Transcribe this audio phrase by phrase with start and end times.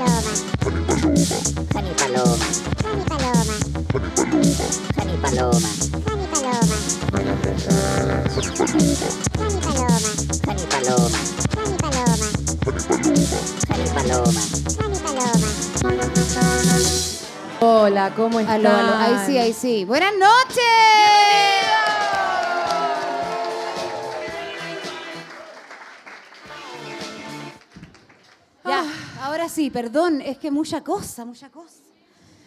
[0.00, 2.46] Honey Paloma.
[2.84, 3.54] Honey Paloma.
[4.96, 5.68] Honey Paloma.
[6.06, 6.76] Honey Paloma.
[7.12, 7.68] Honey Paloma.
[10.32, 11.18] Honey Paloma.
[13.68, 13.92] Honey Paloma.
[13.92, 14.40] Honey Paloma.
[17.60, 18.66] Hola, ¿cómo están?
[18.66, 18.94] Aló, aló.
[18.96, 19.84] Ahí sí, ahí sí.
[19.84, 21.09] Buenas noches.
[29.50, 31.76] Sí, perdón, es que mucha cosa, mucha cosa.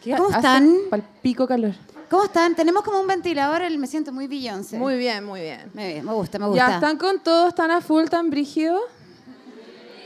[0.03, 0.75] ¿Qué ¿Cómo están?
[0.89, 1.73] Palpico calor.
[2.09, 2.55] ¿Cómo están?
[2.55, 4.77] Tenemos como un ventilador, el- me siento muy Beyoncé.
[4.77, 5.71] Muy bien, muy bien.
[5.73, 6.67] Me, me gusta, me gusta.
[6.69, 7.47] ¿Ya están con todo?
[7.47, 8.79] ¿Están a full, tan brígido?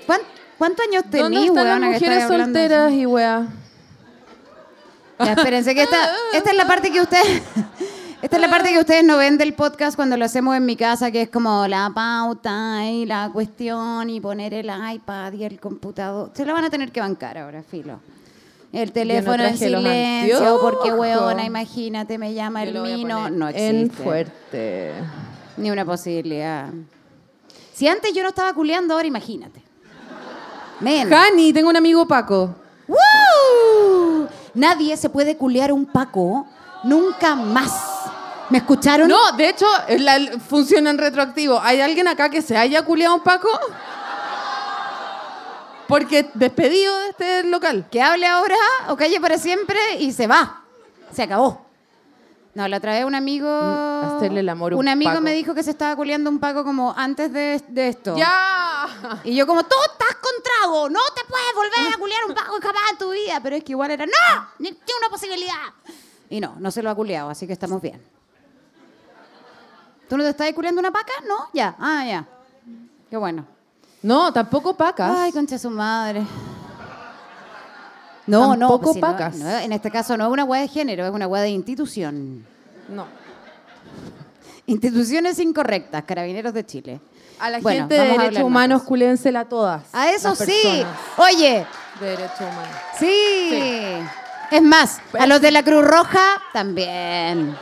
[0.06, 0.22] ¿Cuán-
[0.58, 3.48] ¿Cuántos años ¿Dónde tenís, están weona, las mujeres solteras y weá?
[5.20, 5.98] Ya, espérense, que esta,
[6.34, 7.42] esta es la parte que ustedes...
[8.22, 10.76] Esta es la parte que ustedes no ven del podcast cuando lo hacemos en mi
[10.76, 15.60] casa, que es como la pauta y la cuestión y poner el iPad y el
[15.60, 16.32] computador.
[16.34, 18.00] Se lo van a tener que bancar ahora, filo.
[18.74, 23.30] El teléfono en silencio, porque weona, imagínate, me llama Yo el mino.
[23.30, 24.04] No En existe.
[24.04, 24.94] fuerte.
[25.58, 26.70] Ni una posibilidad.
[27.74, 29.62] Si antes yo no estaba culeando, ahora imagínate.
[30.80, 31.08] Men.
[31.09, 32.56] Jani, tengo un amigo Paco.
[32.88, 34.28] ¡Woo!
[34.56, 36.48] Nadie se puede culear un Paco
[36.84, 37.94] nunca más.
[38.50, 39.08] ¿Me escucharon?
[39.09, 39.66] No, de hecho,
[40.00, 41.59] la, funciona en retroactivo.
[41.59, 43.50] ¿Hay alguien acá que se haya culiado un Paco?
[45.88, 47.88] Porque despedido de este local.
[47.90, 48.56] Que hable ahora
[48.90, 50.64] o calle para siempre y se va.
[51.14, 51.66] Se acabó.
[52.53, 53.48] No, la otra vez un amigo.
[53.48, 55.22] Mm, hacerle el amor a un Un amigo Paco.
[55.22, 58.18] me dijo que se estaba culeando un Paco como antes de, de esto.
[58.18, 58.88] ¡Ya!
[59.23, 62.58] Y yo como, tú estás con trago, no te puedes volver a culiar un Paco
[62.62, 63.40] jamás en tu vida.
[63.44, 65.53] Pero es que igual era, no, ni ni una posibilidad.
[66.30, 68.02] Y no, no se lo ha culeado, así que estamos bien.
[70.09, 71.11] ¿Tú no te estás culeando una paca?
[71.27, 72.25] No, ya, ah, ya.
[73.09, 73.45] Qué bueno.
[74.02, 75.11] No, tampoco pacas.
[75.17, 76.23] Ay, concha su madre.
[78.25, 79.35] No, no, Tampoco pues si no- pacas.
[79.38, 82.45] no, en este caso no es una hueá de género, es una hueá de institución.
[82.89, 83.05] no.
[84.66, 87.00] Instituciones incorrectas, Carabineros de Chile.
[87.40, 89.84] A la Bueno, gente de derechos humanos, culénsela todas.
[89.94, 90.84] A eso sí.
[91.17, 91.66] Oye,
[92.01, 92.75] De derechos humanos.
[93.00, 93.97] sí.
[94.51, 97.56] Es más, a los de la Cruz Roja también.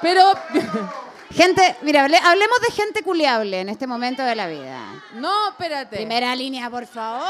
[0.00, 0.22] Pero,
[1.30, 4.80] Gente, mira, hable- hablemos de gente culiable en este momento de la vida.
[5.14, 5.96] no, espérate.
[5.96, 7.22] Primera línea, por favor.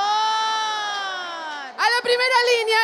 [1.81, 2.79] A la primera línea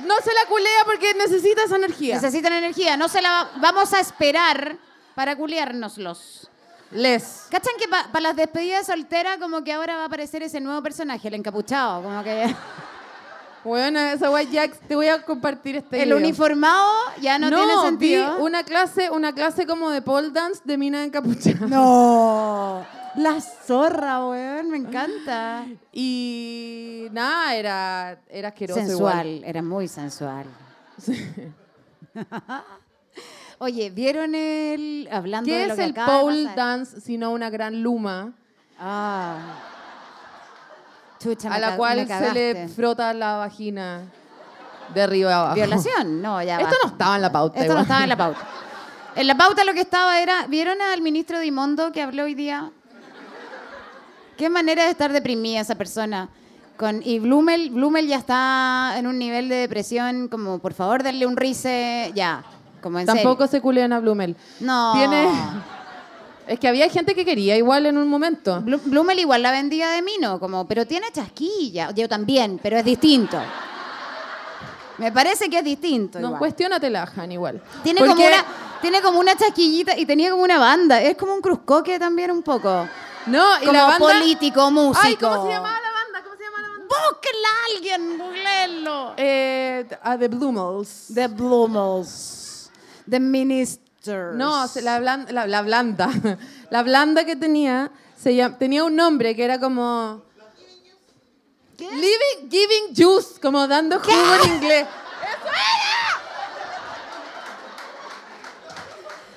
[0.00, 2.14] mm, no se la culea porque necesita esa energía.
[2.16, 4.76] Necesitan energía, no se la va- vamos a esperar
[5.14, 6.48] para culiárnoslos.
[6.92, 7.46] Les.
[7.50, 11.26] ¿Cachan que para las despedidas solteras como que ahora va a aparecer ese nuevo personaje,
[11.28, 12.02] el encapuchado?
[12.02, 12.54] Como que
[13.66, 16.18] Bueno, esa guay Jax, te voy a compartir este el video.
[16.18, 16.86] uniformado
[17.20, 18.38] ya no, tiene vi sentido.
[18.38, 21.66] una clase, una clase como de pole dance de mina encapuchada.
[21.66, 25.66] No, la zorra, weón, me encanta.
[25.92, 29.44] Y nada, era, era asqueroso Sensual, igual.
[29.48, 30.46] era muy sensual.
[33.58, 37.50] Oye, ¿vieron el hablando de ¿Qué lo es que el de pole dance sino una
[37.50, 38.32] gran luma
[38.78, 39.38] Ah.
[41.18, 44.02] Chucha, a la cual se le frota la vagina
[44.94, 45.54] de arriba a abajo?
[45.54, 47.60] Violación, no, ya Esto no estaba en la pauta.
[47.60, 48.40] Esto no estaba en la pauta.
[49.16, 52.34] En la pauta lo que estaba era, ¿vieron al ministro de Imondo que habló hoy
[52.34, 52.70] día?
[54.36, 56.28] Qué manera de estar deprimida esa persona.
[56.76, 61.26] Con, y Blumel, Blumel ya está en un nivel de depresión, como por favor darle
[61.26, 62.44] un rice, ya,
[62.82, 63.50] como en Tampoco serio.
[63.52, 64.36] se culean a Blumel.
[64.60, 64.92] No.
[64.94, 65.28] Tiene...
[66.46, 68.60] Es que había gente que quería igual en un momento.
[68.60, 71.90] Blu- Blumel igual la vendía de mino, como, pero tiene chasquilla.
[71.90, 73.36] Yo también, pero es distinto.
[74.98, 76.20] Me parece que es distinto.
[76.20, 77.60] No, cuestiónatela, Han, igual.
[77.82, 78.44] Tiene Porque- como, una,
[78.80, 81.02] tiene como una chasquillita y tenía como una banda.
[81.02, 82.88] Es como un cruzcoque también un poco.
[83.26, 83.98] No, y como la banda...
[83.98, 85.00] político, músico.
[85.04, 86.22] Ay, ¿cómo se llamaba la banda?
[86.24, 86.86] ¿Cómo se llama la banda?
[87.10, 89.14] Búsquenla a alguien, googleenlo.
[89.16, 91.06] Eh, a The Blumels.
[91.12, 92.70] The Blumels.
[93.10, 93.18] The
[94.34, 96.08] No, la, blan- la, la blanda.
[96.70, 97.90] La blanda que tenía
[98.20, 100.22] se llam- tenía un nombre que era como...
[101.78, 104.86] Living, giving juice, como dando jugo en inglés.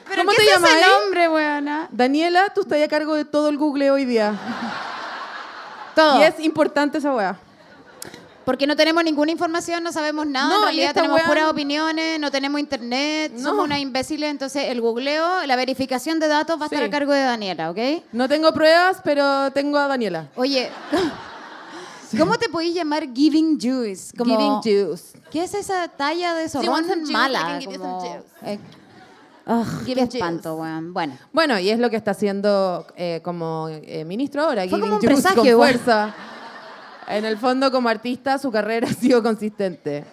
[0.08, 1.88] ¿Pero ¿Cómo qué te es llamas ese nombre, weona?
[1.92, 4.34] Daniela, tú estás a cargo de todo el Google hoy día.
[5.96, 6.20] Todo.
[6.20, 7.38] Y es importante esa weá.
[8.50, 10.50] Porque no tenemos ninguna información, no sabemos nada.
[10.50, 13.44] No, en realidad tenemos puras opiniones, no tenemos internet, No.
[13.44, 14.28] somos unas imbéciles.
[14.32, 17.78] Entonces, el googleo, la verificación de datos va a estar a cargo de Daniela, ¿ok?
[18.12, 20.30] No tengo pruebas, pero tengo a Daniela.
[20.36, 20.72] Oye,
[22.18, 24.18] ¿cómo te podéis llamar Giving Juice?
[24.18, 25.16] Como, Giving juice.
[25.30, 27.60] ¿Qué es esa talla de zorrón some juice, I mala?
[27.64, 28.60] Como- eh,
[29.86, 30.92] qué espanto, weón.
[30.92, 34.82] Bueno, Bueno, y es lo que está haciendo eh, como eh, ministro ahora, Fue giving
[34.82, 36.16] como un juice con fuerza.
[37.10, 40.06] En el fondo, como artista, su carrera ha sido consistente.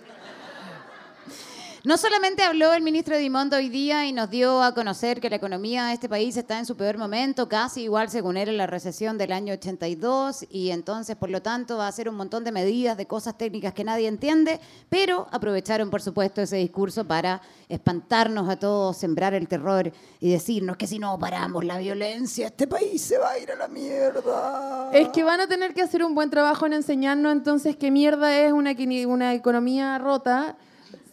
[1.87, 5.37] No solamente habló el ministro Dimond hoy día y nos dio a conocer que la
[5.37, 8.67] economía de este país está en su peor momento, casi igual según él en la
[8.67, 12.51] recesión del año 82, y entonces por lo tanto va a hacer un montón de
[12.51, 18.49] medidas, de cosas técnicas que nadie entiende, pero aprovecharon por supuesto ese discurso para espantarnos
[18.49, 23.01] a todos, sembrar el terror y decirnos que si no paramos la violencia, este país
[23.01, 24.91] se va a ir a la mierda.
[24.93, 28.37] Es que van a tener que hacer un buen trabajo en enseñarnos entonces qué mierda
[28.41, 28.75] es una,
[29.07, 30.57] una economía rota.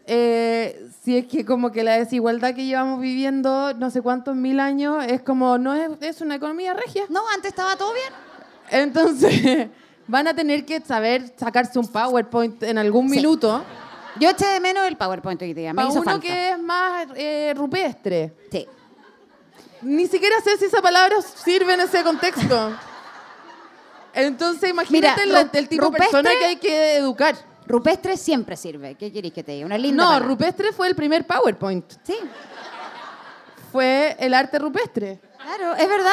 [0.06, 4.60] Eh, si es que como que la desigualdad que llevamos viviendo no sé cuántos mil
[4.60, 7.04] años es como, no es, es una economía regia.
[7.10, 8.12] No, antes estaba todo bien.
[8.70, 9.68] Entonces
[10.08, 13.16] van a tener que saber sacarse un PowerPoint en algún Sí.
[13.18, 13.64] minuto.
[14.20, 16.20] Yo eché de menos el PowerPoint hoy día, me hizo uno falta.
[16.20, 18.34] que es más eh, rupestre.
[18.52, 18.68] Sí.
[19.82, 22.78] Ni siquiera sé si esa palabra sirve en ese contexto.
[24.14, 27.36] Entonces, imagínate Mira, ru- el tipo de persona que hay que educar.
[27.68, 28.96] Rupestre siempre sirve.
[28.96, 29.66] ¿Qué queréis que te diga?
[29.66, 30.28] Una linda No, palabra.
[30.28, 31.86] rupestre fue el primer PowerPoint.
[32.04, 32.16] Sí,
[33.72, 35.20] Fue el arte rupestre.
[35.42, 36.12] claro, es verdad.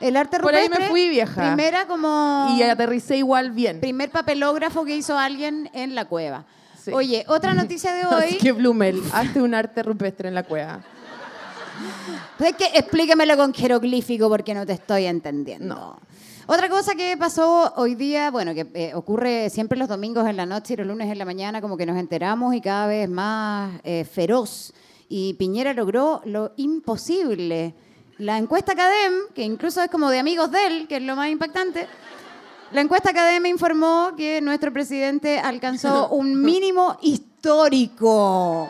[0.00, 0.84] El arte Por ahí rupestre.
[0.86, 1.40] me fui, vieja.
[1.40, 2.54] Primera como...
[2.58, 3.80] Y aterricé igual bien.
[3.80, 6.44] Primer papelógrafo que hizo alguien en la cueva.
[6.82, 6.90] Sí.
[6.92, 8.38] Oye, otra noticia de Así hoy.
[8.38, 10.80] que Blumel, hazte un arte rupestre en la cueva.
[12.38, 15.74] Es que explícamelo con jeroglífico porque no te estoy entendiendo.
[15.74, 16.00] No.
[16.46, 20.44] Otra cosa que pasó hoy día, bueno, que eh, ocurre siempre los domingos en la
[20.44, 23.80] noche y los lunes en la mañana, como que nos enteramos y cada vez más
[23.82, 24.74] eh, feroz.
[25.08, 27.74] Y Piñera logró lo imposible.
[28.18, 31.30] La encuesta Cadem, que incluso es como de amigos de él, que es lo más
[31.30, 31.86] impactante,
[32.72, 38.68] la encuesta Cadem informó que nuestro presidente alcanzó un mínimo histórico.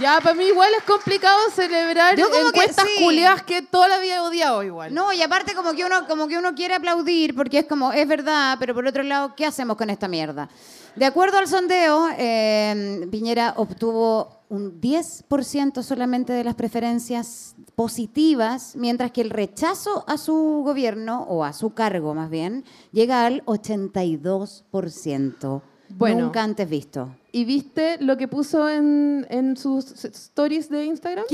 [0.00, 3.04] Ya, para mí igual es complicado celebrar Yo como que encuestas sí.
[3.04, 4.94] culiadas que toda la vida he odiado igual.
[4.94, 8.06] No, y aparte como que uno como que uno quiere aplaudir porque es como es
[8.06, 10.48] verdad, pero por otro lado, ¿qué hacemos con esta mierda?
[10.94, 19.10] De acuerdo al sondeo, eh, Piñera obtuvo un 10% solamente de las preferencias positivas, mientras
[19.12, 25.62] que el rechazo a su gobierno, o a su cargo más bien, llega al 82%.
[25.90, 26.24] Bueno.
[26.26, 27.08] Nunca antes visto.
[27.32, 31.24] ¿Y viste lo que puso en, en sus stories de Instagram?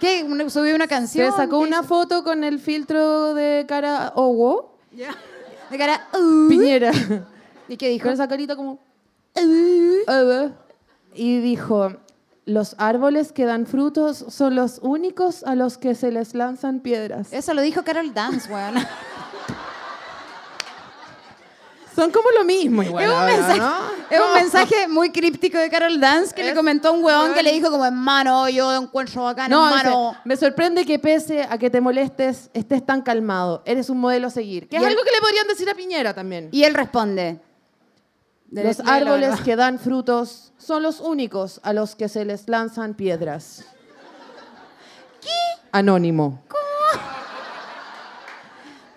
[0.00, 0.24] ¿Qué?
[0.28, 1.32] ¿Una- ¿Subió una Se canción?
[1.32, 1.88] sacó ¿Qué una hizo?
[1.88, 6.06] foto con el filtro de cara Owo, De cara...
[6.14, 6.92] uh, Piñera,
[7.68, 8.04] ¿Y qué dijo?
[8.04, 8.78] con esa carita como...
[9.36, 10.50] "Uh",
[11.14, 11.92] Y dijo,
[12.46, 17.32] los árboles que dan frutos son los únicos a los que se les lanzan piedras.
[17.32, 18.74] Eso lo dijo Carol Dance, weón.
[21.98, 23.76] Son como lo mismo igual Es un, ahora, mensaje, ¿no?
[24.08, 24.34] es un No.
[24.36, 27.60] mensaje muy críptico de Carol Dance que le comentó a un huevón que le weón.
[27.60, 30.10] dijo como, hermano, yo encuentro acá, No, hermano.
[30.10, 33.62] dice, me sorprende que pese a que te molestes, estés tan calmado.
[33.66, 34.68] Eres un modelo a seguir.
[34.68, 36.48] Que es algo que le podrían decir a Piñera también.
[36.52, 37.40] Y él responde.
[38.46, 42.94] De- Los árboles que dan frutos son los únicos a los que se les lanzan
[42.94, 43.64] piedras.
[45.20, 45.28] ¿Qué?
[45.72, 46.42] Anónimo.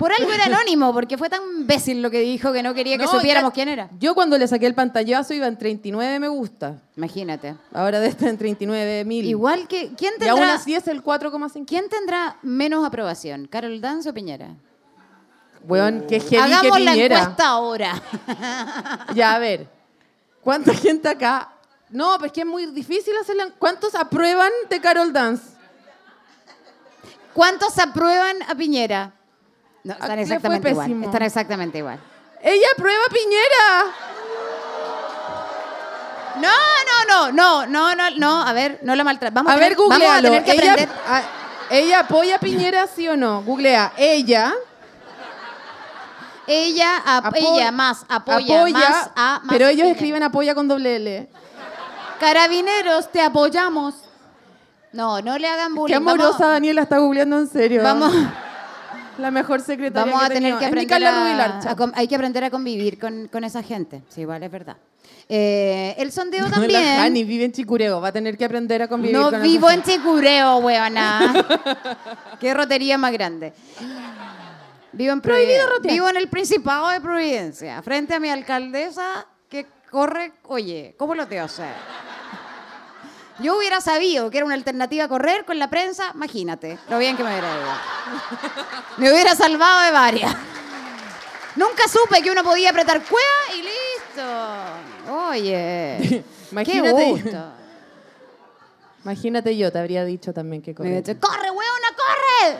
[0.01, 3.03] Por algo era anónimo, porque fue tan imbécil lo que dijo que no quería que
[3.05, 3.89] No, supiéramos ya- quién era.
[3.99, 6.81] Yo cuando le saqué el pantallazo iba en 39 me gusta.
[6.97, 7.55] Imagínate.
[7.71, 9.25] Ahora de estar en 39 mil.
[9.25, 11.65] Igual que, ¿quién Y aún tendrá, así es el 4,5.
[11.67, 13.47] ¿quién tendrá menos aprobación?
[13.47, 14.55] ¿Carol Dance o Piñera?
[15.67, 17.19] Weón, qué heavy Hagamos que la Piñera.
[17.19, 18.01] encuesta ahora.
[19.13, 19.67] Ya, a ver.
[20.41, 21.51] ¿Cuánta gente acá?
[21.91, 23.49] No, pues que es muy difícil hacerla.
[23.59, 25.43] ¿Cuántos aprueban de Carol Dance?
[27.33, 29.13] ¿Cuántos aprueban a Piñera?
[29.83, 30.87] No, ¿A están qué exactamente igual.
[30.87, 31.05] pésimo?
[31.05, 31.99] Están exactamente igual.
[32.43, 33.95] ¡Ella aprueba a Piñera!
[36.39, 36.47] No,
[37.07, 39.33] no, no, no, no, no, no, a ver, no la maltrata.
[39.33, 40.05] Vamos A tener- ver, googlealo.
[40.07, 40.95] Vamos a tener que ella, aprender.
[41.07, 41.21] a-
[41.69, 43.43] ¿Ella apoya a Piñera, sí o no?
[43.43, 43.93] Googlea.
[43.97, 44.53] Ella
[46.47, 49.91] Ella, ap- apo- ella más apoya, más a más pero ellos Piñera.
[49.91, 51.29] escriben apoya con doble L.
[52.19, 53.95] Carabineros, te apoyamos.
[54.91, 55.95] No, no le hagan Qué bullying.
[55.95, 57.81] amorosa Daniela está googleando en serio.
[57.83, 58.11] Vamos,
[59.21, 62.49] La mejor secretaria vamos, a que tener que aprender a, a hay que aprender a
[62.49, 64.01] convivir con, con esa gente.
[64.09, 64.77] Sí, igual es verdad.
[65.29, 66.83] Eh, el sondeo No, también.
[66.83, 68.01] La Jani vive en Chicureo.
[68.01, 71.33] Va a tener que aprender a convivir No con vivo en Chicureo, weona.
[72.39, 73.53] Qué rotería más grande.
[74.91, 75.67] Vivo en Prohibido.
[75.83, 80.33] Vivo en el Principado de Providencia, frente a mi alcaldesa que corre.
[80.47, 81.73] Oye, ¿cómo lo te hacer?
[83.41, 87.17] Yo hubiera sabido que era una alternativa a correr con la prensa, imagínate, lo bien
[87.17, 87.71] que me hubiera ido.
[88.97, 90.35] Me hubiera salvado de varias.
[91.55, 95.13] Nunca supe que uno podía apretar cueva y listo.
[95.29, 96.95] Oye, Imagínate.
[96.95, 97.51] qué gusto.
[99.03, 101.01] Imagínate yo, te habría dicho también que corre.
[101.01, 102.57] dicho, ¡Corre, weona, corre!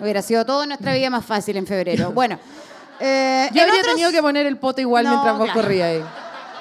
[0.00, 2.10] Hubiera sido toda nuestra vida más fácil en febrero.
[2.10, 2.38] Bueno,
[2.98, 5.60] eh, Yo habría otros- tenido que poner el poto igual No, mientras vos claro.
[5.62, 6.04] corrías ahí.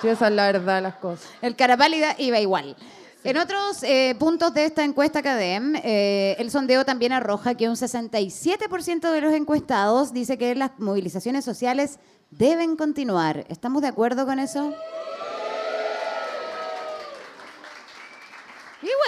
[0.03, 1.29] Sí, esa es la verdad de las cosas.
[1.41, 2.75] El cara pálida iba igual.
[3.23, 7.77] En otros eh, puntos de esta encuesta CADEM, eh, el sondeo también arroja que un
[7.77, 11.99] 67% de los encuestados dice que las movilizaciones sociales
[12.31, 13.45] deben continuar.
[13.47, 14.75] ¿Estamos de acuerdo con eso?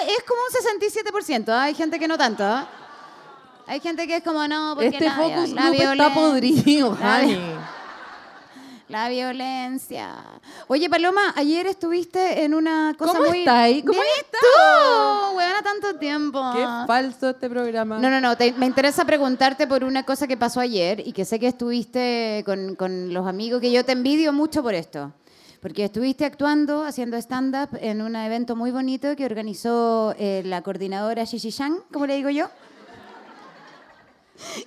[0.07, 1.49] Es como un 67%.
[1.49, 1.63] ¿ah?
[1.63, 2.45] Hay gente que no tanto.
[3.67, 7.37] Hay gente que es como, no, porque Este focus la group está podrido, Jani.
[8.87, 10.13] La violencia.
[10.67, 13.39] Oye, Paloma, ayer estuviste en una cosa ¿Cómo muy...
[13.39, 13.81] estás ahí?
[13.81, 15.31] ¿Cómo Bien, has ¿y estado?
[15.31, 15.37] tú?
[15.37, 16.51] Huevona, tanto tiempo.
[16.55, 17.97] Qué falso este programa.
[17.97, 18.37] No, no, no.
[18.37, 22.43] te- me interesa preguntarte por una cosa que pasó ayer y que sé que estuviste
[22.45, 25.11] con, con los amigos, que yo te envidio mucho por esto.
[25.63, 31.23] Porque estuviste actuando, haciendo stand-up en un evento muy bonito que organizó eh, la coordinadora
[31.23, 32.49] Shishi Shang, como le digo yo.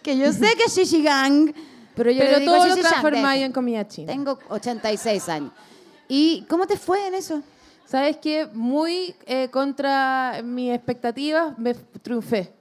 [0.02, 1.52] Que yo sé que es Shishi Gang,
[1.99, 3.47] pero yo le Pero digo todo lo Shang, transformáis deja.
[3.47, 4.12] en comida china.
[4.12, 5.50] Tengo 86 años.
[6.07, 7.43] ¿Y cómo te fue en eso?
[7.85, 8.49] ¿Sabes qué?
[8.52, 12.55] Muy eh, contra mis expectativas, me triunfé.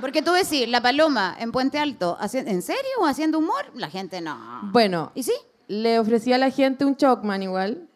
[0.00, 2.90] Porque tú decís, la paloma en Puente Alto, ¿en serio?
[3.00, 3.64] ¿O haciendo humor?
[3.74, 4.60] La gente no.
[4.64, 5.32] Bueno, ¿Y sí?
[5.66, 7.88] le ofrecí a la gente un Chocman igual,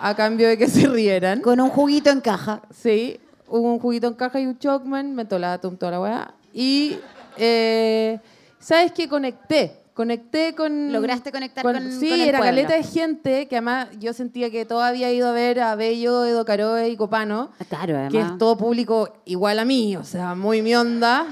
[0.00, 1.40] a cambio de que se rieran.
[1.40, 2.62] Con un juguito en caja.
[2.70, 6.34] Sí, un juguito en caja y un Chocman, me la toda la weá.
[6.52, 6.98] Y,
[7.36, 8.20] eh,
[8.62, 9.08] ¿sabes qué?
[9.08, 9.78] Conecté.
[9.94, 10.90] Conecté con...
[10.90, 12.56] Lograste conectar con- Sí, con el era pueblo.
[12.62, 16.24] caleta de gente que además yo sentía que todo había ido a ver a Bello,
[16.24, 17.50] Edo Caroe y Copano.
[17.68, 18.12] Claro, además.
[18.12, 21.26] Que es todo público igual a mí, o sea, muy mi onda.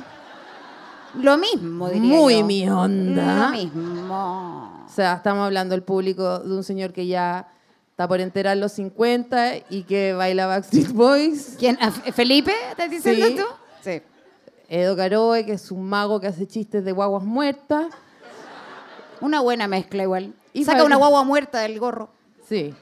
[1.14, 2.44] Lo mismo, diría Muy yo.
[2.44, 3.46] mi onda.
[3.46, 4.84] Lo mismo.
[4.86, 7.48] O sea, estamos hablando del público de un señor que ya
[7.90, 11.56] está por enterar los 50 y que baila Backstreet Boys.
[11.58, 11.78] ¿Quién?
[11.80, 12.52] ¿A F- ¿Felipe?
[12.70, 13.36] ¿Estás diciendo Sí.
[13.36, 13.42] tú?
[13.82, 14.02] Sí.
[14.72, 17.86] Edo Caroe, que es un mago que hace chistes de guaguas muertas.
[19.20, 20.32] Una buena mezcla igual.
[20.52, 22.08] Y Saca una guagua muerta del gorro.
[22.48, 22.72] Sí.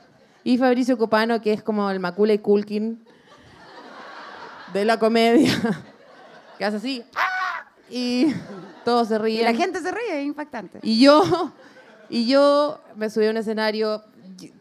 [0.45, 3.02] Y Fabricio Copano, que es como el Macaulay Culkin
[4.75, 5.50] de la comedia.
[6.59, 7.04] que hace así.
[7.16, 7.64] ¡ah!
[7.90, 8.35] Y
[8.85, 9.45] todos se Y ríen.
[9.45, 10.80] la gente se ríe, es impactante.
[10.83, 11.23] Y yo,
[12.11, 14.02] y yo me subí a un escenario,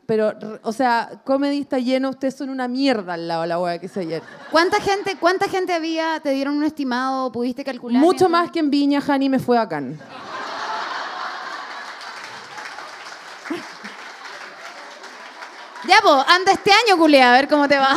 [0.05, 3.79] pero, o sea, comedy está lleno, ustedes son una mierda al lado de la hueá
[3.79, 4.23] que hice ayer.
[4.51, 6.19] ¿Cuánta gente, ¿Cuánta gente había?
[6.21, 7.31] ¿Te dieron un estimado?
[7.31, 8.01] ¿Pudiste calcular?
[8.01, 9.99] Mucho más que en Viña, Jani me fue bacán.
[15.87, 17.95] Ya, pues, anda este año, culea, a ver cómo te va.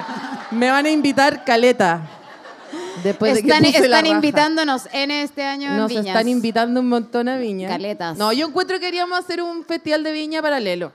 [0.50, 2.02] me van a invitar caleta.
[3.02, 4.14] Después de están que puse la están raja.
[4.14, 6.06] invitándonos en este año en Nos Viñas.
[6.06, 7.68] están invitando un montón a Viña.
[7.68, 8.16] Caletas.
[8.16, 10.92] No, yo encuentro que queríamos hacer un festival de Viña paralelo.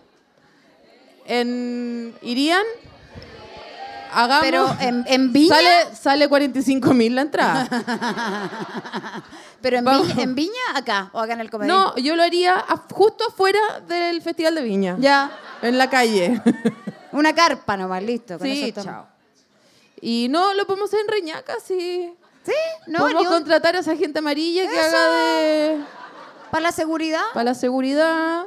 [1.30, 2.64] En, ¿Irían?
[4.12, 4.44] Hagamos.
[4.44, 5.56] Pero en, en Viña.
[5.56, 7.68] Sale, sale 45 mil la entrada.
[9.62, 9.86] Pero en.
[9.86, 11.72] Viña, en Viña, acá, o acá en el comedia.
[11.74, 14.96] No, yo lo haría justo afuera del Festival de Viña.
[15.00, 15.32] Ya.
[15.62, 16.42] En la calle.
[17.12, 18.38] Una carpa nomás, listo.
[18.38, 19.08] con sí, eso chao.
[20.02, 22.14] Y no, lo podemos hacer en Reñaca, sí.
[22.46, 22.54] Sí,
[22.88, 24.96] no, podemos un- contratar a esa gente amarilla que Eso.
[24.96, 25.10] haga
[25.40, 25.78] de...
[26.52, 27.22] para la seguridad.
[27.34, 28.46] Para la seguridad.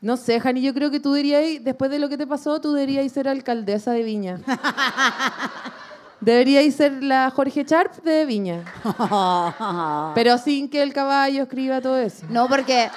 [0.00, 2.72] No sé, Jani, yo creo que tú deberías, después de lo que te pasó, tú
[2.72, 4.40] deberías ser alcaldesa de Viña.
[6.20, 8.64] Deberíais ser la Jorge Sharp de Viña.
[10.16, 12.26] Pero sin que el caballo escriba todo eso.
[12.28, 12.90] no, porque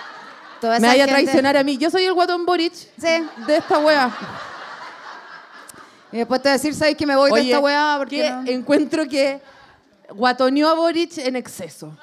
[0.59, 1.77] toda esa Me vaya a traicionar a mí.
[1.77, 3.23] Yo soy el guatón Boric Sí.
[3.45, 4.11] de esta wea.
[6.11, 7.95] Y después te voy a decir, ¿sabes que me voy de esta weá?
[7.97, 9.39] Porque no- encuentro que
[10.09, 11.95] guatoneó a Boric en exceso.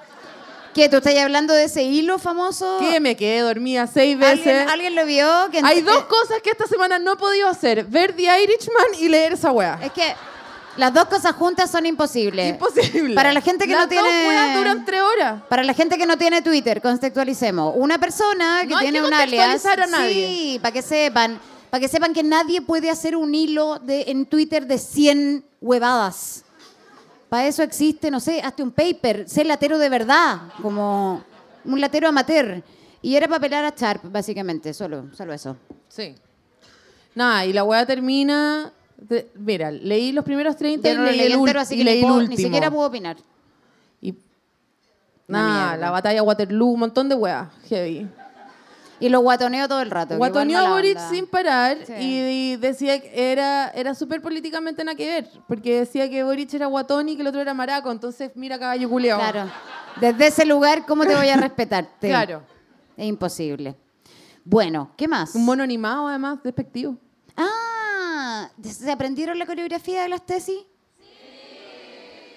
[0.78, 0.88] ¿Qué?
[0.88, 2.78] ¿Tú estás hablando de ese hilo famoso?
[2.78, 4.46] Que me quedé dormida seis veces.
[4.46, 5.50] ¿Alguien, alguien lo vio?
[5.50, 7.84] Que Hay dos eh, cosas que esta semana no he podido hacer.
[7.86, 9.80] Ver The Irishman y leer esa wea.
[9.82, 10.14] Es que
[10.76, 12.50] las dos cosas juntas son imposibles.
[12.50, 13.16] Imposible.
[13.16, 14.04] Para la gente que Las no tiene...
[14.04, 15.42] dos weas duran tres horas.
[15.48, 17.74] Para la gente que no tiene Twitter, contextualicemos.
[17.76, 19.46] Una persona que No hay tiene que un alias.
[19.46, 20.28] contextualizar a nadie.
[20.28, 21.40] Sí, para que sepan.
[21.70, 26.44] Para que sepan que nadie puede hacer un hilo de, en Twitter de 100 huevadas.
[27.28, 31.22] Para eso existe, no sé, hazte un paper, sé latero de verdad, como
[31.64, 32.62] un latero amateur.
[33.02, 35.56] Y era para pelar a Sharp, básicamente, solo, solo eso.
[35.88, 36.14] Sí.
[37.14, 38.72] Nada, y la wea termina.
[38.96, 41.60] de- mira, leí los primeros 30 Yo y no lo leí leí el, ul- entero,
[41.60, 42.38] así y que leí el puedo- ni último.
[42.48, 43.16] siquiera puedo opinar.
[44.00, 44.10] Y
[45.28, 45.76] Una nada, mierda.
[45.86, 47.48] la batalla Waterloo, un montón de weas.
[47.68, 48.08] Heavy.
[49.00, 50.16] Y lo guatoneo todo el rato.
[50.16, 51.92] Guatoneó a Boric sin parar Sí.
[51.98, 56.52] y, y decía que era, era súper políticamente nada que ver, porque decía que Boric
[56.54, 59.20] era guatón y que el otro era maraco, entonces mira caballo culeado.
[59.20, 59.50] Claro.
[60.00, 62.08] Desde ese lugar, ¿cómo te voy a respetarte?
[62.08, 62.42] Claro.
[62.96, 63.76] Es imposible.
[64.44, 65.34] Bueno, ¿qué más?
[65.34, 66.96] Un mono animado además, despectivo.
[67.36, 70.58] Ah, ¿se aprendieron la coreografía de las tesis?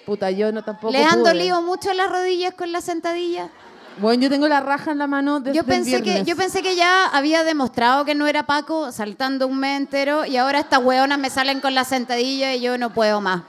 [0.06, 3.50] Puta, yo no tampoco ¿Les han dolido mucho las rodillas con la sentadilla?
[3.98, 6.26] Bueno, yo tengo la raja en la mano desde Yo el pensé, que, viernes.
[6.26, 10.36] yo pensé que ya había demostrado que no era Paco saltando un mes entero y
[10.38, 13.42] ahora estas hueonas me salen con la sentadilla y yo no puedo más.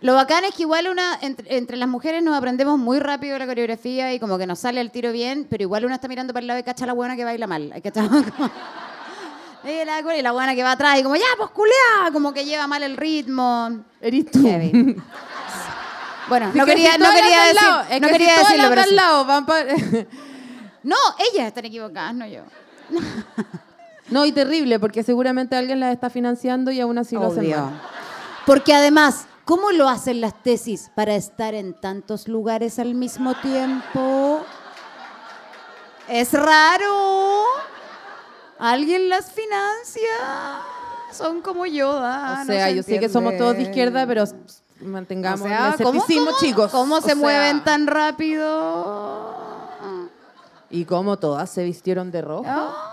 [0.00, 3.46] Lo bacán es que igual una, entre, entre las mujeres nos aprendemos muy rápido la
[3.46, 6.42] coreografía y como que nos sale el tiro bien, pero igual una está mirando para
[6.42, 7.72] el lado y cacha a la buena que baila mal.
[7.74, 8.50] Hay que echar como-
[9.64, 12.44] Y la, y la buena que va atrás y como, ya, pues culea, como que
[12.44, 13.80] lleva mal el ritmo.
[14.00, 14.46] Eres tú.
[16.28, 18.62] Bueno, no que quería, si no quería decir, lado, es no que quería si decirlo,
[18.62, 18.94] las de pero al sí.
[18.94, 19.64] lado van pa-
[20.82, 20.96] No,
[21.32, 22.42] ellas están equivocadas, no yo.
[24.08, 27.70] No, y terrible, porque seguramente alguien las está financiando y aún así lo hacen mal.
[28.46, 34.46] Porque además, ¿cómo lo hacen las tesis para estar en tantos lugares al mismo tiempo?
[36.08, 37.42] Es raro.
[38.60, 40.08] ¿Alguien las financia?
[41.12, 42.42] Son como Yoda.
[42.42, 44.22] O sea, yo sé que somos todos de izquierda, pero
[44.80, 46.70] mantengamos O sea, el ¿cómo, escepticismo, cómo- chicos.
[46.72, 49.36] ¿Cómo O se sea, mueven tan rápido?
[50.70, 52.44] Y cómo todas se vistieron de rojo.
[52.46, 52.92] Ah.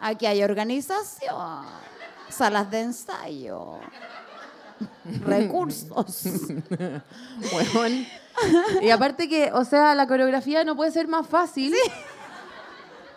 [0.00, 1.64] Aquí hay organización,
[2.28, 3.78] salas de ensayo,
[5.24, 6.22] recursos.
[7.52, 8.06] Weón.
[8.80, 11.74] Y aparte que, o sea, la coreografía no puede ser más fácil.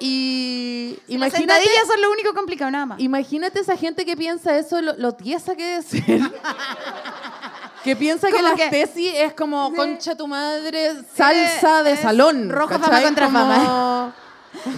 [0.03, 2.99] Y Las imagínate, sentadillas son lo único complicado, nada más.
[2.99, 6.01] imagínate esa gente que piensa eso, lo, lo tiesa que ser.
[7.83, 12.49] que piensa que la que- tesis es como concha tu madre, salsa de es salón.
[12.49, 14.15] roja fama contra Como- fama.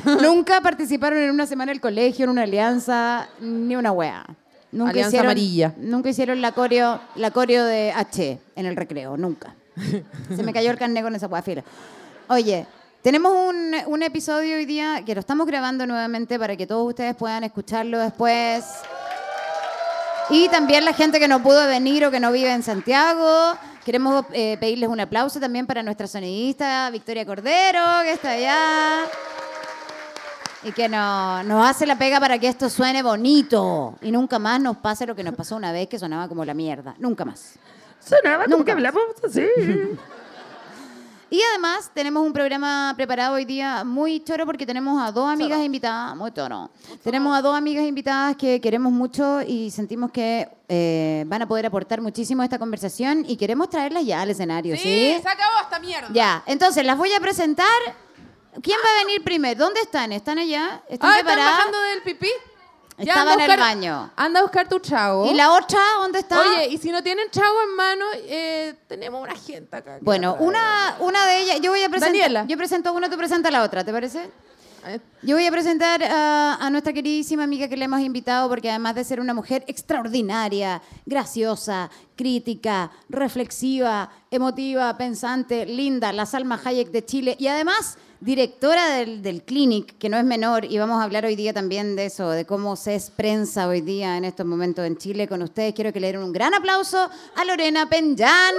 [0.21, 4.25] Nunca participaron en una semana del colegio, en una alianza, ni una wea.
[4.71, 5.73] Nunca Alianza hicieron, amarilla.
[5.77, 9.55] Nunca hicieron la coreo, la coreo de H en el recreo, nunca.
[10.35, 11.63] Se me cayó el carnet con esa wea fila.
[12.27, 12.65] Oye,
[13.03, 17.15] tenemos un, un episodio hoy día que lo estamos grabando nuevamente para que todos ustedes
[17.15, 18.63] puedan escucharlo después.
[20.29, 23.57] Y también la gente que no pudo venir o que no vive en Santiago.
[23.83, 29.01] Queremos eh, pedirles un aplauso también para nuestra sonidista Victoria Cordero, que está allá.
[30.63, 33.95] Y que no- nos hace la pega para que esto suene bonito.
[34.01, 36.53] Y nunca más nos pase lo que nos pasó una vez que sonaba como la
[36.53, 36.95] mierda.
[36.99, 37.55] Nunca más.
[37.99, 38.93] Sonaba como Nunca que más.
[38.95, 39.45] hablamos así.
[41.33, 45.63] Y además tenemos un programa preparado hoy día muy choro porque tenemos a dos amigas
[45.63, 46.69] invitadas, muy choro.
[47.03, 51.65] Tenemos a dos amigas invitadas que queremos mucho y sentimos que eh, van a poder
[51.65, 55.17] aportar muchísimo a esta conversación y queremos traerlas ya al escenario, ¿sí?
[55.19, 56.09] se acabó esta mierda.
[56.13, 57.65] Ya, entonces las voy a presentar.
[58.61, 59.57] ¿Quién va a venir primero?
[59.59, 60.11] ¿Dónde están?
[60.11, 60.83] ¿Están allá?
[60.87, 61.57] ¿Están Ah, ¿están preparadas?
[61.57, 62.29] bajando del pipí?
[62.97, 64.11] Ya, Estaba en el baño.
[64.15, 65.25] Anda a buscar tu chavo.
[65.25, 66.39] ¿Y la otra dónde está?
[66.39, 69.97] Oye, y si no tienen chavo en mano, eh, tenemos una gente acá.
[70.01, 72.13] bueno, una, una de ellas, yo voy a presentar.
[72.13, 72.45] Daniela.
[72.47, 74.29] Yo presento a una, tú presentas a la otra, ¿te parece?
[75.21, 78.95] Yo voy a presentar a, a nuestra queridísima amiga que le hemos invitado porque además
[78.95, 87.05] de ser una mujer extraordinaria, graciosa, crítica, reflexiva, emotiva, pensante, linda, la Salma Hayek de
[87.05, 91.25] Chile y además directora del, del Clinic, que no es menor, y vamos a hablar
[91.25, 94.85] hoy día también de eso, de cómo se es prensa hoy día en estos momentos
[94.85, 95.73] en Chile con ustedes.
[95.73, 98.55] Quiero que le den un gran aplauso a Lorena Penjan.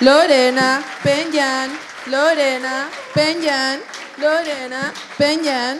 [0.00, 1.70] Lorena Peñan,
[2.06, 3.80] Lorena Peñan,
[4.16, 5.78] Lorena Peñan.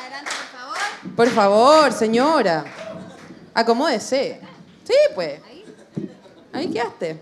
[0.00, 1.14] Adelante, por favor.
[1.14, 2.64] Por favor, señora.
[3.52, 4.40] Acomódese.
[4.82, 5.40] Sí, pues.
[6.54, 7.20] Ahí quedaste.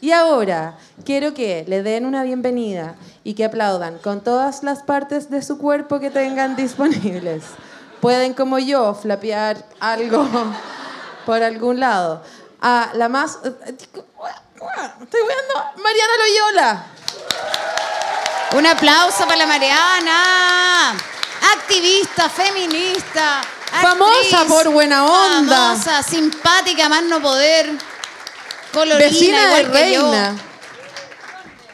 [0.00, 5.30] Y ahora quiero que le den una bienvenida y que aplaudan con todas las partes
[5.30, 7.44] de su cuerpo que tengan disponibles.
[8.00, 10.28] Pueden, como yo, flapear algo
[11.26, 12.22] por algún lado.
[12.60, 13.36] A la más...
[13.36, 16.86] Estoy viendo Mariana Loyola.
[18.56, 20.92] Un aplauso para la Mariana.
[21.54, 23.40] Activista, feminista.
[23.80, 25.56] Famosa por buena onda.
[25.56, 27.76] Famosa, simpática, más no poder.
[28.76, 30.02] Colorina, Vecina de igual que yo.
[30.12, 30.36] reina.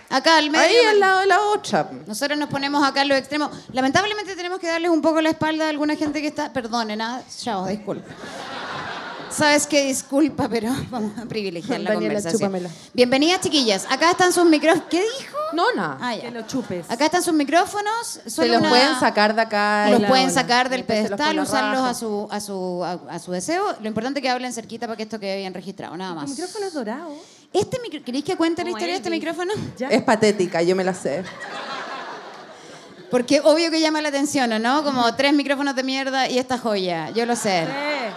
[0.09, 0.65] Acá al medio.
[0.65, 1.89] Ahí al lado de la otra.
[2.07, 3.51] Nosotros nos ponemos acá en los extremos.
[3.73, 6.53] Lamentablemente tenemos que darles un poco la espalda a alguna gente que está.
[6.53, 7.23] Perdonen, nada.
[7.43, 8.09] Chao, disculpa.
[9.35, 12.33] Sabes que disculpa, pero vamos a privilegiar la Daniela, conversación.
[12.51, 12.69] chúpamela.
[12.93, 13.87] Bienvenidas, chiquillas.
[13.91, 14.85] Acá están sus micrófonos.
[14.91, 15.37] ¿Qué dijo?
[15.55, 15.99] No, nada.
[16.01, 16.23] Ah, ya.
[16.25, 16.91] Que lo chupes.
[16.91, 18.21] Acá están sus micrófonos.
[18.27, 19.89] Se los una- pueden sacar de acá.
[19.91, 21.91] Los pueden sacar del méteselos por pedestal, la usarlos raja.
[21.91, 23.65] a su, a, su, a, a su deseo.
[23.81, 26.29] Lo importante es que hablen cerquita para que esto quede bien registrado, nada más.
[26.31, 27.11] micrófono es dorado.
[27.53, 28.03] Este micro...
[28.05, 29.21] ¿Queréis que cuente la Como historia de este Elvis.
[29.21, 29.53] micrófono?
[29.79, 29.89] Ya.
[29.89, 31.23] Es patética, yo me la sé.
[33.11, 34.83] Porque obvio que llama la atención, ¿o ¿no?
[34.85, 37.11] Como tres micrófonos de mierda y esta joya.
[37.11, 37.65] Yo lo sé.
[37.65, 38.11] Eh,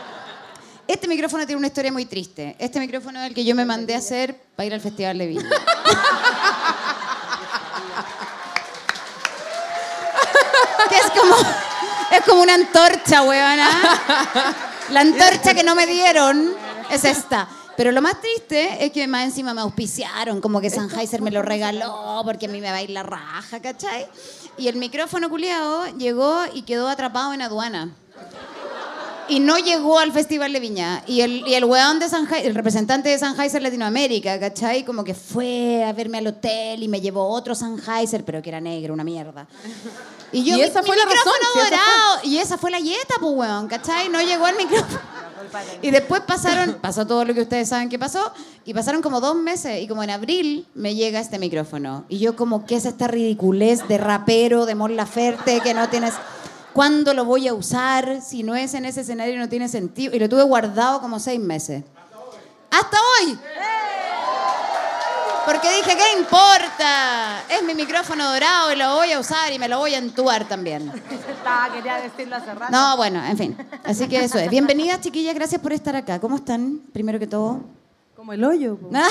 [0.88, 2.56] Este micrófono tiene una historia muy triste.
[2.60, 5.28] Este micrófono es el que yo me mandé a hacer para ir al Festival de
[5.28, 5.50] Viña.
[10.90, 11.36] que es como,
[12.12, 13.68] es como una antorcha, weona.
[14.92, 16.54] La antorcha que no me dieron
[16.92, 17.48] es esta.
[17.76, 21.42] Pero lo más triste es que más encima me auspiciaron, como que Sennheiser me lo
[21.42, 24.08] regaló porque a mí me va a ir la raja, ¿cachai?
[24.58, 27.94] Y el micrófono culiado llegó y quedó atrapado en aduana.
[29.28, 31.04] Y no llegó al Festival de Viña.
[31.08, 34.86] Y el, y el weón de Sennheiser, el representante de Sennheiser Latinoamérica, ¿cachai?
[34.86, 38.62] Como que fue a verme al hotel y me llevó otro Sennheiser, pero que era
[38.62, 39.48] negro, una mierda.
[40.32, 41.78] Y yo, Y esa mi, fue mi la razón, micrófono sí, esa fue.
[41.78, 42.20] dorado.
[42.24, 44.10] Y esa fue la yeta, pues, weón, ¿cachai?
[44.10, 45.00] No llegó el micrófono.
[45.82, 48.32] Y después pasaron, pasó todo lo que ustedes saben que pasó,
[48.66, 52.06] y pasaron como dos meses, y como en abril me llega este micrófono.
[52.10, 56.14] Y yo como, ¿qué es esta ridiculez de rapero, de Mon Laferte, que no tienes...
[56.76, 58.22] ¿Cuándo lo voy a usar?
[58.22, 60.14] Si no es en ese escenario no tiene sentido.
[60.14, 61.86] Y lo tuve guardado como seis meses.
[62.70, 63.40] ¡Hasta hoy!
[65.46, 67.44] Porque dije, ¿qué importa?
[67.48, 70.50] Es mi micrófono dorado y lo voy a usar y me lo voy a entuar
[70.50, 70.92] también.
[71.30, 72.74] Estaba, quería decirlo hace rato.
[72.74, 73.58] No, bueno, en fin.
[73.86, 74.50] Así que eso es.
[74.50, 75.34] Bienvenidas, chiquillas.
[75.34, 76.20] Gracias por estar acá.
[76.20, 76.82] ¿Cómo están?
[76.92, 77.62] Primero que todo.
[78.18, 78.76] Como el hoyo.
[78.76, 78.90] po.
[78.94, 79.08] Ah,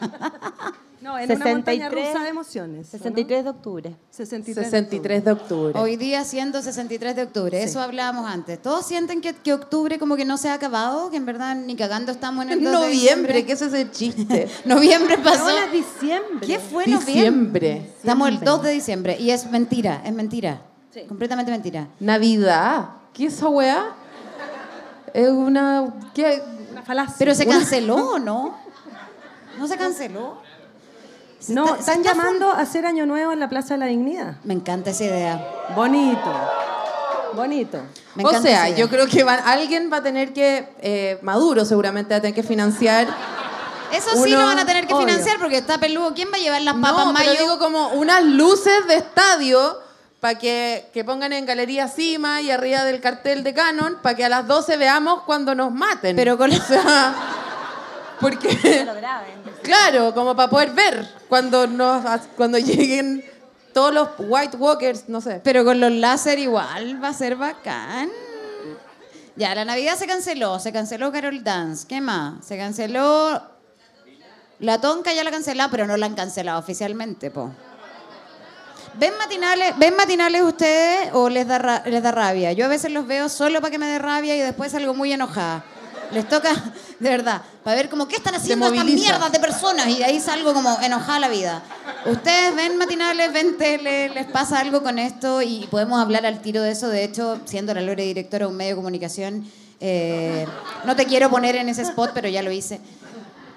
[1.08, 2.88] No, en una montaña 63, rusa de emociones.
[2.88, 3.02] ¿o no?
[3.04, 3.96] 63 de octubre.
[4.10, 4.66] 63.
[4.66, 5.80] 63 de octubre.
[5.80, 7.62] Hoy día siendo 63 de octubre.
[7.62, 8.60] Eso hablábamos antes.
[8.60, 11.08] ¿Todos sienten que, que octubre como que no se ha acabado?
[11.08, 13.46] Que en verdad ni cagando estamos en el 2 de Noviembre, diciembre.
[13.46, 14.48] ¿qué es ese chiste?
[14.66, 15.48] Noviembre pasó.
[15.48, 16.46] Es diciembre.
[16.46, 17.14] ¿Qué fue noviembre?
[17.14, 17.92] Diciembre.
[17.96, 20.60] Estamos el 2 de diciembre y es mentira, es mentira.
[21.08, 21.88] Completamente mentira.
[22.00, 22.90] Navidad.
[23.14, 23.94] ¿Qué es esa weá?
[25.14, 25.94] Es una.
[26.12, 26.42] ¿qué?
[26.70, 27.16] Una falacia.
[27.18, 28.58] Pero se canceló, ¿no?
[29.58, 30.47] ¿No se canceló?
[31.38, 33.86] Se No, está- están está llamando a hacer Año Nuevo en la Plaza de la
[33.86, 34.36] Dignidad.
[34.44, 35.46] Me encanta esa idea.
[35.76, 36.32] Bonito.
[37.34, 37.80] Bonito.
[38.14, 40.68] Me o sea, yo creo que van- alguien va a tener que.
[40.80, 43.06] eh, Maduro seguramente va a tener que financiar.
[43.92, 45.06] Eso sí Uno, lo van a tener que obvio.
[45.06, 46.12] financiar porque está peludo.
[46.14, 47.30] ¿Quién va a llevar las papas no, mayo?
[47.30, 49.78] pero digo como unas luces de estadio
[50.20, 54.24] para que, que pongan en Galería Cima y arriba del cartel de Canon para que
[54.24, 56.16] a las 12 veamos cuando nos maten.
[56.16, 57.14] Pero con- O sea,
[58.20, 58.48] porque...
[59.62, 62.02] Claro, como para poder ver cuando, nos,
[62.36, 63.22] cuando lleguen
[63.74, 65.40] todos los White Walkers, no sé.
[65.44, 68.08] Pero con los láser igual va a ser bacán.
[69.36, 70.58] Ya, la Navidad se canceló.
[70.58, 71.86] Se canceló Carol Dance.
[71.86, 72.44] ¿Qué más?
[72.44, 73.42] Se canceló...
[74.60, 77.52] La Tonca ya la cancelado, pero no la han cancelado oficialmente, po.
[78.94, 82.52] ¿Ven matinales, ¿Ven matinales ustedes o les da, les da rabia?
[82.52, 85.12] Yo a veces los veo solo para que me dé rabia y después salgo muy
[85.12, 85.64] enojada.
[86.12, 86.52] Les toca,
[87.00, 90.20] de verdad, para ver como qué están haciendo estas mierdas de personas y de ahí
[90.20, 91.62] salgo como enojada la vida.
[92.06, 96.62] Ustedes ven matinales, ven tele, les pasa algo con esto y podemos hablar al tiro
[96.62, 96.88] de eso.
[96.88, 100.46] De hecho, siendo la Lore directora de un medio de comunicación, eh,
[100.84, 102.80] no te quiero poner en ese spot, pero ya lo hice.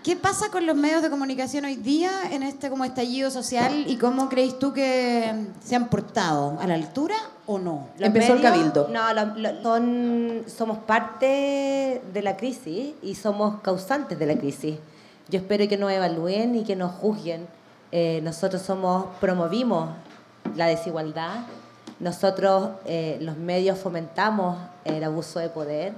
[0.04, 3.98] ¿Qué pasa con los medios de comunicación hoy día en este como estallido social y
[3.98, 5.32] cómo crees tú que
[5.64, 6.58] se han portado?
[6.60, 7.14] ¿A la altura
[7.46, 7.88] o no?
[8.00, 8.88] Los Empezó el medios, cabildo.
[8.92, 14.78] No, lo- lo- son, somos parte de la crisis y somos causantes de la crisis.
[15.30, 17.46] Yo espero que nos evalúen y que nos juzguen.
[17.92, 19.90] Eh, nosotros somos, promovimos
[20.56, 21.42] la desigualdad.
[22.00, 25.94] Nosotros, eh, los medios, fomentamos el abuso de poder.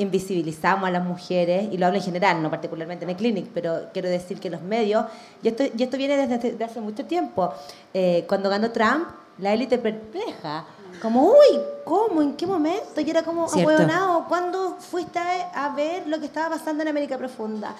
[0.00, 3.88] Invisibilizamos a las mujeres, y lo hablo en general, no particularmente en el clinic, pero
[3.92, 5.04] quiero decir que los medios,
[5.42, 7.52] y esto, y esto viene desde, desde hace mucho tiempo.
[7.92, 9.06] Eh, cuando ganó Trump,
[9.38, 10.64] la élite perpleja.
[11.00, 12.20] Como, uy, ¿cómo?
[12.22, 13.00] ¿En qué momento?
[13.00, 17.16] Y era como, ahueonado, ¿cuándo fuiste a, a ver lo que estaba pasando en América
[17.16, 17.74] Profunda?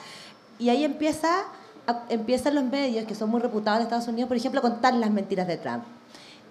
[0.59, 1.45] Y ahí empieza,
[1.87, 4.95] a- empiezan los medios, que son muy reputados en Estados Unidos, por ejemplo, a contar
[4.95, 5.85] las mentiras de Trump.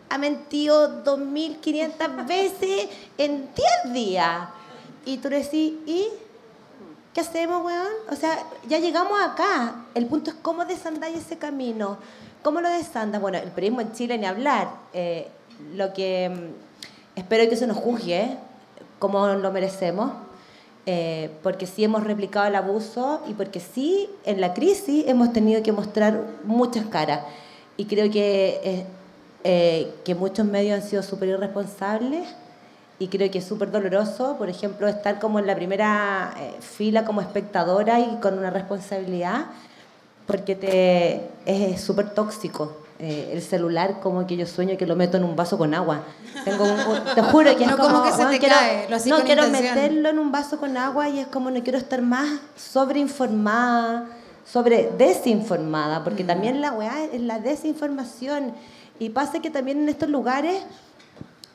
[0.10, 3.50] Ha mentido 2.500 veces en
[3.86, 4.50] 10 días.
[5.06, 6.08] Y tú decís, ¿y
[7.14, 7.88] qué hacemos, weón?
[8.12, 9.86] O sea, ya llegamos acá.
[9.96, 11.98] El punto es cómo desandáis ese camino.
[12.44, 13.22] ¿Cómo lo desandas?
[13.22, 14.70] Bueno, el periodismo en Chile ni hablar.
[14.94, 15.28] Eh,
[15.76, 18.38] lo que mm, espero que se nos juzgue
[19.00, 20.12] como lo merecemos.
[20.86, 25.62] eh, porque sí hemos replicado el abuso y porque sí en la crisis hemos tenido
[25.62, 27.22] que mostrar muchas caras.
[27.78, 28.86] Y creo que, eh,
[29.44, 32.28] eh, que muchos medios han sido súper irresponsables
[33.00, 37.06] y creo que es súper doloroso, por ejemplo, estar como en la primera eh, fila
[37.06, 39.46] como espectadora y con una responsabilidad,
[40.28, 42.78] porque te, es súper tóxico.
[43.02, 46.02] Eh, el celular, como que yo sueño que lo meto en un vaso con agua.
[46.44, 48.56] Tengo un- un- te juro que es No, como como, que se "Weón, te quiero-
[48.56, 49.76] cae, lo así no, quiero intención".
[49.76, 54.06] meterlo en un vaso con agua y es como no quiero estar más sobreinformada,
[54.46, 58.52] sobre desinformada, porque también la weá es la desinformación.
[59.00, 60.62] Y pasa que también en estos lugares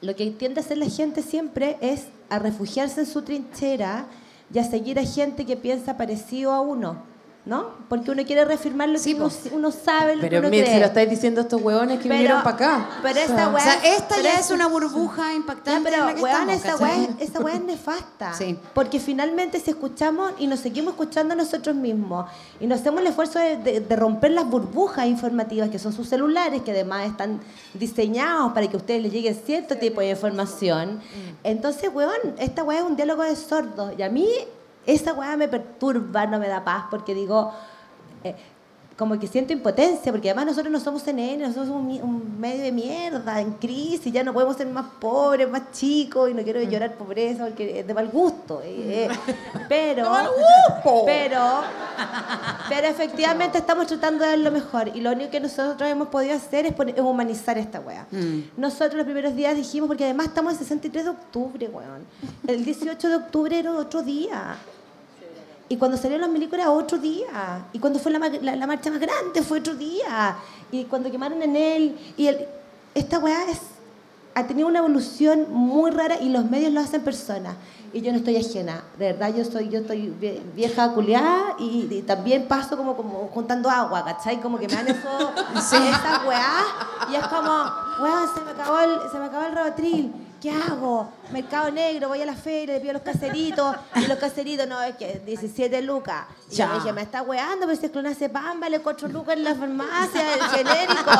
[0.04, 4.06] lo que tiende a hacer la gente siempre es a refugiarse en su trinchera
[4.52, 7.13] y a seguir a gente que piensa parecido a uno.
[7.46, 7.72] ¿No?
[7.90, 9.56] Porque uno quiere reafirmar lo Sí, que uno, po.
[9.56, 10.74] uno sabe, lo que Pero uno mira, cree.
[10.76, 12.88] si lo estáis diciendo estos huevones que vinieron para acá.
[13.02, 16.14] Pero esta sea, O sea, esta ya es- es una burbuja impactante pero en la
[16.14, 16.74] que weón, estamos,
[17.20, 18.32] esta weá es nefasta.
[18.32, 18.58] Sí.
[18.72, 22.26] Porque finalmente si escuchamos y nos seguimos escuchando a nosotros mismos
[22.60, 26.08] y nos hacemos el esfuerzo de, de- de romper las burbujas informativas que son sus
[26.08, 27.40] celulares, que además están
[27.74, 31.00] diseñados para que a ustedes les llegue cierto tipo de información,
[31.42, 33.92] entonces, weón, esta weá es un diálogo de sordos.
[33.98, 34.26] Y a mí
[34.86, 37.52] esa weá me perturba, no me da paz, porque digo...
[38.22, 38.36] eh,
[38.96, 42.70] como que siento impotencia, porque además nosotros no somos CNN, nosotros somos un, medio de
[42.70, 46.94] mierda, en crisis, ya no podemos ser más pobres, más chicos, y no quiero llorar
[46.94, 48.62] pobreza porque es de mal gusto.
[48.64, 49.08] eh, eh.
[49.68, 50.04] Pero,
[51.04, 51.40] pero,
[52.68, 56.36] pero efectivamente estamos tratando de dar lo mejor, y lo único que nosotros hemos podido
[56.36, 58.06] hacer es, poner- es humanizar esta wea.
[58.56, 62.04] Nosotros los primeros días dijimos, porque además estamos el 63 de octubre, weón.
[62.46, 64.56] El 18 de octubre era otro día.
[65.68, 67.66] Y cuando salieron los milicos era otro día.
[67.72, 70.36] Y cuando fue la, la- la marcha más grande fue otro día.
[70.70, 71.98] Y cuando quemaron en él.
[72.16, 72.46] Y el-
[72.94, 73.60] esta weá es,
[74.34, 77.54] ha tenido una evolución muy rara y los medios lo hacen personas.
[77.92, 78.82] Y yo no estoy ajena.
[78.98, 83.30] De verdad, yo soy, yo estoy vie- vieja culiada y, y también paso como, como
[83.32, 84.40] juntando agua, ¿cachai?
[84.40, 84.98] Como que me dan eso,
[85.54, 86.64] esas weá.
[87.10, 87.48] Y es como,
[88.02, 90.12] weón, se me acabó el, se me acabó el robotril.
[90.44, 91.10] ¿Qué hago?
[91.32, 93.74] Mercado negro, voy a la feria, le pido a los caseritos.
[93.96, 96.26] Y los caseritos, no, es que 17 lucas.
[96.50, 96.74] Y yo Ya.
[96.74, 100.42] dije, me está weando, pero si es clonazepam, vale 4 lucas en la farmacia, el
[100.42, 101.12] genérico.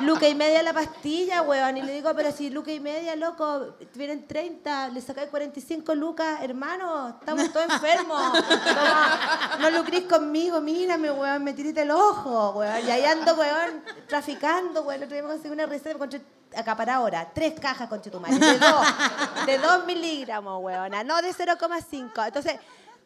[0.00, 1.76] Luca y media la pastilla, weón.
[1.76, 6.40] Y le digo, pero si Luca y media, loco, vienen 30, le sacáis 45 lucas,
[6.42, 8.20] hermano, estamos todos enfermos.
[8.28, 12.84] Como, no lucrís conmigo, mírame, weón, me tiriste el ojo, weón.
[12.84, 14.94] Y ahí ando, weón, traficando, weón.
[14.96, 18.58] El otro día me conseguí una receta, me encontré acaparadora, tres cajas con chetumare, de
[18.58, 18.86] dos,
[19.46, 22.26] de dos miligramos, weona, no de 0,5.
[22.26, 22.54] Entonces,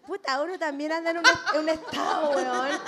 [0.06, 2.78] puta, uno también anda en un, en un estado, weón,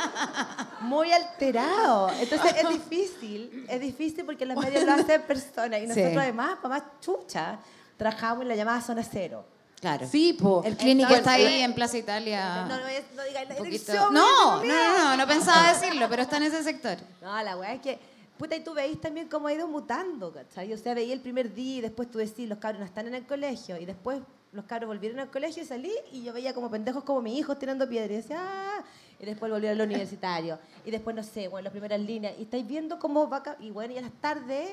[0.81, 2.11] muy alterado.
[2.21, 5.89] Entonces es difícil, es difícil porque los medios lo hacen personas y Sí.
[5.89, 7.59] nosotros además, para más chucha,
[7.97, 9.45] trabajamos en la llamada zona cero.
[9.81, 10.09] Claro.
[10.11, 10.63] Sí, po.
[10.65, 12.67] El clínico está ahí en Plaza Italia.
[12.69, 12.83] No, no,
[13.15, 14.13] no digáis la dirección.
[14.13, 16.97] No, no, no, no, no pensaba decirlo, pero está en ese sector.
[17.23, 17.99] No, la weá es que,
[18.39, 20.73] puta, y tú veis también cómo ha ido mutando, ¿cachai?
[20.73, 23.15] O sea, veía el primer día y después tú decís, los cabros no están en
[23.15, 24.21] el colegio, y después
[24.53, 27.59] los cabros volvieron al colegio y salí, y yo veía como pendejos como mis hijos
[27.59, 28.85] tirando piedras, y decía, ah,
[29.21, 32.67] y después volvieron al universitario, y después, no sé, bueno, las primeras líneas, y estáis
[32.67, 34.71] viendo cómo va, y bueno, y a las tardes,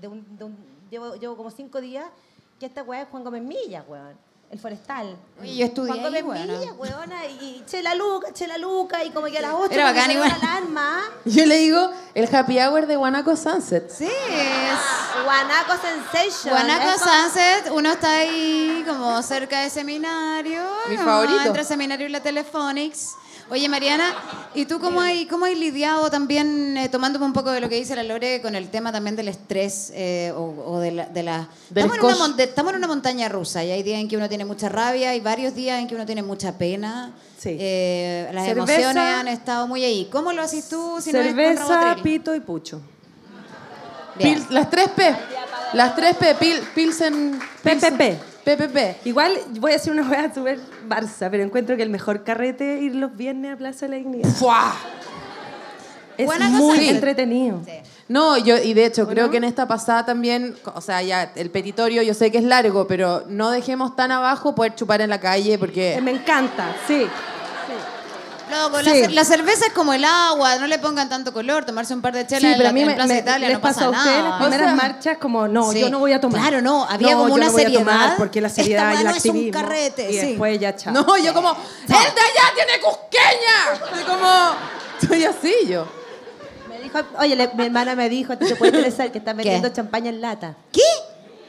[0.00, 0.56] de un, de un-
[0.90, 2.06] llevo, llevo como cinco días,
[2.60, 4.16] que esta weá es Juan Gómez Milla, weón.
[4.54, 5.16] El forestal.
[5.40, 9.42] Oye, yo estudié Juan ahí, weona, y chela luca, chela luca, y como que a
[9.42, 10.28] las 8 Era bacán igual.
[10.28, 11.00] la alarma.
[11.24, 13.90] Yo le digo el happy hour de Guanaco Sunset.
[13.90, 15.24] Sí, es.
[15.24, 16.54] Guanaco Sensation.
[16.54, 20.62] Guanaco Es como- Sunset, uno está ahí como cerca de seminario.
[20.88, 21.42] Mi uno favorito.
[21.46, 23.16] Entre seminario y la Telefonics.
[23.50, 24.14] Oye, Mariana,
[24.54, 27.74] ¿y tú cómo hay, cómo hay lidiado también, eh, tomándome un poco de lo que
[27.76, 31.06] dice la Lore, con el tema también del estrés eh, o, o de la...
[31.06, 34.16] De la estamos, en una, estamos en una montaña rusa y hay días en que
[34.16, 37.12] uno tiene mucha rabia, hay varios días en que uno tiene mucha pena.
[37.38, 37.54] Sí.
[37.60, 38.72] Eh, las Cerveza.
[38.72, 40.08] emociones han estado muy ahí.
[40.10, 42.02] ¿Cómo lo haces tú si no Cerveza, Robotril?
[42.02, 42.80] pito y pucho.
[44.18, 45.14] Pil- las tres P.
[45.74, 46.34] Las tres P.
[46.36, 47.38] Pil, Pilsen.
[47.62, 48.33] Pilsen- PPP.
[48.44, 49.06] PPP.
[49.06, 52.82] Igual voy a decir una hueá súper barça, pero encuentro que el mejor carrete es
[52.82, 54.28] ir los viernes a Plaza de la Dignidad.
[54.30, 54.74] ¡Fua!
[56.16, 56.90] Es Buena muy cosa.
[56.90, 57.60] entretenido.
[58.06, 61.50] No, yo, y de hecho, creo que en esta pasada también, o sea, ya el
[61.50, 65.18] petitorio yo sé que es largo, pero no dejemos tan abajo poder chupar en la
[65.18, 65.98] calle Eh, porque.
[66.02, 67.06] Me encanta, sí.
[68.62, 69.00] Loco, Sí.
[69.02, 72.12] la, la cerveza es como el agua, no le pongan tanto color, tomarse un par
[72.14, 73.60] de chelas Sí, en, pero la, a mí en me, Plaza me- Italia les no
[73.62, 74.38] pasa a ustedes las nada.
[74.38, 75.80] primeras O sea, marchas como, no, Sí.
[75.80, 76.40] yo no voy a tomar.
[76.40, 77.84] Claro, no, había No, como yo una no voy a seriedad.
[77.84, 80.26] tomar porque la Esta seriedad y weá el es un carrete, y sí.
[80.28, 80.92] después ya chao.
[80.94, 81.50] No, yo como.
[81.50, 83.90] ¡El de allá tiene cusqueña!
[83.94, 85.08] Soy como.
[85.08, 85.86] Soy así yo.
[86.68, 90.10] Me dijo, oye, le- mi hermana me dijo, te puede interesar que están vendiendo champaña
[90.10, 90.54] en lata.
[90.72, 90.80] ¿Qué?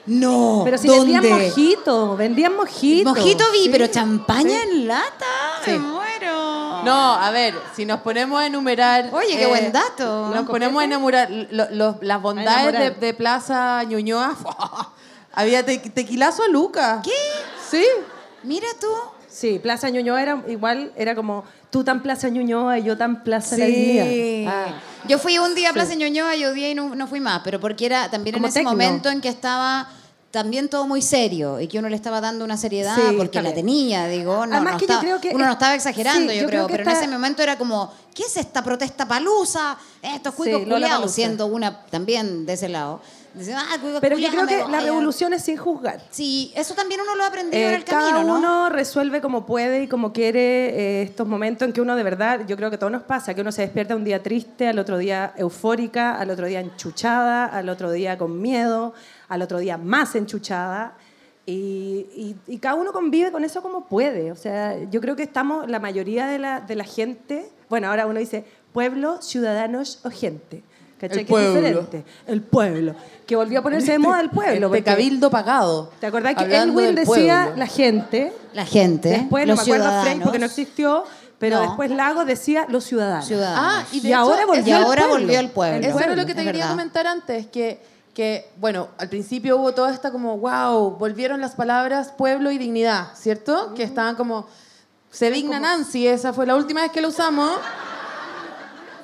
[0.08, 0.62] No.
[0.64, 1.14] Pero si ¿dónde?
[1.20, 3.10] vendían mojito, vendían mojito.
[3.10, 3.70] Mojito vi, Sí.
[3.72, 4.70] pero champaña Sí.
[4.72, 5.26] en lata.
[5.64, 5.72] Sí.
[5.72, 6.84] Me muero.
[6.84, 9.10] No, a ver, si nos ponemos a enumerar.
[9.14, 10.30] Oye, qué buen dato.
[10.30, 13.00] Nos ponemos a enumerar lo- lo- las bondades de, enamorar.
[13.00, 14.36] de Plaza Ñuñoa.
[15.34, 17.02] Había te- tequilazo a Luca.
[17.04, 17.12] ¿Qué?
[17.70, 17.84] Sí.
[18.44, 18.88] Mira tú.
[19.28, 21.44] Sí, Plaza Ñuñoa era igual, era como
[21.76, 24.08] tú tan Plaza Ñuñoa y yo tan Plaza La Dignidad.
[24.48, 24.66] Ah.
[25.10, 27.60] Yo fui un día a Plaza Ñuñoa y odié y no, no fui más, pero
[27.60, 28.72] porque era también en Como ese tecno.
[28.72, 29.90] momento en que estaba
[30.32, 33.42] también todo muy serio y que uno le estaba dando una seriedad Sí, porque está
[33.42, 35.76] la tenía, digo, no, Además no que yo estaba- creo que uno no es- estaba
[35.76, 38.38] exagerando, sí, yo, yo creo, creo pero en esta- ese momento era como ¿qué es
[38.38, 39.78] esta protesta palusa?
[40.02, 43.02] Estos Sí, cuicos Lola culiados, siendo una también de ese lado.
[43.36, 46.02] Dicen, ah, cuicos Pero yo creo que la revolución es sin juzgar.
[46.10, 48.38] Sí, eso también uno lo ha aprendido en Eh, el camino, cada ¿no?
[48.38, 52.42] uno resuelve como puede y como quiere eh, estos momentos en que uno de verdad,
[52.48, 54.98] yo creo que todo nos pasa, que uno se despierta un día triste, al otro
[54.98, 58.94] día eufórica, al otro día enchuchada, al otro día con miedo,
[59.28, 60.94] al otro día más enchuchada.
[61.48, 64.32] Y, y- y cada uno convive con eso como puede.
[64.32, 68.08] O sea, yo creo que estamos, la mayoría de la, de la gente, bueno, ahora
[68.08, 70.64] uno dice pueblo, ciudadanos o gente.
[71.00, 71.20] ¿Cachai?
[71.20, 71.54] El Que es pueblo.
[71.60, 72.06] diferente.
[72.28, 72.96] El pueblo.
[73.28, 74.74] Que volvió a ponerse de moda el pueblo.
[74.74, 75.92] El cabildo pagado.
[76.00, 77.06] ¿Te acordás que Elwin decía
[77.46, 77.58] pueblo.
[77.58, 78.34] la gente?
[78.54, 80.06] La gente, Después, los no me acuerdo ciudadanos.
[80.14, 81.04] Frey porque no existió,
[81.38, 81.62] pero No.
[81.64, 83.26] después Lago decía los ciudadanos.
[83.28, 83.84] ciudadanos.
[83.84, 85.20] Ah, y, de Y ahora hecho, volvió eso- y ahora pueblo.
[85.26, 85.76] volvió el pueblo.
[85.78, 86.76] El Eso era pueblo, lo que te es quería verdad.
[86.76, 87.82] comentar antes, que,
[88.14, 93.08] que, bueno, al principio hubo toda esta como, wow, volvieron las palabras pueblo y dignidad,
[93.16, 93.74] ¿cierto?
[93.74, 94.48] Que estaban como,
[95.12, 97.52] se digna Nancy, esa fue la última vez que lo usamos.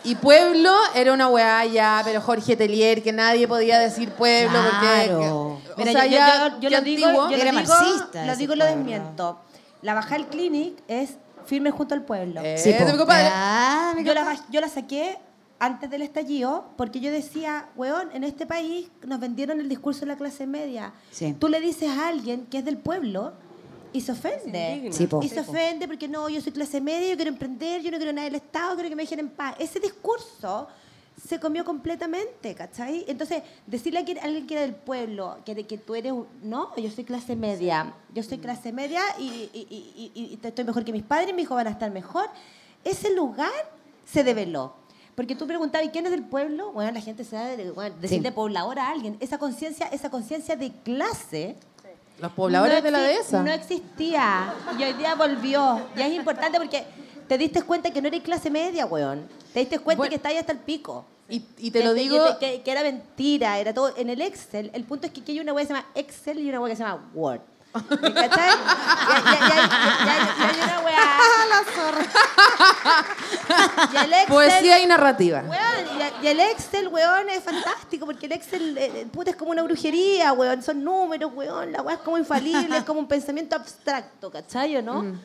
[0.03, 5.59] Y pueblo era una weá ya, pero Jorge Telier, que nadie podía decir pueblo Claro.
[5.65, 5.73] porque...
[5.77, 7.23] Mira, o sea, yo, ya, yo- lo digo, antiguo.
[7.29, 9.39] yo lo Era digo, marxista lo ese digo y lo desmiento.
[9.83, 12.41] La Bajal Clinic es firme junto al pueblo.
[12.43, 13.29] Eh, Sí, mi compadre.
[13.31, 15.17] Ah, mi la, yo la saqué
[15.59, 20.07] antes del estallido porque yo decía, weón, en este país nos vendieron el discurso de
[20.07, 20.93] la clase media.
[21.11, 21.35] Sí.
[21.39, 23.33] Tú le dices a alguien que es del pueblo
[23.93, 24.89] y se ofende.
[24.91, 27.97] Sí, y se ofende porque no, yo soy clase media, yo quiero emprender, yo no
[27.97, 29.55] quiero nada del Estado, quiero que me dejen en paz.
[29.59, 30.67] Ese discurso
[31.27, 33.05] se comió completamente, ¿cachai?
[33.07, 37.03] Entonces, decirle a alguien que era del pueblo, que, que tú eres, no, yo soy
[37.03, 39.23] clase media, yo soy clase media y,
[39.53, 42.25] y- y- y- y estoy mejor que mis padres, mis hijos van a estar mejor,
[42.83, 43.51] ese lugar
[44.05, 44.73] se develó.
[45.13, 46.71] Porque tú preguntabas, ¿y quién es del pueblo?
[46.71, 48.33] Bueno, la gente se da de, bueno, decirle Sí.
[48.35, 49.17] poblador a alguien.
[49.19, 51.57] Esa conciencia, esa conciencia de clase
[52.21, 53.41] Los pobladores no de la dehesa.
[53.43, 54.53] No existía.
[54.77, 55.81] Y hoy día volvió.
[55.95, 56.83] Y es importante porque
[57.27, 59.27] te diste cuenta que no eres clase media, weón.
[59.53, 60.09] Te diste cuenta Bueno.
[60.09, 61.05] que está ahí hasta el pico.
[61.27, 62.37] Y, y te Que- lo digo...
[62.39, 63.93] Que, que- que era mentira, era todo.
[63.97, 66.39] En el Excel, el punto es que aquí hay una web que se llama Excel
[66.39, 67.41] y una web que se llama Word.
[67.73, 68.51] ¿Me cachai?
[68.51, 68.53] Y,
[69.13, 70.07] y- y- y- y- y
[70.43, 71.07] hay una wea.
[73.93, 74.27] Y el Excel.
[74.27, 75.43] Poesía y narrativa.
[75.45, 79.35] Weón, y, y el Excel, weón, es fantástico, porque el Excel, eh, eh, puta, es
[79.35, 83.07] como una brujería, weón, son números, weón, la weá es como infalible, es como un
[83.07, 85.17] pensamiento abstracto, ¿cachai o no?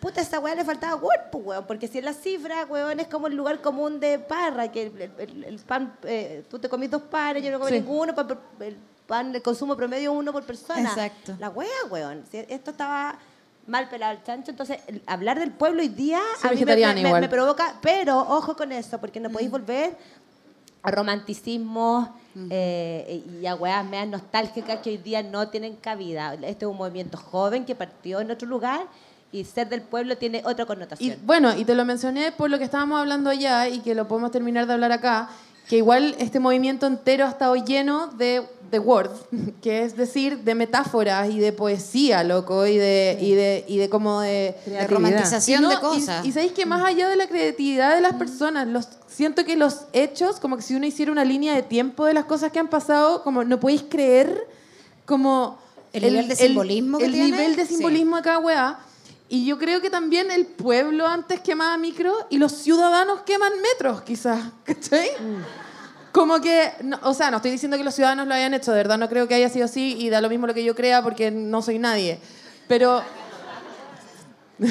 [0.00, 2.98] Puta, a esa weá le faltaba Word, pues, weón, porque si en la cifra, weón,
[3.00, 6.68] es como el lugar común de parra, que el, el- el pan, eh, tú te
[6.68, 7.78] comís dos panes, yo no comí Sí.
[7.80, 8.14] ninguno,
[8.60, 8.76] el
[9.06, 10.80] pan de consumo promedio uno por persona.
[10.88, 11.34] Exacto.
[11.38, 13.18] La weá, weón, esto estaba
[13.66, 17.20] mal pelado el chancho, entonces hablar del pueblo hoy día Soy a mí me- igual.
[17.20, 19.96] me provoca, pero ojo con eso, porque no podéis volver
[20.82, 22.16] a romanticismo
[22.50, 26.34] eh, y a weas meas nostálgicas que hoy día no tienen cabida.
[26.34, 28.86] Este es un movimiento joven que partió en otro lugar
[29.30, 31.18] y ser del pueblo tiene otra Y connotación.
[31.24, 34.30] bueno, y te lo mencioné por lo que estábamos hablando allá y que lo podemos
[34.32, 35.28] terminar de hablar acá,
[35.68, 39.10] que igual este movimiento entero ha estado lleno de, de word,
[39.62, 43.88] que es decir, de metáforas y de poesía, loco, y de, y de, y de
[43.88, 44.56] como de...
[44.66, 46.24] De romantización no, de cosas.
[46.24, 49.82] Y, sabéis que más allá de la creatividad de las personas, los, siento que los
[49.92, 52.68] hechos, como que si uno hiciera una línea de tiempo de las cosas que han
[52.68, 54.48] pasado, como no podéis creer
[55.04, 55.60] como...
[55.92, 57.74] El nivel de simbolismo que El tiene, nivel de sí.
[57.74, 58.78] simbolismo de cada weá.
[59.34, 64.02] Y yo creo que también el pueblo antes quemaba micro y los ciudadanos queman metros,
[64.02, 64.38] quizás.
[64.64, 65.08] ¿Cachai?
[66.12, 68.76] Como que, no- o sea, no estoy diciendo que los ciudadanos lo hayan hecho, de
[68.76, 71.02] verdad no creo que haya sido así y da lo mismo lo que yo crea
[71.02, 72.20] porque no soy nadie.
[72.68, 73.02] Pero.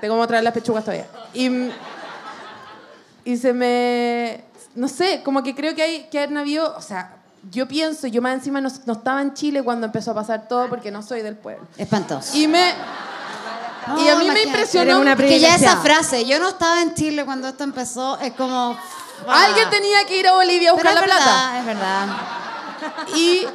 [0.00, 1.06] Tengo- como traer las pechugas todavía.
[1.32, 1.70] Y,
[3.24, 4.42] y se me.
[4.74, 6.76] No sé, como que creo que hay que haber habido.
[6.76, 7.16] O sea,
[7.50, 10.68] yo pienso, yo más encima no, no estaba en Chile cuando empezó a pasar todo
[10.68, 11.64] porque no soy del pueblo.
[11.78, 12.36] Espantoso.
[12.36, 12.72] Y me.
[13.98, 15.02] Y a mí me impresionó.
[15.16, 18.76] Que ya esa frase, yo no estaba en Chile cuando esto empezó, es como...
[19.28, 21.52] Alguien tenía que ir a Bolivia a Pero buscar es la plata.
[21.52, 22.06] verdad, es verdad.
[23.16, 23.46] Y,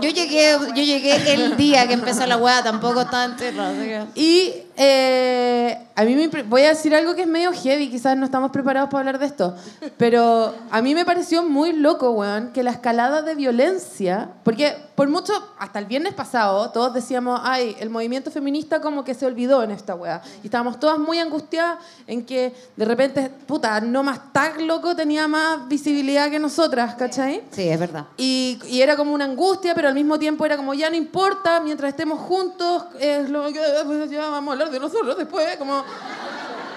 [0.00, 3.68] Yo llegué, yo llegué el día que empezó la weá, tampoco estaba en tierra.
[3.68, 7.88] así que- y eh, a mí me voy a decir algo que es medio heavy,
[7.88, 9.56] quizás no estamos preparados para hablar de esto,
[9.96, 15.08] pero a mí me pareció muy loco, weón, que la escalada de violencia, porque por
[15.08, 19.62] mucho, hasta el viernes pasado, todos decíamos, ay, el movimiento feminista como que se olvidó
[19.62, 20.22] en esta weá.
[20.42, 25.28] Y estábamos todas muy angustiadas en que de repente, puta, no más tag, loco, tenía
[25.28, 27.42] más visibilidad que nosotras, ¿cachai?
[27.50, 28.06] Sí, es verdad.
[28.16, 31.60] Y, y era como una angustia, pero al mismo tiempo era como, ya no importa,
[31.60, 35.84] mientras estemos juntos, es lo que, pues, ya vamos a hablar de nosotros después, como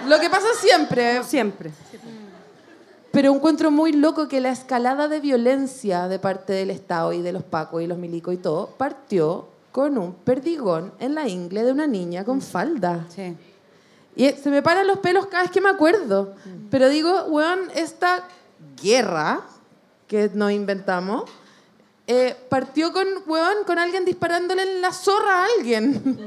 [0.07, 1.23] lo que pasa siempre.
[1.23, 1.71] Siempre.
[3.11, 7.31] Pero encuentro muy loco que la escalada de violencia de parte del Estado y de
[7.31, 11.71] los pacos y los milicos y todo partió con un perdigón en la ingle de
[11.71, 13.05] una niña con falda.
[13.09, 13.35] Sí.
[14.15, 16.33] Y se me paran los pelos cada vez que me acuerdo.
[16.69, 18.27] Pero digo, weón, esta
[18.81, 19.41] guerra
[20.07, 21.23] que nos inventamos
[22.05, 26.17] eh, partió con, weón, con alguien disparándole en la zorra a alguien.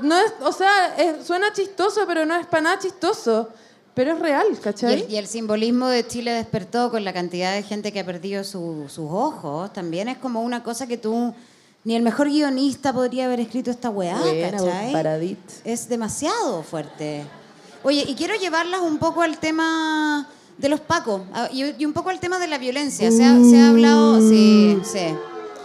[0.00, 3.48] No es, o sea, es- suena chistoso, pero no es para nada chistoso.
[3.94, 4.92] Pero es real, Y ¿cachai?
[5.04, 8.42] el, y el simbolismo de Chile despertó con la cantidad de gente que ha perdido
[8.42, 9.72] su- sus ojos.
[9.72, 11.32] También es como una cosa que tú,
[11.84, 14.90] ni el mejor guionista podría haber escrito esta weá, Buena, ¿cachai?
[15.64, 17.22] Es demasiado fuerte.
[17.84, 21.92] Oye, y quiero llevarlas un poco al tema de los pacos a- y, y un
[21.92, 23.12] poco al tema de la violencia.
[23.12, 25.14] Se ha, se ha hablado, sí, sí.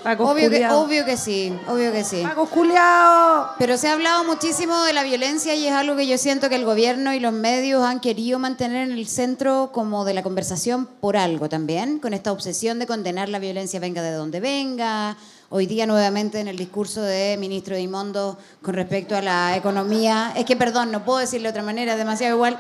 [0.04, 2.24] Pacos Obvio que, obvio que sí, obvio que sí.
[2.24, 3.52] ¡Paco culiao!
[3.58, 6.56] Pero se ha hablado muchísimo de la violencia y es algo que yo siento que
[6.56, 10.86] el gobierno y los medios han querido mantener en el centro como de la conversación
[10.86, 15.18] por algo también, con esta obsesión de condenar la violencia venga de donde venga.
[15.52, 20.46] Hoy día nuevamente en el discurso de ministro Dimondo con respecto a la economía, es
[20.46, 22.60] que perdón, no puedo decirlo de otra manera, es demasiado igual.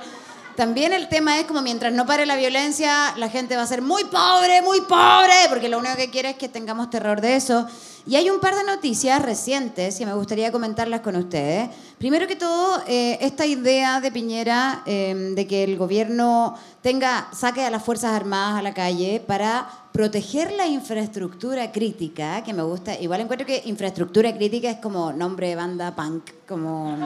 [0.60, 3.82] También el tema es como mientras no pare la violencia, la gente va a ser
[3.82, 7.66] muy pobre, muy pobre, porque lo único que quiere es que tengamos terror de eso.
[8.06, 11.70] Y hay un par de noticias recientes que me gustaría comentarlas con ustedes.
[11.98, 17.64] Primero que todo, eh, esta idea de Piñera eh, de que el gobierno tenga, saque
[17.64, 23.00] a las Fuerzas Armadas a la calle para proteger la infraestructura crítica, que me gusta.
[23.00, 26.98] Igual encuentro que infraestructura crítica es como nombre de banda punk, como...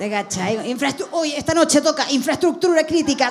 [0.00, 0.56] ¿Te cachai?
[1.10, 3.30] Hoy, esta noche toca infraestructura crítica.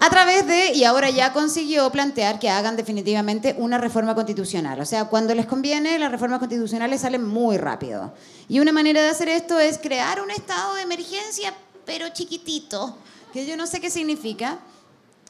[0.00, 4.80] A través de, y ahora ya consiguió plantear que hagan definitivamente una reforma constitucional.
[4.80, 8.14] O sea, cuando les conviene, las reformas constitucionales salen muy rápido.
[8.48, 11.52] Y una manera de hacer esto es crear un estado de emergencia,
[11.84, 12.96] pero chiquitito,
[13.34, 14.58] que yo no sé qué significa.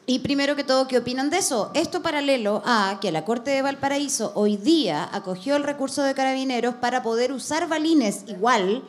[0.07, 1.73] Y primero que todo, ¿qué opinan de eso?
[1.75, 6.77] Esto paralelo a que la Corte de Valparaíso hoy día acogió el recurso de carabineros
[6.77, 8.85] para poder usar balines igual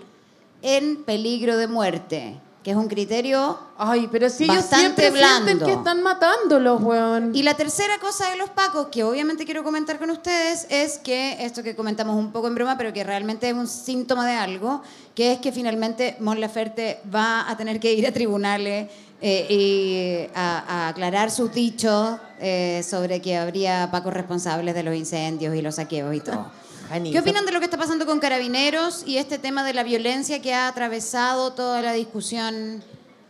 [0.61, 5.57] en peligro de muerte, que es un criterio Ay, pero si ellos Bastante siempre sienten
[5.59, 5.65] blando.
[5.65, 7.33] que están matándolos, weón.
[7.33, 11.45] Y la tercera cosa de los pacos, que obviamente quiero comentar con ustedes, es que
[11.45, 14.81] esto que comentamos un poco en broma, pero que realmente es un síntoma de algo,
[15.15, 18.89] que es que finalmente Mon Laferte va a tener que ir a tribunales
[19.21, 24.93] eh, y a, a aclarar sus dichos eh, sobre que habría pacos responsables de los
[24.93, 26.51] incendios y los saqueos y todo.
[26.91, 30.41] ¿Qué opinan de lo que está pasando con carabineros y este tema de la violencia
[30.41, 32.81] que ha atravesado toda la discusión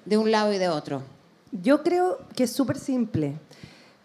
[0.06, 1.04] de un lado y de otro?
[1.52, 3.36] Yo creo que es súper simple,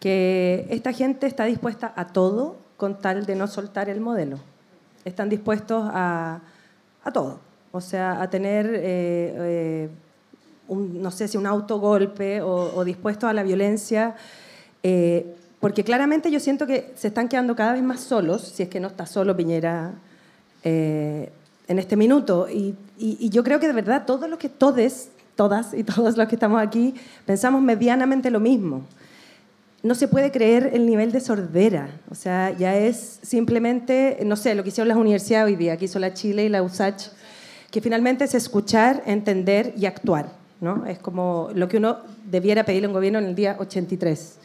[0.00, 4.40] que esta gente está dispuesta a todo con tal de no soltar el modelo.
[5.04, 6.40] Están dispuestos a,
[7.04, 7.38] a todo,
[7.70, 9.88] o sea, a tener, eh, eh,
[10.66, 14.16] un, no sé si un autogolpe o, o dispuestos a la violencia,
[14.82, 18.68] eh, porque claramente yo siento que se están quedando cada vez más solos, si es
[18.68, 19.92] que no está solo Piñera
[20.62, 21.30] eh,
[21.68, 22.48] en este minuto.
[22.50, 26.18] Y, y- y yo creo que de verdad todos los que, todes, todas y todos
[26.18, 26.94] los que estamos aquí,
[27.24, 28.82] pensamos medianamente lo mismo.
[29.82, 31.88] No se puede creer el nivel de sordera.
[32.10, 35.86] O sea, ya es simplemente, no sé, lo que hicieron las universidades hoy día, que
[35.86, 37.04] hizo la Chile y la USACH,
[37.70, 40.26] que finalmente es escuchar, entender y actuar.
[40.60, 40.84] ¿no?
[40.84, 42.00] Es como lo que uno
[42.30, 44.40] debiera pedirle a un gobierno en el día 83.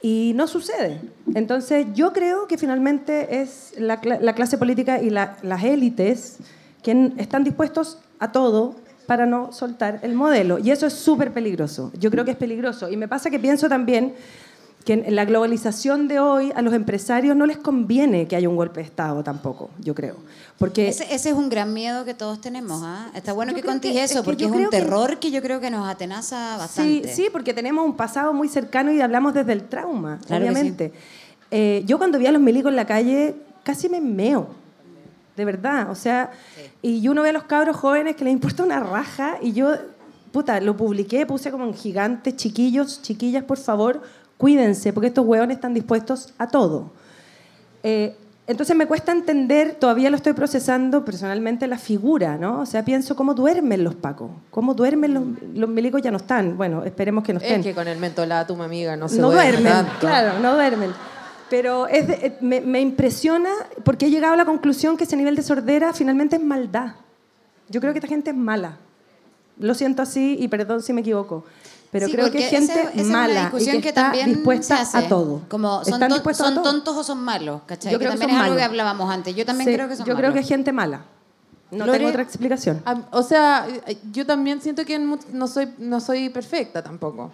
[0.00, 1.00] Y no sucede.
[1.34, 6.38] Entonces, yo creo que finalmente es la, la clase política y la- las élites
[6.82, 8.76] quien están dispuestos a todo
[9.06, 10.58] para no soltar el modelo.
[10.58, 11.90] Y eso es súper peligroso.
[11.98, 12.88] Yo creo que es peligroso.
[12.90, 14.14] Y me pasa que pienso también
[14.88, 18.56] que en la globalización de hoy a los empresarios no les conviene que haya un
[18.56, 20.16] golpe de Estado tampoco, yo creo.
[20.58, 22.80] Porque Ese, ese es un gran miedo que todos tenemos.
[22.82, 23.10] ¿ah?
[23.14, 23.68] Está bueno que que-
[24.02, 25.30] eso, es que porque es un que- terror que...
[25.30, 27.08] yo creo que nos atenaza Sí, bastante.
[27.14, 30.90] sí, porque tenemos un pasado muy cercano y hablamos desde el trauma, Claro obviamente.
[31.50, 34.48] Eh, yo cuando vi a los milicos en la calle casi me meo,
[35.36, 35.90] de verdad.
[35.90, 36.30] O sea,
[36.80, 39.74] y uno ve a los cabros jóvenes que les importa una raja y yo,
[40.32, 44.02] puta, lo publiqué, puse como en gigante, chiquillos, chiquillas, por favor,
[44.38, 46.90] cuídense, porque estos hueones están dispuestos a todo.
[47.82, 48.16] Eh,
[48.46, 52.60] entonces me cuesta entender, todavía lo estoy procesando personalmente, la figura, ¿no?
[52.60, 55.24] O sea, pienso cómo duermen los pacos, cómo duermen los,
[55.54, 56.56] los milicos ya no están.
[56.56, 57.60] Bueno, esperemos que no estén.
[57.60, 59.98] Es que con el mentolatum, amiga, no se no duerme duermen, tanto.
[60.00, 60.92] claro, no duermen.
[61.50, 63.50] Pero es de- eh, me, me impresiona
[63.84, 66.92] porque he llegado a la conclusión que ese nivel de sordera finalmente es maldad.
[67.68, 68.78] Yo creo que esta gente es mala.
[69.58, 71.44] Lo siento así y perdón si me equivoco.
[71.90, 73.88] Pero Sí, creo que es gente esa- esa es una mala y discusión que, que
[73.88, 74.98] está dispuesta se hace.
[74.98, 75.40] a todo.
[75.48, 76.72] Como son, Están ton- dispuestos a son todo.
[76.72, 77.92] tontos o son malos, ¿cachai?
[77.92, 79.34] Yo que creo que también son es algo que hablábamos antes.
[79.34, 81.02] Yo también Sí, creo que son Yo creo que es gente mala.
[81.70, 82.82] No Lore, tengo otra explicación.
[83.10, 87.30] O sea, eh, yo también siento que no soy, no soy perfecta tampoco.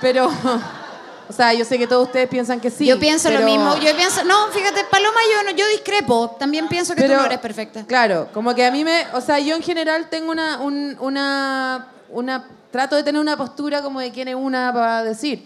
[0.00, 0.28] Pero,
[1.28, 2.86] O sea, yo sé que todos ustedes piensan que sí.
[2.86, 3.76] yo pienso pero- lo mismo.
[3.76, 6.34] Yo pienso, no, fíjate, Paloma, yo, no- yo discrepo.
[6.38, 7.84] También pienso que tú no eres perfecta.
[7.84, 9.04] Claro, como que a mí me.
[9.12, 10.58] O sea, yo en general tengo una.
[10.62, 15.44] un- una, una trato de tener una postura como de quién es una para decir.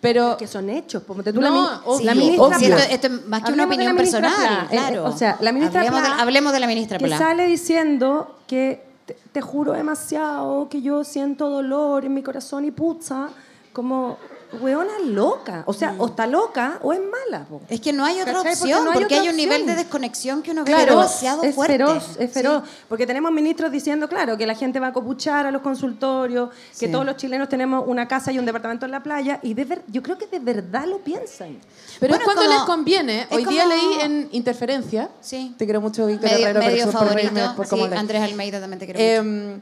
[0.00, 0.36] Pero.
[0.36, 1.02] que son hechos.
[1.04, 4.32] Tú No, la, obvio, la ministra esto, esto es más que una Hablemos opinión personal,
[4.34, 4.66] Pla.
[4.70, 5.04] Eh, claro.
[5.04, 7.18] o sea, la ministra hablemos, Pla, de, hablemos de la ministra que Pla.
[7.18, 12.70] sale diciendo que te, te juro demasiado que yo siento dolor en mi corazón y
[12.70, 13.28] pucha,
[13.72, 14.16] como
[14.60, 15.62] weona loca.
[15.66, 17.44] O sea, o está loca o es mala.
[17.44, 17.60] po.
[17.68, 18.56] Es que no hay otra ¿Cachai?
[18.56, 21.74] Porque opción, porque, hay un nivel de desconexión que uno ve Claro, demasiado es fuerte.
[21.74, 22.62] feroz, es feroz.
[22.66, 22.70] Sí.
[22.88, 26.86] Porque tenemos ministros diciendo, claro, que la gente va a copuchar a los consultorios, que
[26.86, 26.92] Sí.
[26.92, 29.82] todos los chilenos tenemos una casa y un departamento en la playa, y de ver-
[29.88, 31.58] yo creo que de verdad lo piensan.
[32.00, 33.26] Pero Bueno, es cuando como- les conviene.
[33.30, 35.10] Hoy día como- leí en Interferencia.
[35.20, 35.54] Sí.
[35.58, 37.14] Te quiero mucho, Víctor Medio, Herrero, medio por favorito.
[37.16, 37.80] reírme por sí.
[37.96, 39.60] Andrés Almeida también te quiero mucho.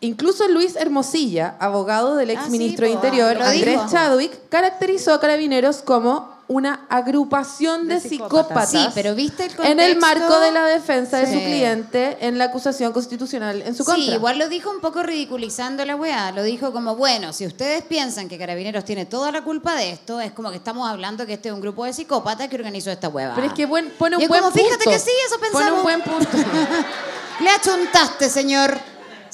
[0.00, 3.86] Incluso Luis Hermosilla, abogado del ex Ah, ministro sí, de Interior, Andrés dijo.
[3.90, 8.68] Chadwick, caracterizó a Carabineros como una agrupación de, De psicópatas.
[8.70, 8.70] psicópatas.
[8.70, 10.00] Sí, pero ¿viste el En el contexto?
[10.28, 11.32] marco de la defensa de Sí.
[11.32, 14.14] su cliente en la acusación constitucional en su Sí, contra.
[14.14, 16.30] igual lo dijo un poco ridiculizando la weá.
[16.30, 20.20] Lo dijo como, bueno, si ustedes piensan que Carabineros tiene toda la culpa de esto,
[20.20, 23.08] es como que estamos hablando que este es un grupo de psicópatas que organizó esta
[23.08, 23.34] hueva.
[23.34, 24.64] Pero es que buen- pone un Y es buen como, punto.
[24.68, 25.78] fíjate que sí, eso Pone pensamos.
[25.78, 26.28] un buen punto.
[27.40, 28.78] Le achuntaste, señor.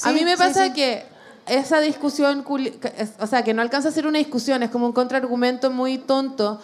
[0.03, 0.73] A Sí, mí me sí, pasa sí.
[0.73, 1.05] que
[1.47, 2.45] esa discusión,
[3.21, 6.61] o sea, que no alcanza a ser una discusión, es como un contraargumento muy tonto,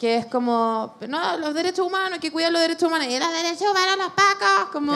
[0.00, 3.30] que es como, no, los derechos humanos, hay que cuidar los derechos humanos, y los
[3.32, 4.92] derechos humanos, los pacos, como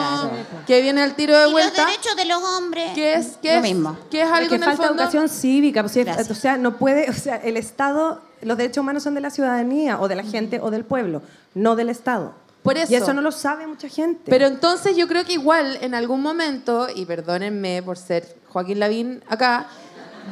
[0.67, 1.85] que viene al tiro de vuelta,
[2.17, 2.91] de los hombres.
[2.93, 3.97] que es, que Lo es, mismo.
[4.11, 5.01] que es algo que en el falta fondo...
[5.03, 5.81] educación cívica.
[5.81, 6.29] pues, si es- Gracias.
[6.29, 9.99] o sea, no puede, o sea, el Estado, los derechos humanos son de la ciudadanía
[9.99, 11.21] o de la gente o del pueblo,
[11.55, 12.33] no del Estado.
[12.63, 12.91] Por eso.
[12.91, 14.29] Y eso no lo sabe mucha gente.
[14.29, 19.23] Pero entonces yo creo que igual en algún momento, y perdónenme por ser Joaquín Lavín
[19.27, 19.65] acá,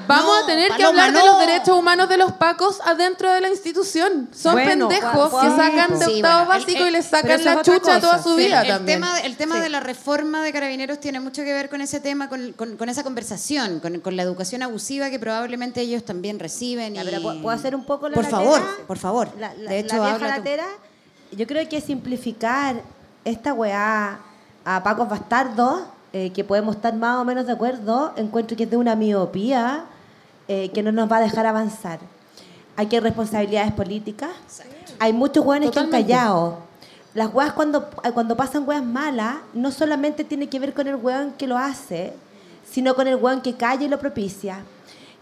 [0.08, 1.26] vamos No, a tener que hablar de no.
[1.26, 4.30] los derechos humanos de los pacos adentro de la institución.
[4.32, 7.62] Son Bueno, pendejos que sacan de Sí, octavo bueno, básico el- y les sacan la
[7.64, 9.00] chucha toda su Sí, vida el también.
[9.02, 9.62] tema, el tema Sí.
[9.64, 12.90] de la reforma de carabineros tiene mucho que ver con ese tema, con, con- con
[12.90, 16.94] esa conversación, con, con la educación abusiva que probablemente ellos también reciben.
[16.94, 18.44] Ya, y- pero ¿puedo- ¿Puedo hacer un poco la Por latera?
[18.44, 19.30] favor, por favor.
[19.40, 20.38] La, la- de hecho, la vieja habla tú.
[20.38, 20.66] latera,
[21.32, 22.82] yo creo que simplificar
[23.26, 24.20] esta weá
[24.66, 28.72] a Pacos Bastardos, eh, que podemos estar más o menos de acuerdo, encuentro que es
[28.72, 29.86] de una miopía
[30.48, 32.00] eh, que no nos va a dejar avanzar.
[32.76, 34.32] Hay que responsabilidades políticas.
[35.00, 36.60] Hay muchos weones que han callado.
[37.14, 40.96] Las weas cuando, eh, cuando pasan weas malas, no solamente tiene que ver con el
[40.96, 42.14] weón que lo hace,
[42.70, 44.64] sino con el weón que calla y lo propicia.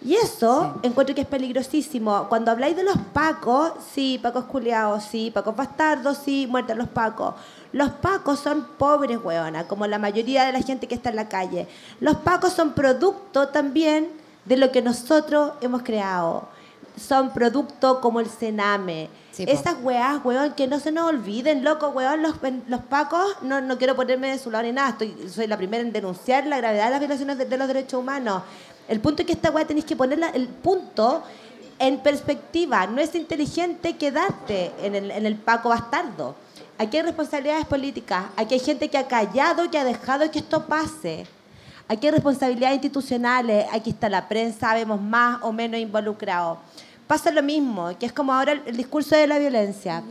[0.07, 2.27] Y eso encuentro que es peligrosísimo.
[2.29, 6.87] Cuando habláis de los pacos, sí, pacos culiados, sí, pacos bastardos, sí, muerte a los
[6.87, 7.35] pacos.
[7.73, 11.27] Los pacos son pobres, weona, como la mayoría de la gente que está en la
[11.27, 11.67] calle.
[11.99, 14.07] Los pacos son producto también
[14.45, 16.47] de lo que nosotros hemos creado.
[16.95, 19.09] Son producto como el cename.
[19.33, 19.43] Sí.
[19.45, 22.35] Esas weas, weón, que no se nos olviden, loco, weón, los,
[22.69, 25.83] los pacos, no, no quiero ponerme de su lado ni nada, estoy, soy la primera
[25.83, 28.43] en denunciar la gravedad de las violaciones de, de los derechos humanos.
[28.87, 31.23] El punto es que esta wea tenéis que ponerla, el punto
[31.79, 36.35] en perspectiva, no es inteligente quedarte en el, en el paco bastardo.
[36.77, 40.65] Aquí hay responsabilidades políticas, aquí hay gente que ha callado, que ha dejado que esto
[40.65, 41.25] pase.
[41.87, 46.57] Aquí hay responsabilidades institucionales, aquí está la prensa, vemos más o menos involucrados.
[47.07, 50.03] Pasa lo mismo, que es como ahora el discurso de la violencia.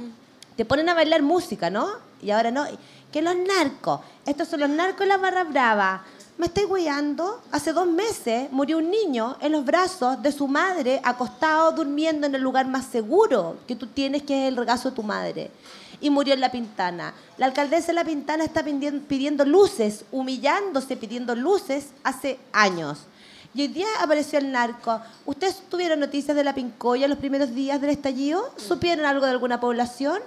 [0.57, 1.87] Te ponen a bailar música, ¿no?
[2.23, 2.65] Y ahora no.
[3.13, 6.05] Que los narcos, estos son los narcos de la barra brava.
[6.39, 7.41] Me estoy guiando.
[7.51, 12.35] Hace dos meses murió un niño en los brazos de su madre, acostado, durmiendo en
[12.35, 15.51] el lugar más seguro que tú tienes, que es el regazo de tu madre.
[15.99, 17.15] Y murió en La Pintana.
[17.39, 23.07] La alcaldesa de La Pintana está pidiendo, pidiendo luces, humillándose, pidiendo luces hace años.
[23.55, 25.01] Y hoy día apareció el narco.
[25.25, 28.53] ¿Ustedes tuvieron noticias de la Pincoya los primeros días del estallido?
[28.59, 30.21] ¿Supieron algo de alguna población?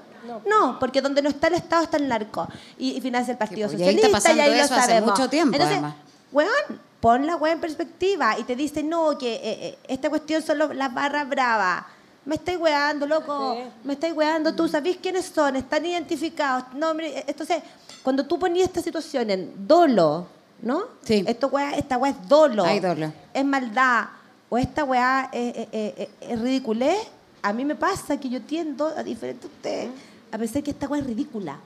[0.48, 2.48] No, porque donde no está el Estado está el narco.
[2.78, 5.30] Y, y financia el Partido pues, y ahí está Socialista, y lo eso hace mucho
[5.30, 5.96] tiempo, Entonces, además.
[6.32, 10.42] weón, pon la weá en perspectiva y te dice, no, que eh, eh, esta cuestión
[10.42, 11.84] son los- las barras bravas.
[12.26, 13.58] Me estáis weando, loco.
[13.84, 14.54] Me estáis weando.
[14.54, 15.56] ¿Tú sabés quiénes son?
[15.56, 16.66] ¿Están identificados?
[16.76, 17.64] No, hombre, eh, entonces,
[18.04, 20.28] cuando tú ponías esta situación en dolo,
[20.62, 20.84] ¿no?
[21.04, 21.24] Sí.
[21.26, 22.66] Esto, weá, esta weá es dolo.
[22.66, 23.12] Hay dolo.
[23.34, 24.06] Es maldad.
[24.50, 26.98] O esta weá es, es- es- es ridiculez.
[27.42, 29.90] A mí me pasa que yo tiendo, a diferente de ustedes,
[30.32, 31.58] a pensar que esta weá es ridícula.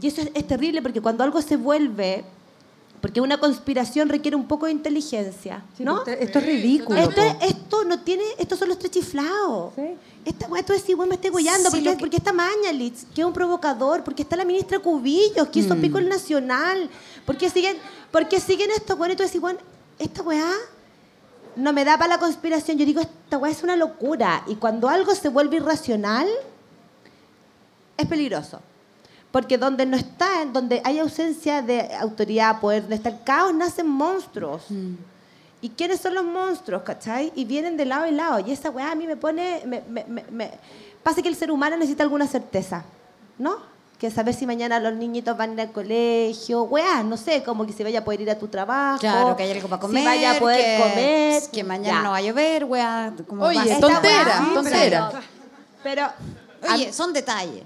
[0.00, 2.24] Y eso es, es terrible porque cuando algo se vuelve,
[3.00, 5.98] porque una conspiración requiere un poco de inteligencia, ¿no?
[5.98, 6.98] Esto, esto es ridículo.
[6.98, 9.72] Esto, esto no tiene, estos son los tres chiflados.
[9.76, 9.82] Sí.
[10.24, 11.70] Esta weá, tú decís, me estoy guayando.
[11.70, 14.02] Sí, porque, que- porque está Mañalitz, que es un provocador.
[14.04, 15.64] Porque está la ministra Cubillos, que Mm.
[15.64, 16.88] hizo pico el nacional.
[17.26, 17.76] Porque siguen,
[18.10, 19.58] porque siguen estos weones y tú decís, weón,
[19.98, 20.50] esta weá
[21.56, 22.78] no me da para la conspiración.
[22.78, 24.44] Yo digo, esta weá es una locura.
[24.46, 26.26] Y cuando algo se vuelve irracional,
[27.96, 28.60] es peligroso.
[29.30, 33.88] Porque donde no está, donde hay ausencia de autoridad, poder, donde está el caos, nacen
[33.88, 34.62] monstruos.
[35.60, 37.32] ¿Y quiénes son los monstruos, cachai?
[37.34, 38.38] Y vienen de lado y lado.
[38.46, 39.62] Y esa weá a mí me pone...
[39.66, 40.50] Me, me- me- me-
[41.02, 42.84] Pasa que el ser humano necesita alguna certeza,
[43.38, 43.56] ¿no?
[43.98, 47.66] Que saber si mañana los niñitos van a ir al colegio, weá, no sé, como
[47.66, 49.00] que se vaya a poder ir a tu trabajo.
[49.00, 50.00] Claro, que hay algo para comer.
[50.00, 51.42] Si vaya a poder que, comer.
[51.52, 52.02] Que mañana ya.
[52.02, 53.12] no va a llover, weá.
[53.28, 55.10] como Oye, tontera, tontera.
[55.82, 56.08] Pero,
[56.62, 57.64] pero Oye, son detalles.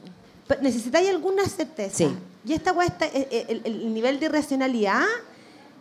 [0.60, 1.96] Necesitáis alguna certeza.
[1.96, 2.08] Sí.
[2.44, 5.02] Y esta weá está, eh, eh, el, el nivel de irracionalidad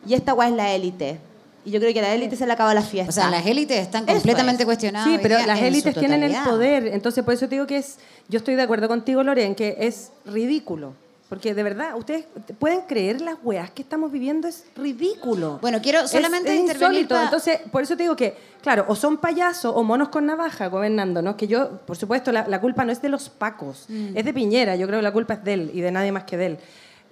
[0.05, 1.19] y esta weá es la élite.
[1.65, 3.09] Y yo creo que a la élite se le acaba la fiesta.
[3.09, 4.65] O sea, las élites están Eso completamente es.
[4.65, 5.09] cuestionadas.
[5.09, 6.87] Sí, pero las élites tienen el poder.
[6.87, 7.97] Entonces, por eso te digo que es.
[8.29, 10.93] Yo estoy de acuerdo contigo, Loren, que es ridículo.
[11.29, 12.25] Porque de verdad, ustedes
[12.57, 15.59] pueden creer las weas que estamos viviendo, es ridículo.
[15.61, 17.15] Bueno, quiero Es- solamente es intervenir insólito.
[17.15, 20.67] pa- Entonces, por eso te digo que, claro, o son payasos o monos con navaja
[20.67, 21.35] gobernando, ¿no?
[21.35, 24.15] Que yo, por supuesto, la, la culpa no es de los pacos, Mm.
[24.17, 24.77] es de Piñera.
[24.77, 26.57] Yo creo que la culpa es de él y de nadie más que de él.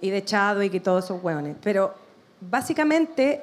[0.00, 1.56] Y de Chadwick y todos esos hueones.
[1.62, 1.94] Pero
[2.40, 3.42] básicamente.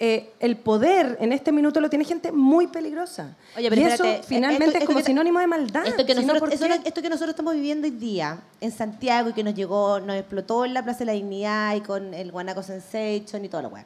[0.00, 3.36] Eh, el poder en este minuto lo tiene gente muy peligrosa.
[3.56, 5.86] Oye, pero y espérate, eso finalmente esto- es esto como que- sinónimo de maldad.
[5.86, 6.52] Esto que, nosotros,
[6.84, 10.64] esto que nosotros estamos viviendo hoy día en Santiago y que nos llegó, nos explotó
[10.64, 13.84] en la Plaza de la Dignidad y con el Guanaco Sensation y toda la weá.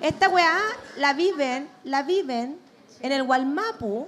[0.00, 0.58] Esta weá
[0.96, 2.56] la viven, la viven
[3.00, 4.06] en el Gualmapu,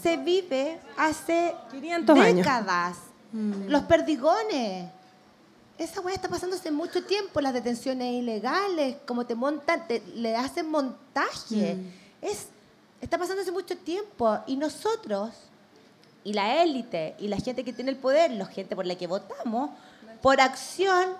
[0.00, 2.36] se vive hace 500 años.
[2.36, 2.96] décadas.
[3.68, 4.90] Los perdigones.
[5.78, 10.34] Esa weá está pasando hace mucho tiempo, las detenciones ilegales, como te montan, te- le
[10.34, 11.76] hacen montaje.
[12.22, 12.46] Es,
[13.00, 15.30] está pasando hace mucho tiempo y nosotros
[16.24, 19.06] y la élite y la gente que tiene el poder, la gente por la que
[19.06, 19.70] votamos,
[20.22, 21.10] por acción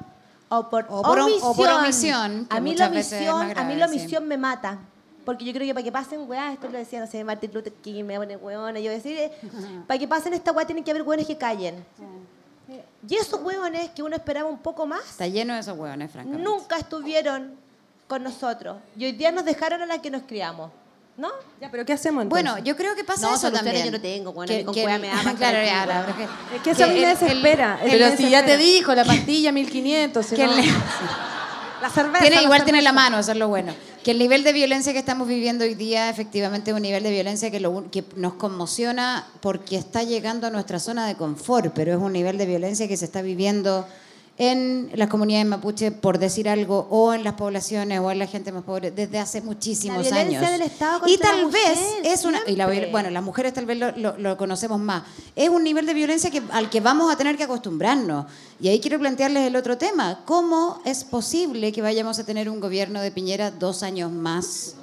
[0.49, 1.51] o por, O por om- omisión.
[1.51, 3.95] o por omisión, que a mí la omisión, a mí la sí.
[3.99, 4.79] omisión me mata.
[5.27, 7.73] Porque yo creo que para que pasen weá, esto lo decía, no sé, Martin Luther
[7.75, 9.33] King, me pone weona, yo decir, eh,
[9.87, 11.85] para que pasen esta weá tienen que haber weones que callen.
[13.09, 16.43] Y esos weones que uno esperaba un poco más, Está lleno de esos hueones, francamente.
[16.45, 17.55] nunca estuvieron
[18.09, 18.79] con nosotros.
[18.97, 20.71] Y hoy día nos dejaron a las que nos criamos.
[21.17, 21.31] ¿No?
[21.63, 22.45] Ya, pero ¿qué hacemos entonces?
[22.45, 23.87] Bueno, yo creo que pasa No, eso también.
[23.87, 26.87] yo no tengo, bueno, Que- con que me aman, Claro, que- Es que eso a
[26.89, 27.79] mí me el- desespera.
[27.83, 30.27] el- Pero si ya te dijo, la pastilla 1500.
[30.27, 30.53] que no.
[30.59, 30.67] el-
[31.81, 32.21] La cerveza.
[32.21, 33.75] tiene, la igual tiene la mano, eso es lo bueno.
[34.07, 37.11] Que el nivel de violencia que estamos viviendo hoy día, efectivamente, es un nivel de
[37.11, 41.91] violencia que, lo que nos conmociona porque está llegando a nuestra zona de confort, pero
[41.91, 43.85] es un nivel de violencia que se está viviendo
[44.39, 48.53] en las comunidades mapuche, por decir algo, o en las poblaciones, o en la gente
[48.53, 50.43] más pobre, desde hace muchísimos La años.
[50.43, 52.41] del Estado y la tal mujer, vez es una...
[52.47, 55.05] Y la, bueno, las mujeres tal vez lo, lo- lo conocemos más.
[55.35, 58.27] Es un nivel de violencia que, al que vamos a tener que acostumbrarnos.
[58.61, 60.21] Y ahí quiero plantearles el otro tema.
[60.27, 64.75] ¿Cómo es posible que vayamos a tener un gobierno de Piñera dos años más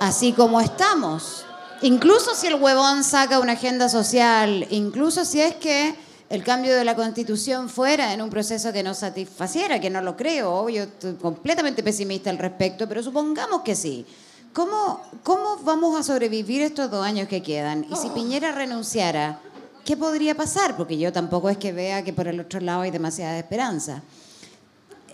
[0.00, 1.44] así como estamos?
[1.82, 5.94] Incluso si el huevón saca una agenda social, incluso si es que
[6.34, 10.16] el cambio de la constitución fuera en un proceso que no satisfaciera, que no lo
[10.16, 14.06] creo, yo estoy completamente pesimista al respecto, pero supongamos que sí.
[14.52, 17.86] ¿Cómo, ¿Cómo vamos a sobrevivir estos dos años que quedan?
[17.90, 19.40] Y si Piñera renunciara,
[19.84, 20.76] ¿qué podría pasar?
[20.76, 24.02] Porque yo tampoco es que vea que por el otro lado hay demasiada esperanza.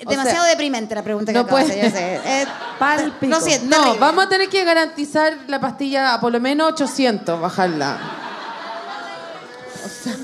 [0.05, 2.49] O Demasiado sea, deprimente la pregunta que no acabo de puede- hacer, yo sé.
[2.79, 3.35] Pal pico.
[3.35, 4.01] lo siento, No, terrible.
[4.01, 7.99] vamos a tener que garantizar la pastilla a por lo menos 800, bajarla.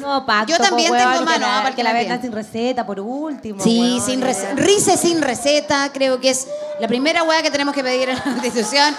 [0.01, 2.21] No, pacto, Yo también po, tengo mano, la, ah, para que la bien.
[2.21, 3.63] sin receta, por último.
[3.63, 4.55] Sí, sin receta.
[4.55, 6.47] Rice sin receta, creo que es
[6.81, 8.95] la primera hueá que tenemos que pedir en la Constitución.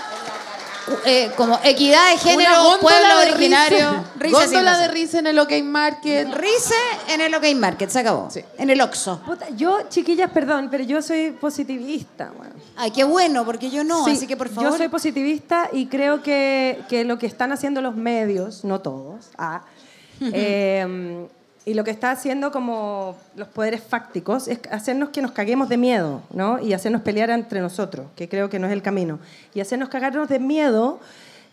[1.05, 4.05] Eh, como equidad de género, pueblo de originario.
[4.18, 4.38] Rice.
[4.38, 4.93] Rice sin Góndola de receta.
[4.93, 6.34] Rice en el OK Market.
[6.34, 6.74] Rice
[7.10, 8.30] en el OK Market, se acabó.
[8.32, 8.41] Sí.
[8.58, 9.22] En el Oxxo.
[9.26, 12.32] Puta, yo, chiquillas, perdón, pero yo soy positivista.
[12.38, 12.53] bueno.
[12.78, 14.72] Ay, qué bueno, porque yo no, Sí, así que por favor.
[14.72, 19.26] Yo soy positivista y creo que, que lo que están haciendo los medios, no todos,
[19.38, 19.64] ah,
[20.34, 21.28] eh,
[21.68, 25.76] y lo que está haciendo como los poderes fácticos es hacernos que nos caguemos de
[25.76, 26.61] miedo, ¿no?
[26.61, 29.20] Y hacernos pelear entre nosotros, que creo que no es el camino.
[29.53, 31.01] Y hacernos cagarnos de miedo,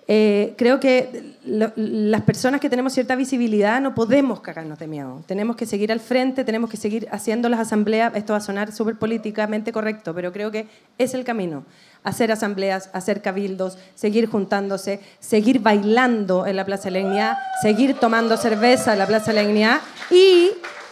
[0.07, 5.25] eh, creo que las personas que tenemos cierta visibilidad no podemos cagarnos de miedo.
[5.27, 8.15] Tenemos que seguir al frente, tenemos que seguir haciendo las asambleas.
[8.15, 11.65] Esto va a sonar súper políticamente correcto, pero creo que es el camino.
[12.05, 17.99] Hacer asambleas, hacer cabildos, seguir juntándose, seguir bailando en la Plaza de la Dignidad, seguir
[17.99, 19.81] tomando cerveza en la Plaza de la Dignidad
[20.11, 20.51] y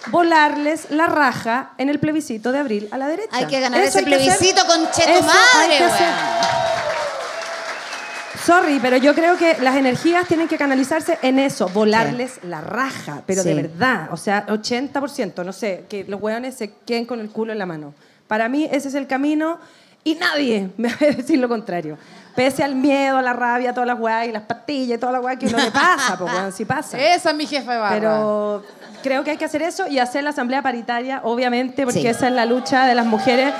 [0.08, 3.36] volarles la raja en el plebiscito de abril a la derecha.
[3.36, 5.78] Hay que ganar Eso ese plebiscito con cheto madre.
[8.44, 13.22] Sorry, pero yo creo que las energías tienen que canalizarse en eso, volarles la raja,
[13.24, 17.30] pero de verdad, o sea, 80%, no sé, que los hueones se queden con el
[17.30, 17.94] culo en la mano.
[18.26, 19.60] Para mí ese es el camino
[20.04, 21.96] Y nadie me va a decir lo contrario.
[22.34, 25.12] Pese al miedo, a la rabia, a todas las weas y las pastillas y toda
[25.12, 26.98] la weá que uno le pasa, pues weón, sí pasa.
[26.98, 27.94] Esa es mi jefa de barra.
[27.94, 28.64] Pero
[29.02, 32.06] creo que hay que hacer eso y hacer la asamblea paritaria, obviamente, porque Sí.
[32.06, 33.52] esa es la lucha de las mujeres.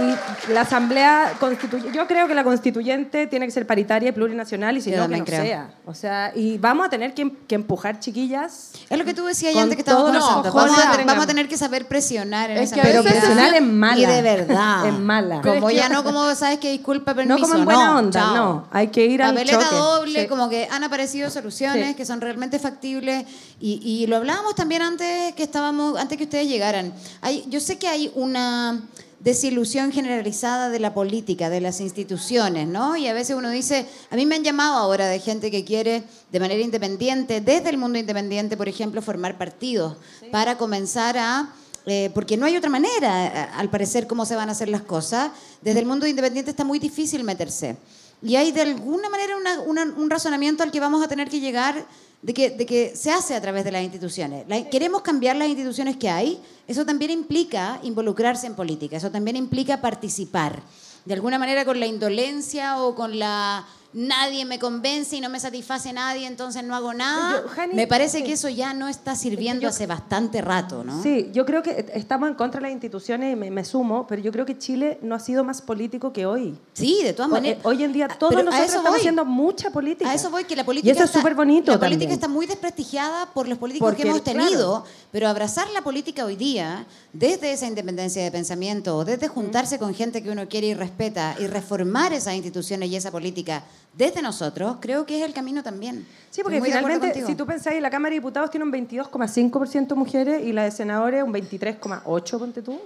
[0.00, 4.76] Y la asamblea constituyente, yo creo que la constituyente tiene que ser paritaria y plurinacional
[4.76, 5.42] y si Yo no, que no creo.
[5.42, 5.74] sea.
[5.86, 8.72] O sea, y vamos a tener que, que empujar chiquillas.
[8.88, 11.56] Es lo que tú decías antes que estábamos cojones Vamos, a, vamos a tener que
[11.56, 14.00] saber presionar en Es esa que a Pero presionar es mala.
[14.00, 14.86] Y de verdad.
[14.88, 15.40] Es mala.
[15.42, 17.40] Como que- ya no como, ¿sabes que Disculpa, No permiso.
[17.40, 18.34] como en buena no, onda, chao.
[18.36, 18.66] no.
[18.70, 19.74] Hay que ir al Papeleta choque.
[19.76, 20.28] doble, Sí.
[20.28, 21.94] como que han aparecido soluciones Sí.
[21.94, 23.24] que son realmente factibles
[23.60, 26.92] y, y lo hablábamos también antes que estábamos, antes que ustedes llegaran.
[27.20, 28.80] Hay, yo sé que hay una
[29.20, 32.96] desilusión generalizada de la política, de las instituciones, ¿no?
[32.96, 36.02] Y a veces uno dice, a mí me han llamado ahora de gente que quiere
[36.32, 39.96] de manera independiente, desde el mundo independiente, por ejemplo, formar partidos
[40.32, 41.54] para comenzar a
[41.86, 45.30] eh, porque no hay otra manera, al parecer, cómo se van a hacer las cosas.
[45.62, 47.76] Desde el mundo independiente está muy difícil meterse.
[48.22, 51.86] Y hay de alguna manera un razonamiento al que vamos a tener que llegar
[52.22, 54.44] de que, de que se hace a través de las instituciones.
[54.70, 59.80] Queremos cambiar las instituciones que hay, eso también implica involucrarse en política, eso también implica
[59.80, 60.62] participar.
[61.04, 65.40] De alguna manera con la indolencia o con la nadie me convence y no me
[65.40, 67.42] satisface nadie, entonces no hago nada.
[67.42, 68.24] Yo, Jani, me parece sí.
[68.24, 71.02] que eso ya no está sirviendo yo- hace bastante rato, ¿no?
[71.02, 74.22] Sí, yo creo que estamos en contra de las instituciones y me, me sumo, pero
[74.22, 76.56] yo creo que Chile no ha sido más político que hoy.
[76.72, 77.58] Sí, de todas O- maneras.
[77.58, 78.98] eh, Hoy en día Ah, todos pero nosotros estamos voy.
[79.00, 80.10] haciendo mucha política.
[80.10, 82.28] A eso voy, que la política Y eso es está- súper bonito La política está
[82.28, 84.38] muy desprestigiada por los políticos Porque, que hemos claro.
[84.44, 89.94] tenido, pero abrazar la política hoy día, desde esa independencia de pensamiento, desde juntarse con
[89.94, 94.76] gente que uno quiere y respeta, y reformar esas instituciones y esa política desde nosotros,
[94.80, 96.06] creo que es el camino también.
[96.30, 100.52] Sí, porque finalmente, si tú pensáis, la Cámara de Diputados tiene un 22,5% mujeres y
[100.52, 102.80] la de senadores un 23,8%, ponte tú.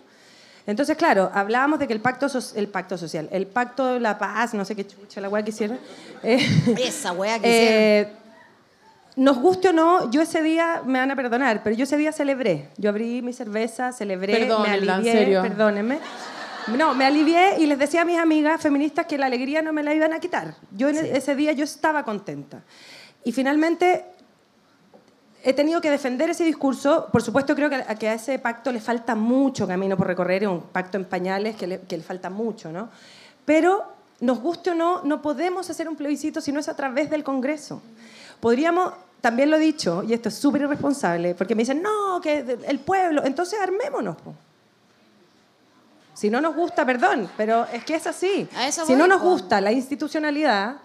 [0.67, 4.17] Entonces, claro, hablábamos de que el pacto, so- el pacto social, el pacto de la
[4.17, 5.79] paz, no sé qué chucha, la weá que hicieron.
[6.23, 6.39] eh,
[6.83, 7.75] Esa wea que hicieron.
[7.75, 8.13] eh,
[9.17, 12.13] nos guste o no, yo ese día, me van a perdonar, pero yo ese día
[12.13, 12.71] celebré.
[12.79, 15.43] Yo abrí mi cerveza, celebré, me alivié, serio.
[15.43, 15.99] perdónenme.
[16.69, 19.83] No, me alivié y les decía a mis amigas feministas que la alegría no me
[19.83, 20.55] la iban a quitar.
[20.71, 22.63] Yo en ese día yo estaba contenta.
[23.23, 24.05] Y finalmente
[25.43, 27.09] he tenido que defender ese discurso.
[27.13, 30.43] Por supuesto, creo que a, que a ese pacto le falta mucho camino por recorrer,
[30.43, 32.89] es un pacto en pañales que le, que le falta mucho, ¿no?
[33.45, 33.85] Pero,
[34.21, 37.23] nos guste o no, no podemos hacer un plebiscito si no es a través del
[37.23, 37.83] Congreso.
[38.41, 42.59] Podríamos, también lo he dicho, y esto es súper irresponsable, porque me dicen, no, que
[42.67, 44.17] el pueblo, entonces armémonos.
[44.17, 44.35] po.
[46.25, 48.49] Si no nos gusta, perdón, pero es que es así.
[48.57, 50.77] A eso si no nos gusta la institucionalidad,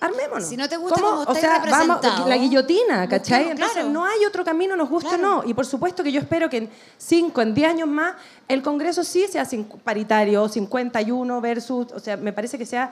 [0.00, 0.48] armémonos.
[0.48, 1.24] Si no te gusta ¿Cómo?
[1.24, 3.50] cómo o sea, vamos, la guillotina, ¿cachai?
[3.50, 3.90] Entonces claro.
[3.90, 5.22] no hay otro camino, nos gusta Claro.
[5.22, 5.48] o no.
[5.48, 8.16] Y por supuesto que yo espero que en 5, en 10 años más,
[8.48, 9.46] el Congreso sí sea
[9.84, 12.90] paritario, 51 versus, o sea, me parece que sea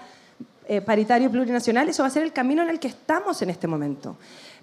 [0.68, 3.66] eh, paritario plurinacional, eso va a ser el camino en el que estamos en este
[3.66, 4.16] momento.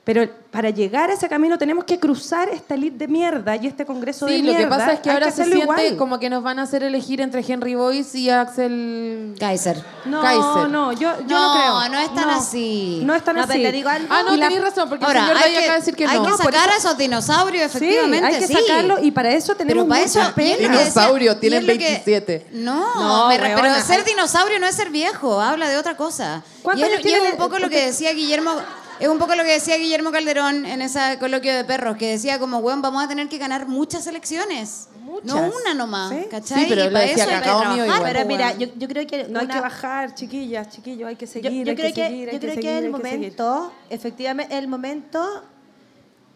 [0.03, 3.87] Pero para llegar a ese camino tenemos que cruzar esta elite de mierda y este
[3.87, 4.63] Congreso de Sí, lo mierda.
[4.63, 5.97] que pasa es que Hay ahora se hacerlo siente igual.
[5.97, 9.83] como que nos van a hacer elegir entre Henry Boyce y Axel Kaiser.
[10.05, 10.69] No, Kaiser.
[10.69, 11.89] no, yo, yo No, no, creo.
[11.93, 13.01] no es tan así.
[13.03, 13.61] No es tan No, así.
[13.63, 14.07] te digo algo.
[14.11, 15.95] Ah, no, Y la- tenés razón, porque Ahora, el señor hay que, acaba de decir
[15.95, 16.23] que hay no.
[16.25, 18.25] que por sacar eso- a esos dinosaurios, Sí, efectivamente.
[18.27, 18.53] hay que sí.
[18.53, 21.79] sacarlo y para eso tenemos Pero para eso y que y tienen es lo que-
[21.79, 22.45] 27.
[22.51, 25.94] No, No, me re- pero ser hay- dinosaurio no es ser viejo, habla de otra
[25.95, 26.43] cosa.
[26.59, 28.55] Y ¿Cuántos es, y es un poco lo que decía Guillermo,
[28.99, 32.39] es un poco lo que decía Guillermo Calderón en ese coloquio de perros, que decía
[32.39, 34.87] como, weón, vamos a tener que ganar muchas elecciones.
[35.23, 35.53] No Muchas.
[35.61, 36.25] una nomás, Sí.
[36.29, 36.59] ¿cachai?
[36.63, 38.01] Sí, pero y para decía eso hay que mío igual.
[38.03, 41.25] Pero mira, yo, yo creo que No hay una- que bajar, chiquillas, chiquillos, hay que
[41.25, 42.85] Yo, seguir, yo hay creo que, seguir, yo hay que creo seguir, que es el
[42.95, 43.21] hay seguir.
[43.21, 45.43] momento, efectivamente, el momento,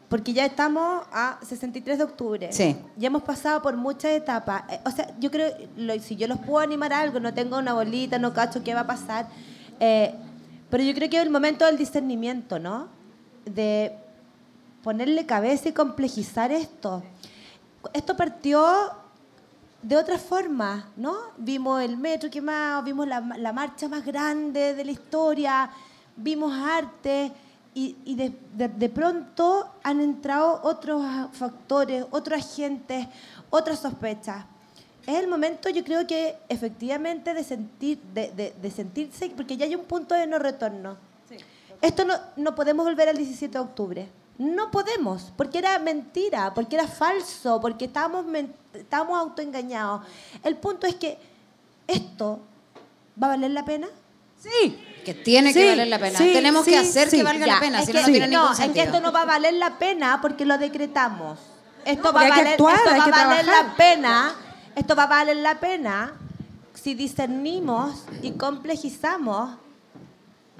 [0.09, 2.51] porque ya estamos a 63 de octubre.
[2.51, 2.75] Sí.
[2.97, 4.63] Ya hemos pasado por muchas etapas.
[4.69, 7.57] Eh, O sea, yo creo, lo- si yo los puedo animar a algo, no tengo
[7.59, 9.27] una bolita, no cacho qué va a pasar,
[9.79, 10.15] eh,
[10.69, 12.87] pero yo creo que es el momento del discernimiento, ¿no?
[13.45, 13.93] De
[14.83, 17.03] ponerle cabeza y complejizar esto.
[17.93, 18.65] Esto partió
[19.81, 21.15] de otra forma, ¿no?
[21.37, 25.69] Vimos el metro quemado, vimos la, la marcha más grande de la historia,
[26.15, 27.31] vimos arte
[27.73, 31.03] y, y de, de- de pronto han entrado otros
[31.33, 33.07] factores, otros agentes,
[33.49, 34.45] otras sospechas.
[35.07, 39.75] Es el momento, yo creo que efectivamente de sentir, de, de- sentirse, porque ya hay
[39.75, 40.97] un punto de no retorno.
[41.81, 44.09] Esto no, no podemos volver al 17 de octubre.
[44.37, 48.25] No podemos, porque era mentira, porque era falso, porque estábamos,
[48.73, 50.01] estábamos autoengañados.
[50.43, 51.17] El punto es que
[51.87, 52.39] esto
[53.21, 53.87] va a valer la pena.
[54.39, 56.17] Sí, Que tiene Sí, que valer la pena.
[56.19, 57.17] sí, Tenemos que sí, hacer sí.
[57.17, 58.99] que valga Ya, la pena, es si que, no, no tiene no, es que esto
[58.99, 61.39] no va a valer la pena porque lo decretamos.
[61.85, 64.35] Esto No, va a que valer, actuar, esto va a que valer la pena.
[64.75, 66.13] Esto va a valer la pena
[66.73, 69.57] si discernimos y complejizamos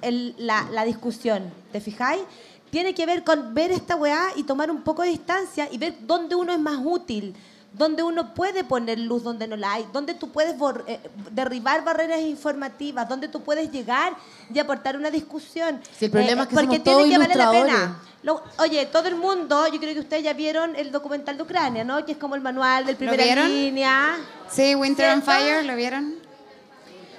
[0.01, 2.21] el- la, la discusión, ¿te fijáis?
[2.71, 5.95] Tiene que ver con ver esta weá y tomar un poco de distancia y ver
[6.01, 7.35] dónde uno es más útil,
[7.73, 10.55] dónde uno puede poner luz donde no la hay, dónde tú puedes
[10.87, 10.99] eh,
[11.31, 14.13] derribar barreras informativas, dónde tú puedes llegar
[14.53, 15.79] y aportar una discusión.
[15.97, 17.99] Sí, el problema es que porque somos tiene todos que valer la pena.
[18.23, 21.83] Lo- oye, todo el mundo, yo creo que ustedes ya vieron el documental de Ucrania,
[21.85, 22.03] ¿no?
[22.05, 23.47] Que es como el manual del primera vieron?
[23.47, 24.17] línea.
[24.49, 25.39] Sí, Winter on ¿Cierto?
[25.41, 26.15] Fire, ¿lo vieron?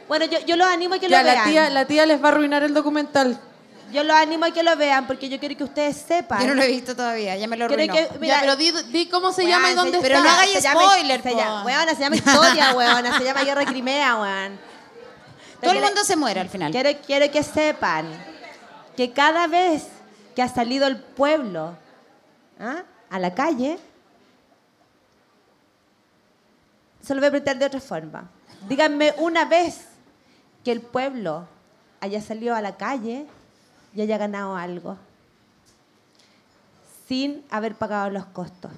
[0.08, 1.48] Bueno, yo, yo los animo a que Ya, lo la vean.
[1.50, 3.38] tía, la tía les va a arruinar el documental.
[3.92, 6.40] Yo los animo a que lo vean porque yo quiero que ustedes sepan.
[6.40, 7.92] Yo no lo he visto todavía, ya me lo arruinó.
[7.92, 10.28] que- mira, ya, pero di, di cómo se llama y dónde pero está.
[10.28, 13.66] no hagáis se spoiler, se llama, weona, se llama historia, weona, se llama Guerra de
[13.66, 14.58] Crimea, weón.
[15.60, 16.72] Todo el mundo se muere al final.
[16.72, 18.06] Quiero, quiero que sepan
[18.96, 19.86] que cada vez
[20.34, 21.76] que ha salido el pueblo
[22.58, 22.82] ¿ah?
[23.10, 23.78] a la calle,
[27.02, 28.30] se lo voy a preguntar de otra forma.
[28.68, 29.80] Díganme una vez
[30.64, 31.48] que el pueblo
[32.00, 33.26] haya salido a la calle
[33.94, 34.96] y haya ganado algo
[37.08, 38.70] sin haber pagado los costos.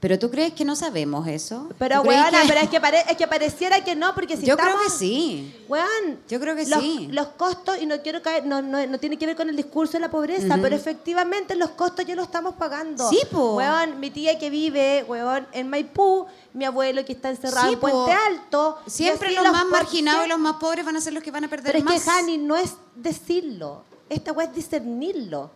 [0.00, 1.68] Pero tú crees que no sabemos eso?
[1.76, 4.36] Pero, ¿Tú crees weona, que- pero es que, pare- es que pareciera que no, porque
[4.36, 4.74] si Yo estamos...
[4.74, 5.64] creo que sí.
[5.68, 7.08] Weón, Yo creo que los, sí.
[7.10, 9.94] Los costos, y no quiero caer, no, no, no tiene que ver con el discurso
[9.94, 13.08] de la pobreza, pero efectivamente los costos ya los estamos pagando.
[13.10, 13.56] Sí, po.
[13.56, 17.80] Weón, mi tía que vive, weón, en Maipú, mi abuelo que está encerrado Sí, en.
[17.80, 18.78] Puente Alto.
[18.86, 21.48] Siempre los, más marginados y los más pobres van a ser los que van a
[21.48, 22.04] perder Pero es más.
[22.04, 23.82] que, Hani, no es decirlo.
[24.08, 25.50] Esta weá es discernirlo.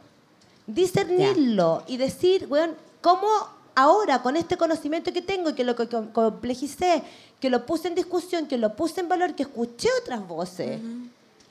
[0.66, 3.28] Discernirlo y decir, weón, ¿cómo
[3.75, 7.03] ahora con este conocimiento que tengo y que lo co- co- complejicé,
[7.41, 10.81] que lo puse en discusión, que lo puse en valor, que escuché otras voces?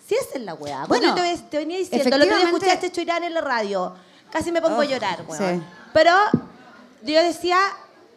[0.08, 0.86] Si esa es la weá.
[0.88, 3.94] Bueno, Bueno, te, te venía diciendo, otro día efectivamente- escuché a este en la radio.
[4.32, 5.60] Casi me pongo Oh, a llorar, weón.
[5.60, 5.66] sí.
[5.94, 6.12] Pero
[7.04, 7.58] yo decía,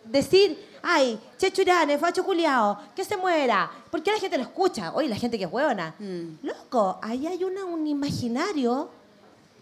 [0.04, 3.70] decir, ay, Checho Irán, facho culiao, que se muera.
[3.90, 4.92] ¿Por qué la gente lo escucha?
[4.94, 5.94] Oye, la gente que es hueona.
[5.98, 6.46] Mm.
[6.46, 8.88] Loco, ahí hay una, un imaginario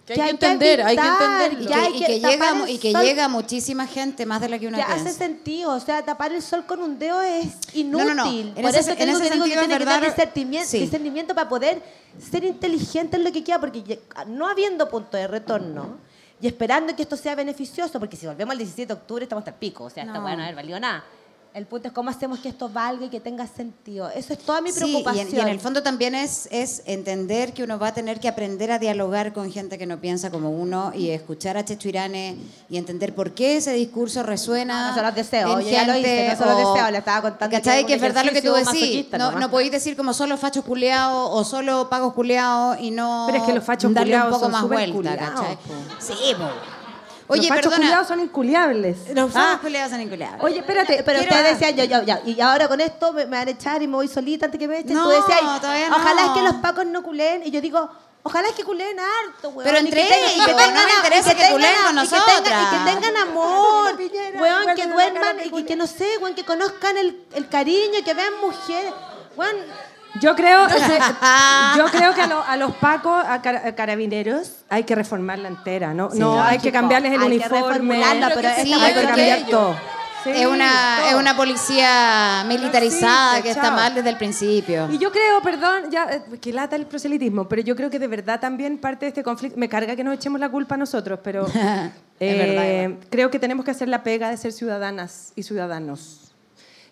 [0.07, 1.61] Que hay que entender, hay que entenderlo.
[1.63, 4.59] Y que que, y que que llega, y que llega muchísima gente, más de la
[4.59, 5.05] que uno que piensa.
[5.09, 5.71] hace sentido.
[5.73, 7.91] O sea, tapar el sol con un dedo es inútil.
[8.09, 8.31] No, no, no.
[8.31, 10.69] En Por ese- eso en ese que que sentido es tiene que tener verdad- discernimiento,
[10.69, 10.79] sí.
[10.81, 11.81] discernimiento para poder
[12.31, 15.99] ser inteligente en lo que queda, porque no habiendo punto de retorno
[16.41, 19.53] y esperando que esto sea beneficioso, porque si volvemos al 17 de octubre estamos hasta
[19.53, 20.25] el pico, o sea, esta No.
[20.25, 21.05] weá no haber valido nada.
[21.55, 24.09] El punto es cómo hacemos que esto valga y que tenga sentido.
[24.09, 25.29] Eso es toda mi Sí, y preocupación.
[25.29, 28.29] en, y en el fondo también es, es entender que uno va a tener que
[28.29, 32.39] aprender a dialogar con gente que no piensa como uno y escuchar a Checho Irane
[32.71, 34.89] y entender por qué ese discurso resuena.
[34.89, 36.99] No son los deseos, en yo ya lo hice, no son los o- deseos, le
[36.99, 37.85] estaba contando que ¿Cachai?
[37.85, 39.07] Que, un es verdad lo que tú decís.
[39.19, 43.39] No, no podéis decir como solo fachos culeados o solo pagos culeados y no Pero
[43.43, 45.57] es que los fachos darle un poco son más vuelta, culiados, ¿cachai?
[45.57, 45.75] po.
[45.99, 46.82] Sí, po.
[47.33, 48.97] Oye, los fachos culiados son inculiables.
[49.15, 50.43] Los Ah, fachos culeados son inculeables.
[50.43, 53.37] Oye, espérate, Pero Quiero- ustedes decían, yo, yo, ya, y ahora con esto me, me
[53.39, 54.95] van a echar y me voy solita antes que me echen.
[54.95, 55.57] No, Tú decías, no.
[55.97, 57.43] ojalá es que los pacos no culeen.
[57.47, 57.89] Y yo digo,
[58.23, 59.65] ojalá es que culeen harto, weón.
[59.65, 61.71] Pero entre tengan- y ellos, que no tengan a- interesa que a- con y que
[61.71, 62.41] tengan- nosotras.
[62.41, 63.97] Y que tengan amor,
[64.41, 68.33] weón, que duerman y que no sé, weón, que conozcan el, el cariño, que vean
[68.41, 68.93] mujeres.
[69.37, 69.57] Weón,
[70.21, 70.67] Yo creo,
[71.77, 75.49] yo creo que a, lo- a los pacos, a, car- a carabineros, hay que reformarla
[75.49, 76.11] entera, ¿no?
[76.15, 79.47] no hay que cambiarles el hay que uniforme, reformularla, pero esta hay que es cambiar
[79.47, 79.77] todo.
[80.25, 81.09] Sí, es, una, todo.
[81.09, 84.89] es una policía militarizada Sí, que está mal desde el principio.
[84.89, 88.07] Y yo creo, perdón, ya eh, que lata el proselitismo, pero yo creo que de
[88.07, 91.19] verdad también parte de este conflicto, me carga que nos echemos la culpa a nosotros,
[91.25, 91.47] pero
[92.21, 96.22] eh, verdad, creo que tenemos que hacer la pega de ser ciudadanas y ciudadanos.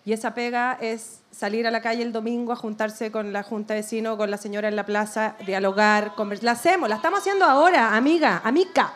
[0.03, 3.73] Y esa pega es salir a la calle el domingo a juntarse con la junta
[3.75, 6.43] de vecinos, con la señora en la plaza, dialogar, conversar.
[6.45, 8.93] La hacemos, la estamos haciendo ahora, amiga, amica.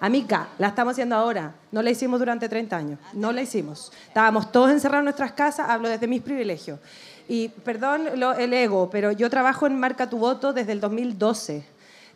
[0.00, 1.54] Amiga, la estamos haciendo ahora.
[1.72, 2.98] No la hicimos durante 30 años.
[3.12, 3.92] No la hicimos.
[4.06, 5.68] Estábamos todos encerrados en nuestras casas.
[5.68, 6.78] Hablo desde mis privilegios.
[7.28, 11.64] Y perdón lo- el ego, pero yo trabajo en Marca tu Voto desde el 2012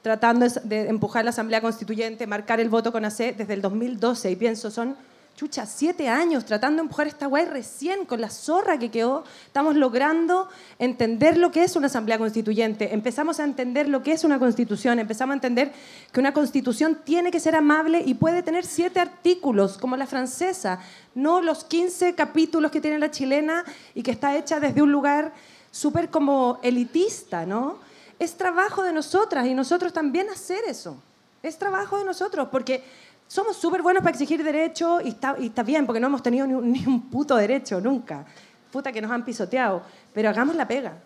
[0.00, 4.32] tratando de empujar la Asamblea Constituyente, marcar el voto con AC desde el 2012.
[4.32, 4.96] Y pienso, son,
[5.36, 9.24] chucha, siete años tratando de empujar esta guay recién con la zorra que quedó.
[9.46, 12.92] Estamos logrando entender lo que es una Asamblea Constituyente.
[12.94, 14.98] Empezamos a entender lo que es una Constitución.
[14.98, 15.72] Empezamos a entender
[16.12, 20.80] que una Constitución tiene que ser amable y puede tener siete artículos, como la francesa,
[21.14, 23.64] no los 15 capítulos que tiene la chilena
[23.94, 25.32] y que está hecha desde un lugar
[25.70, 27.78] súper como elitista, ¿no?
[28.18, 30.96] Es trabajo de nosotras y nosotros también hacer eso.
[31.42, 32.84] Es trabajo de nosotros porque
[33.32, 37.08] somos súper buenos para exigir derechos y está, bien, porque no hemos tenido ni un,
[37.08, 38.26] puto derecho nunca.
[38.70, 39.82] Puta que nos han pisoteado.
[40.12, 40.98] Pero hagamos la pega.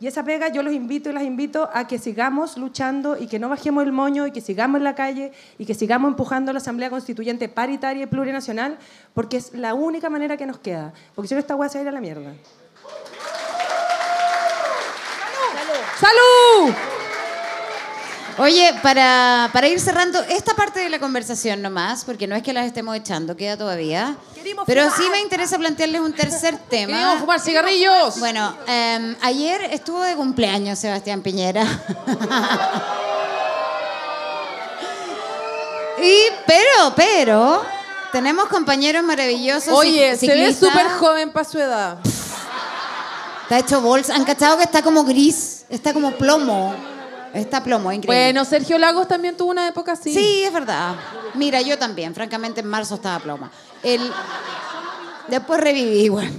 [0.00, 3.38] Y esa pega yo los invito y las invito a que sigamos luchando y que
[3.38, 6.58] no bajemos el moño y que sigamos en la calle y que sigamos empujando la
[6.58, 8.78] Asamblea Constituyente paritaria y plurinacional
[9.12, 10.94] porque es la única manera que nos queda.
[11.14, 12.32] Porque si no, esta hueá se va a ir a la mierda.
[16.00, 16.72] ¡Salud!
[16.72, 16.93] ¡Salud!
[18.38, 22.52] Oye, para, para ir cerrando esta parte de la conversación nomás, porque no es que
[22.52, 24.16] las estemos echando, queda todavía.
[24.66, 26.92] Pero sí me interesa plantearles un tercer tema.
[26.92, 28.18] Queremos fumar cigarrillos.
[28.18, 31.62] Bueno, em, ayer estuvo de cumpleaños Sebastián Piñera.
[36.02, 37.64] y, pero, pero,
[38.10, 39.72] tenemos compañeros maravillosos.
[39.72, 41.98] Oye, se ve súper joven para su edad.
[43.42, 44.16] Está hecho bolsa.
[44.16, 45.64] ¿Han cachado que está como gris?
[45.68, 46.93] Está como plomo.
[47.34, 48.32] Está plomo, increíble.
[48.32, 50.14] Bueno, Sergio Lagos también tuvo una época así.
[50.14, 50.94] Sí, es verdad.
[51.34, 52.14] Mira, yo también.
[52.14, 53.50] Francamente, en marzo estaba ploma.
[53.82, 54.00] El...
[55.26, 56.30] Después reviví igual.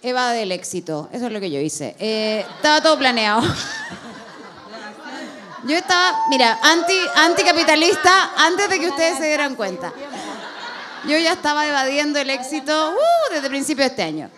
[0.00, 1.08] Eva del éxito.
[1.12, 1.96] Eso es lo que yo hice.
[1.98, 3.42] Eh, estaba todo planeado.
[5.64, 9.92] Yo estaba, mira, anti, anticapitalista antes de que ustedes se dieran cuenta.
[11.08, 14.30] Yo ya estaba evadiendo el éxito uh, desde principio de este año.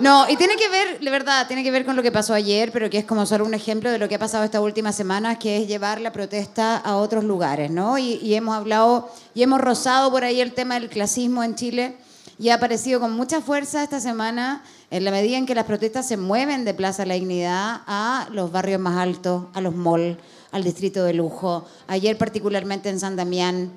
[0.00, 2.72] No, y tiene que ver, de verdad, tiene que ver con lo que pasó ayer,
[2.72, 5.38] pero que es como solo un ejemplo de lo que ha pasado estas últimas semanas,
[5.38, 7.96] que es llevar la protesta a otros lugares, ¿no?
[7.96, 11.96] Y, y hemos hablado y hemos rozado por ahí el tema del clasismo en Chile
[12.38, 16.06] y ha aparecido con mucha fuerza esta semana en la medida en que las protestas
[16.08, 20.18] se mueven de Plaza La Dignidad a los barrios más altos, a los malls,
[20.50, 21.66] al distrito de lujo.
[21.86, 23.72] Ayer particularmente en San Damián,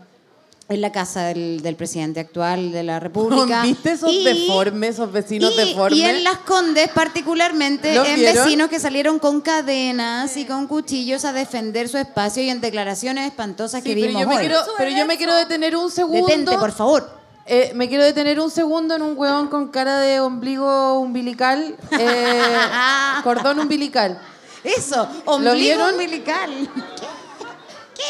[0.70, 3.62] en la casa del, del presidente actual de la República.
[3.64, 5.98] ¿Viste esos deformes, esos vecinos y- deformes?
[6.00, 8.44] Y en Las Condes, particularmente, ¿Los en vieron?
[8.44, 13.26] vecinos que salieron con cadenas y con cuchillos a defender su espacio y en declaraciones
[13.28, 14.40] espantosas Sí, que pero vimos yo, me hoy.
[14.42, 16.28] quiero, pero yo me quiero detener un segundo.
[16.28, 17.18] Detente, por favor.
[17.50, 22.42] Eh, me quiero detener un segundo en un huevón con cara de ombligo umbilical, eh,
[23.24, 24.20] cordón umbilical.
[24.66, 25.92] Eso, ombligo vieron?
[25.94, 26.50] umbilical.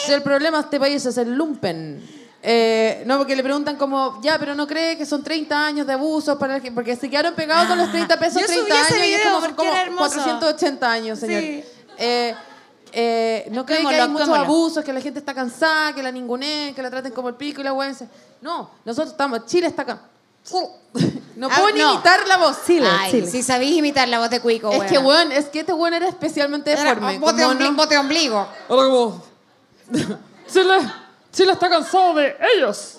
[0.07, 2.16] Si el problema de este país es el lumpen.
[2.43, 5.93] Eh, no, porque le preguntan como, ya, pero no cree que son 30 años de
[5.93, 8.93] abuso, para que, porque se quedaron pegados con los 30 pesos, Yo subí 30 ese
[8.93, 10.15] años, y es video como, como era hermoso.
[10.15, 11.41] 480 años, señor.
[11.41, 11.63] Sí.
[11.97, 12.35] Eh,
[12.93, 16.73] eh, no cree que hay muchos abusos, que la gente está cansada, que la ninguneen,
[16.73, 18.07] que la traten como el pico y la dice,
[18.41, 19.99] No, nosotros estamos, Chile está acá.
[21.35, 21.93] No Ah, puedo ni no.
[21.93, 22.65] imitar la voz.
[22.65, 23.27] Chile, Ay, Chile.
[23.29, 24.89] si sabéis imitar la voz de Cuico, Es weón.
[24.89, 27.19] que, weón, es que este weón era especialmente Era deforme.
[27.19, 28.47] voz de como ombli- no- ombligo.
[28.69, 29.23] Ahora como,
[30.51, 30.77] Chile,
[31.37, 32.95] Chile está cansado de ellos.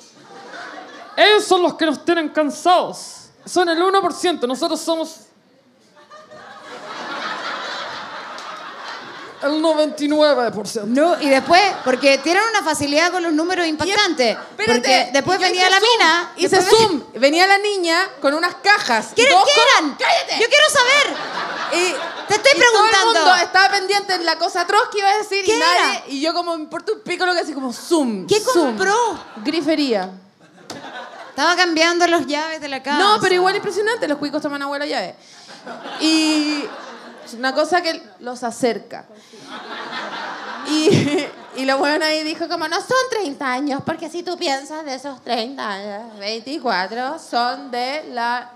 [1.16, 3.30] Ellos son los que nos tienen cansados.
[3.45, 5.22] Son el 1%, nosotros somos
[9.43, 10.84] el 99%.
[10.84, 14.36] No, y después, porque tienen una facilidad con los números impactantes.
[14.36, 16.32] Espérate, porque después venía la zoom, mina.
[16.36, 17.03] Hice zoom.
[17.14, 19.09] Venía la niña con unas cajas.
[19.12, 19.97] y ¿Qué, todos qué como- eran?
[19.99, 20.43] ¡Cállate!
[20.43, 21.16] Yo quiero saber.
[21.72, 21.94] Y,
[22.28, 23.20] Te estoy y Todo el preguntando.
[23.20, 25.80] mundo estaba pendiente en la cosa atroz que iba a decir ¿Qué y nadie.
[25.98, 26.02] era?
[26.08, 28.26] Y yo, como me importa un pico lo que así, como zoom.
[28.26, 28.66] ¿Qué zoom.
[28.76, 28.94] compró?
[29.44, 30.10] Grifería.
[31.30, 32.98] Estaba cambiando las llaves de la casa.
[32.98, 34.08] No, pero igual impresionante.
[34.08, 35.14] Los cuicos toman agua de la llave.
[36.00, 36.64] Y
[37.36, 39.04] una cosa que los acerca.
[40.66, 44.84] Y, y la buena ahí dijo como, no son 30 años, porque si tú piensas
[44.84, 48.50] de esos 30 años, 24 son de la...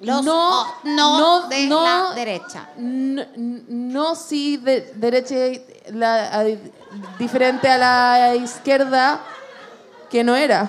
[0.00, 2.68] Los no, o- no de la derecha.
[2.76, 5.34] No, no sí de derecha
[5.92, 6.44] la, a-
[7.18, 9.20] diferente a la izquierda
[10.10, 10.68] que no era.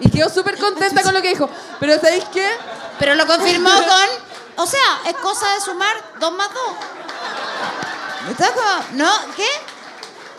[0.00, 1.48] Y quedó súper contenta con lo que dijo.
[1.80, 2.46] Pero ¿sabéis qué?
[2.98, 4.08] Pero lo confirmó con.
[4.64, 6.72] O sea, es cosa de sumar dos más dos.
[8.92, 9.10] ¿No?
[9.36, 9.46] ¿Qué?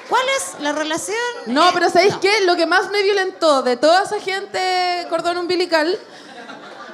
[0.09, 1.17] ¿Cuál es la relación?
[1.47, 2.19] No, Eh, pero ¿sabéis no.
[2.19, 2.41] qué?
[2.45, 5.97] Lo que más me violentó de toda esa gente cordón umbilical,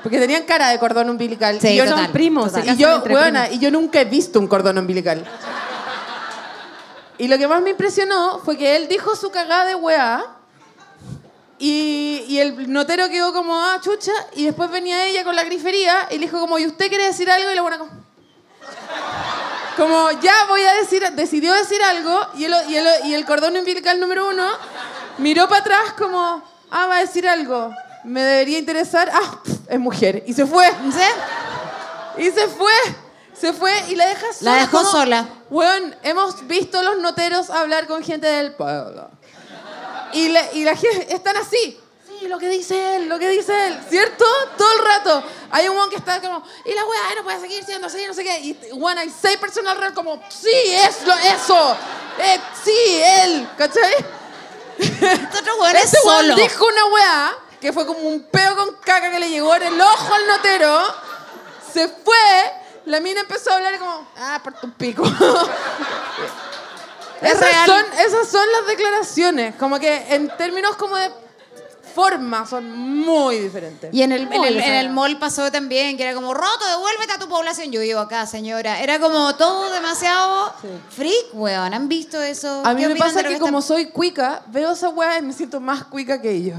[0.04, 1.60] porque tenían cara de cordón umbilical.
[1.60, 4.48] Sí, y yo total, no, primos, y yo, weona, y yo nunca he visto un
[4.48, 5.26] cordón umbilical.
[7.18, 10.26] Y lo que más me impresionó fue que él dijo su cagada de weá.
[11.62, 14.14] Y, y el notero quedó como, ah, chucha.
[14.36, 17.30] Y después venía ella con la grifería y le dijo como, ¿y usted quiere decir
[17.30, 17.52] algo?
[17.52, 17.92] Y la buena como...
[19.76, 22.20] Como, ya voy a decir, decidió decir algo.
[22.38, 24.48] Y el, y el, y el cordón umbilical número uno
[25.18, 26.42] miró para atrás como,
[26.72, 27.74] ah, va a decir algo.
[28.10, 29.10] Me debería interesar.
[29.14, 30.24] Ah, es mujer.
[30.26, 30.68] Y se fue.
[30.68, 32.24] ¿Sí?
[32.24, 32.72] Y se fue.
[33.40, 34.52] Se fue y la deja sola.
[34.52, 35.30] La dejó como- sola.
[35.52, 39.10] Weón, hemos visto los noteros hablar con gente del pueblo.
[40.14, 41.80] Y la, y la gente están así.
[42.08, 43.80] Sí, lo que dice él, lo que dice él.
[43.88, 44.26] ¿Cierto?
[44.58, 45.24] Todo el rato.
[45.52, 48.14] Hay un weón que está como, y la weá no puede seguir siendo así, no
[48.16, 48.40] sé qué.
[48.40, 51.78] Y weón, hay seis personas alrededor como, sí, es lo, eso.
[52.20, 53.48] Eh, sí, él.
[53.56, 53.94] ¿Cachai?
[54.80, 56.36] Este otro weón es weón solo.
[56.36, 59.82] dijo una weá que fue como un peo con caca que le llegó en el
[59.82, 60.82] ojo al notero.
[61.74, 62.16] Se fue.
[62.86, 65.04] La mina empezó a hablar y como, ah, por tu pico.
[67.22, 67.66] Es esas.
[67.66, 69.56] Son, esas son las declaraciones.
[69.56, 71.12] Como que en términos como de
[71.94, 73.94] forma son muy diferentes.
[73.94, 77.12] Y en el, en, el, en el mall pasó también, que era como, roto, devuélvete
[77.12, 77.72] a tu población.
[77.74, 78.80] Yo vivo acá, señora.
[78.80, 80.54] Era como todo demasiado
[80.96, 81.74] freak, weón.
[81.74, 82.62] ¿Han visto eso?
[82.64, 85.34] A mí ¿Qué me pasa que está- como soy cuica, veo esa weá y me
[85.34, 86.58] siento más cuica que ellos.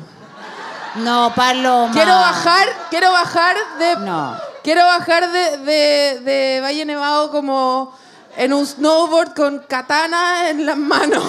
[0.96, 1.92] No, Paloma.
[1.92, 3.96] Quiero bajar, quiero bajar de.
[3.96, 4.36] No.
[4.62, 7.96] Quiero bajar de, de, de Valle Nevado como
[8.36, 11.24] en un snowboard con katana en las manos.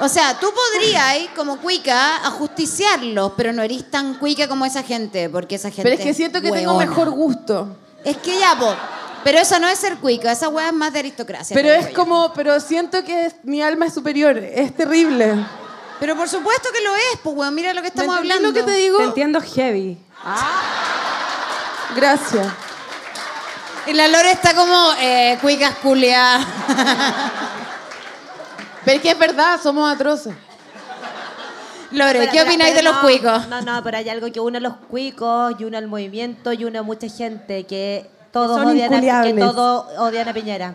[0.00, 5.28] O sea, tú podrías, como cuica, ajusticiarlos, pero no eres tan cuica como esa gente,
[5.28, 6.86] porque esa gente Pero es que siento que tengo hueona.
[6.86, 7.76] mejor gusto.
[8.04, 8.74] Es que ya, po.
[9.22, 11.54] Pero eso no es ser cuica, esa weá es más de aristocracia.
[11.54, 14.36] Pero es como, pero siento que mi alma es superior.
[14.38, 15.36] Es terrible.
[16.02, 18.48] Pero por supuesto que lo es, pues weón, mira lo que estamos ¿Me hablando.
[18.48, 18.98] lo que te digo?
[18.98, 19.96] Te entiendo heavy.
[21.94, 22.48] Gracias.
[23.86, 26.40] Y la Lore está como eh, cuicas culia.
[28.84, 30.34] Pero es que es verdad, somos atroces.
[31.92, 33.46] Lore, Pero- ¿qué pero- opináis de los no, cuicos?
[33.46, 36.64] No, no, pero hay algo que une a los cuicos y une al movimiento y
[36.64, 40.74] une a mucha gente que todos, Son odian a, que todos odian a Piñera.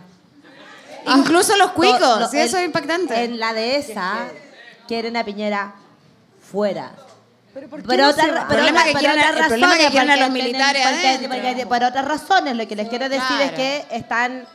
[1.06, 3.26] Incluso los cuicos, To- no, sí, en- eso es impactante.
[3.26, 4.28] En la dehesa
[4.88, 5.76] quieren a Piñera
[6.52, 6.92] fuera.
[7.54, 8.76] Pero por qué por otras razones,
[11.66, 14.46] por otras razones, lo que les quiero decir es que están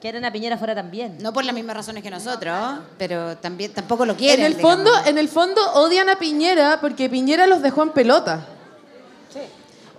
[0.00, 1.18] quieren a Piñera fuera también.
[1.20, 2.56] No por las mismas razones que nosotros,
[2.96, 4.40] pero también tampoco lo quieren.
[4.40, 4.76] en el digamos.
[4.76, 8.46] fondo, en el fondo odian a Piñera porque Piñera los dejó en pelota.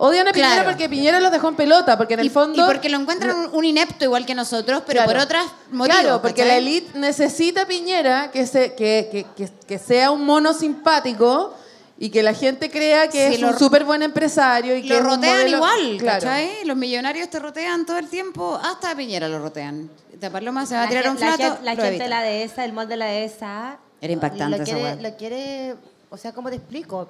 [0.02, 0.70] Odian a Piñera Claro.
[0.70, 3.36] porque Piñera los dejó en pelota, porque en el y, fondo y porque lo encuentran
[3.38, 5.12] un, un inepto igual que nosotros, pero Claro.
[5.12, 6.00] por otras motivos.
[6.00, 6.48] Claro, porque ¿cachai?
[6.48, 11.54] la élite necesita a Piñera que, se, que, que, que, que sea un mono simpático
[11.98, 14.88] y que la gente crea que Sí, es lo- un súper buen empresario y que
[14.88, 16.20] Lo es un rotean modelo- igual, Claro.
[16.22, 16.50] ¿cachai?
[16.66, 19.90] Los millonarios te rotean todo el tiempo, hasta a Piñera lo rotean.
[20.14, 22.04] De Paloma se va a La tirar un la flato, gen- La, lo gente evita.
[22.06, 23.78] de la dehesa, el molde de la dehesa.
[24.00, 24.96] Era impactante lo esa quiere, weá.
[25.12, 25.76] lo quiere,
[26.10, 27.10] o sea, ¿cómo te explico?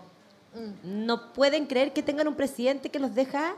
[0.83, 3.53] No pueden creer que tengan un presidente que los deja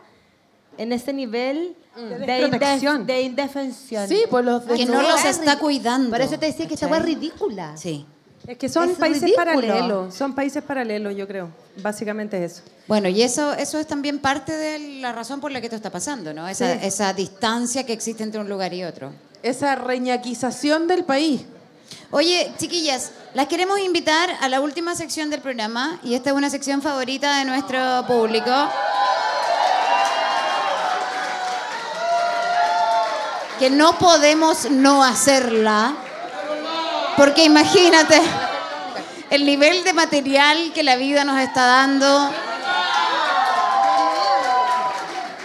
[0.78, 3.02] en ese nivel de, desprotección.
[3.04, 4.08] indef- de indefensión.
[4.08, 7.04] Sí, pues los Que no los está cuidando, Por eso te decía que esta es
[7.04, 7.76] ridícula.
[7.78, 8.06] Sí.
[8.48, 9.46] Es que son Es países ridículo.
[9.46, 10.16] paralelos.
[10.16, 11.50] Son países paralelos, yo creo.
[11.84, 12.62] Básicamente es eso.
[12.88, 15.92] Bueno, y eso, eso es también parte de la razón por la que esto está
[15.92, 16.48] pasando, ¿no?
[16.48, 19.12] Esa, esa distancia que existe entre un lugar y otro.
[19.44, 21.42] Esa reñaquización del país.
[22.14, 26.50] Oye, chiquillas, las queremos invitar a la última sección del programa y esta es una
[26.50, 28.52] sección favorita de nuestro público.
[33.60, 35.94] Que no podemos no hacerla,
[37.16, 38.20] porque imagínate
[39.30, 42.51] el nivel de material que la vida nos está dando.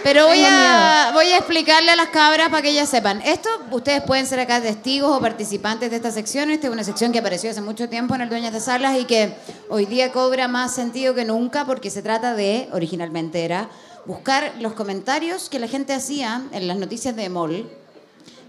[0.07, 3.21] Pero voy a, voy a explicarle a las cabras para que ellas sepan.
[3.25, 6.49] Esto, ustedes pueden ser acá testigos o participantes de esta sección.
[6.49, 9.03] Esta es una sección que apareció hace mucho tiempo en el Dueñas de Salas y
[9.03, 9.35] que
[9.67, 13.67] hoy día cobra más sentido que nunca porque se trata de, originalmente era,
[14.05, 17.69] buscar los comentarios que la gente hacía en las noticias de Emol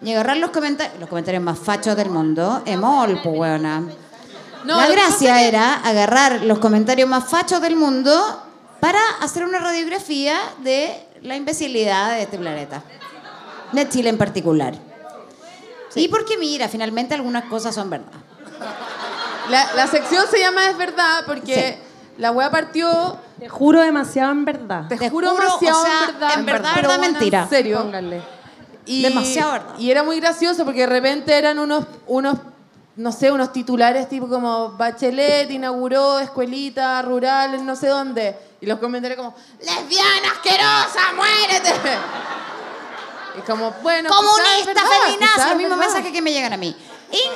[0.00, 2.62] y agarrar los comentarios, los comentarios más fachos del mundo.
[2.66, 3.82] Emol, pues weona.
[4.64, 8.44] La gracia era agarrar los comentarios más fachos del mundo
[8.80, 12.82] para hacer una radiografía de la imbecilidad de este planeta.
[13.72, 14.74] De Chile en particular.
[15.94, 18.12] Y porque, mira, finalmente algunas cosas son verdad.
[19.50, 21.78] La, la sección se llama Es verdad porque
[22.18, 24.88] la wea partió, Te juro demasiado en verdad.
[24.88, 26.38] te, Te juro juro, demasiado o sea, en verdad.
[26.38, 27.42] en verdad, pero verdad, mentira.
[27.44, 27.90] En serio.
[28.84, 29.78] Y, Demasiado verdad.
[29.78, 32.38] Y era muy gracioso porque de repente eran unos, unos,
[32.98, 38.36] no sé, unos titulares tipo como Bachelet inauguró escuelita rural en no sé dónde.
[38.60, 41.70] Y los comentarios como, lesbiana asquerosa, muérete.
[43.38, 45.92] Y como, bueno, Comunista, quizás feminazi, mismos verdad.
[45.94, 46.74] mensajes que me llegan a mí.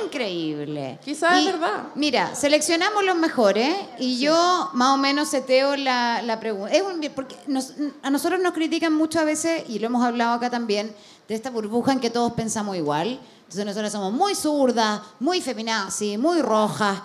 [0.05, 0.99] Increíble.
[1.05, 1.85] Quizás es verdad.
[1.95, 6.75] Mira, seleccionamos los mejores y yo más o menos seteo la, la pregunta.
[6.75, 10.35] Es un- porque nos- a nosotros nos critican mucho a veces, y lo hemos hablado
[10.35, 10.95] acá también,
[11.29, 13.19] de esta burbuja en que todos pensamos igual.
[13.53, 17.01] Entonces nosotros somos muy zurdas, muy feminazi, muy rojas,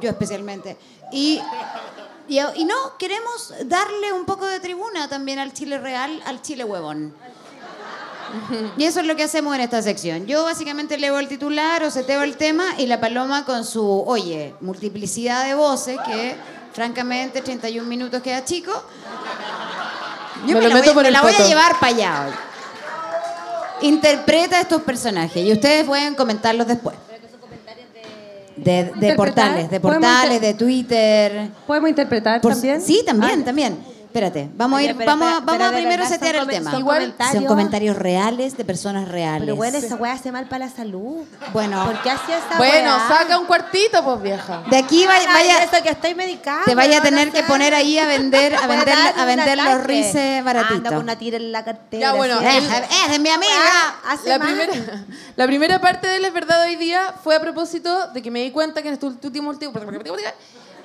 [0.00, 0.78] yo especialmente.
[1.12, 1.38] Y,
[2.26, 6.64] y, y no, queremos darle un poco de tribuna también al Chile real, al Chile
[6.64, 7.14] huevón.
[8.78, 10.26] Y eso es lo que hacemos en esta sección.
[10.26, 14.54] Yo básicamente leo el titular o seteo el tema y la paloma con su, oye,
[14.62, 16.34] multiplicidad de voces que
[16.72, 18.72] francamente 31 minutos queda chico.
[20.46, 21.94] Yo Me me, lo la, meto voy, por me el la voy a llevar para
[21.94, 22.49] allá
[23.82, 26.96] Interpreta estos personajes y ustedes pueden comentarlos después.
[28.56, 31.48] De, portales, de ¿Podemos portales, de Twitter.
[31.66, 32.82] ¿Podemos interpretar Por- también?
[32.82, 33.78] Sí, también, Ah, también.
[34.10, 36.34] Espérate, vamos a ir, pero vamos, a- espera, vamos pero a de primero verdad setear
[36.34, 36.70] son el tema.
[36.72, 39.42] son Igual- comentarios- Son comentarios reales de personas reales.
[39.42, 41.22] Pero bueno, esa weá hace mal para la salud.
[41.52, 41.84] Bueno.
[41.86, 43.06] ¿Por qué hacía esa Bueno, weá?
[43.08, 44.64] saca un cuartito, pues vieja.
[44.68, 46.62] De aquí va- Ay, vaya, eso que estoy medicada.
[46.64, 50.42] te vaya a tener que poner ahí a vender, a vender, a vender los rices
[50.42, 50.78] baratitos.
[50.78, 52.00] Anda con una tira en la cartera.
[52.08, 52.46] Ya, bueno, así.
[52.48, 53.52] El- eh, es mi amiga.
[53.52, 54.48] Weá, hace La mal.
[54.48, 54.72] primera,
[55.36, 58.50] la primera parte de la verdad hoy día fue a propósito de que me di
[58.50, 59.72] cuenta que en este último último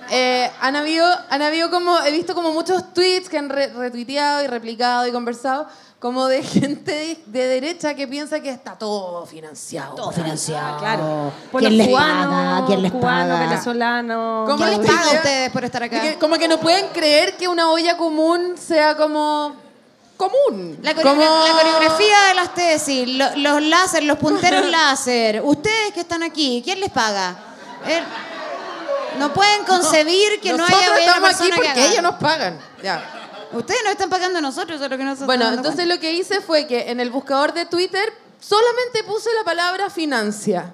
[0.09, 4.43] eh, han habido han habido como he visto como muchos tweets que han re- retuiteado
[4.43, 5.67] y replicado y conversado
[5.99, 9.95] como de gente de, de derecha que piensa que está todo financiado.
[9.95, 10.77] Todo financiado.
[10.77, 11.31] Claro.
[11.51, 12.65] Por ¿Quién los les cubanos, paga?
[12.67, 13.49] ¿Quién les cubanos, paga?
[13.49, 14.49] venezolanos.
[14.49, 16.01] ¿Cómo ¿Quién les paga a ustedes por estar acá?
[16.01, 19.55] Que- como que no pueden creer que una olla común sea como
[20.17, 20.77] común.
[20.81, 25.41] La, coreogra- Como- la coreografía de las tesis, lo- los láser, los punteros láser.
[25.43, 27.35] Ustedes que están aquí, ¿quién les paga?
[27.87, 28.01] Eh,
[29.19, 31.85] no pueden concebir que no Nosotros haya una estamos aquí que porque haga.
[31.85, 32.59] ellos nos pagan.
[32.83, 33.47] Ya.
[33.53, 36.41] Ustedes nos están pagando a nosotros, es lo que nosotros Bueno, entonces lo que hice
[36.41, 40.71] fue que en el buscador de Twitter solamente puse la palabra financia.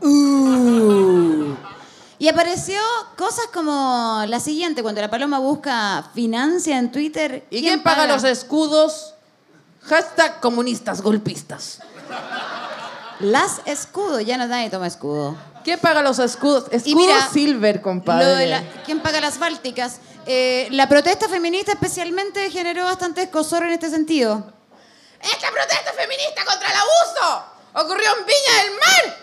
[2.20, 2.80] Y apareció
[3.18, 7.46] cosas como la siguiente, cuando la paloma busca financia en Twitter.
[7.50, 9.16] ¿Y quién paga los escudos?
[9.84, 11.80] Hashtag comunistas golpistas.
[13.20, 15.36] Las escudos, ya no nadie toma escudo.
[15.64, 16.66] ¿Quién paga los escudos?
[16.72, 18.26] Y Escudo mira, silver, compadre.
[18.26, 20.00] Lo de la- ¿Quién paga las bálticas?
[20.26, 24.52] Eh, la protesta feminista especialmente generó bastante escosor en este sentido.
[25.22, 27.44] Esta protesta feminista contra el abuso
[27.74, 29.18] ocurrió en Viña del Mar.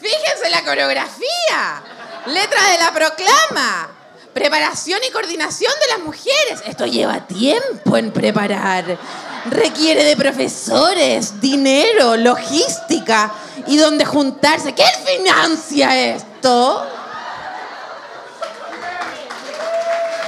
[0.00, 1.82] Fíjense la coreografía,
[2.26, 3.90] letra de la proclama,
[4.34, 6.62] preparación y coordinación de las mujeres.
[6.66, 8.98] Esto lleva tiempo en preparar.
[9.46, 13.32] Requiere de profesores, dinero, logística
[13.66, 14.74] y donde juntarse.
[14.74, 16.86] ¿Quién financia esto?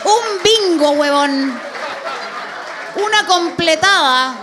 [0.04, 1.58] Un bingo, huevón.
[2.96, 4.36] Una completada.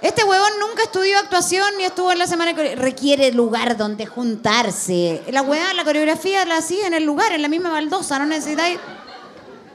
[0.00, 5.22] Este huevón nunca estudió actuación ni estuvo en la semana de Requiere lugar donde juntarse.
[5.30, 8.78] La hueá, la coreografía la hacía en el lugar, en la misma baldosa, no necesitáis.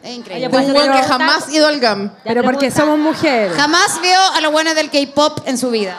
[0.04, 0.50] Es increíble.
[0.50, 2.10] Pues, Un buen que pero- jamás ido al GAM.
[2.10, 3.54] Ya Pero porque somos mujeres.
[3.56, 5.96] Jamás vio a los buenos del K-pop en su vida.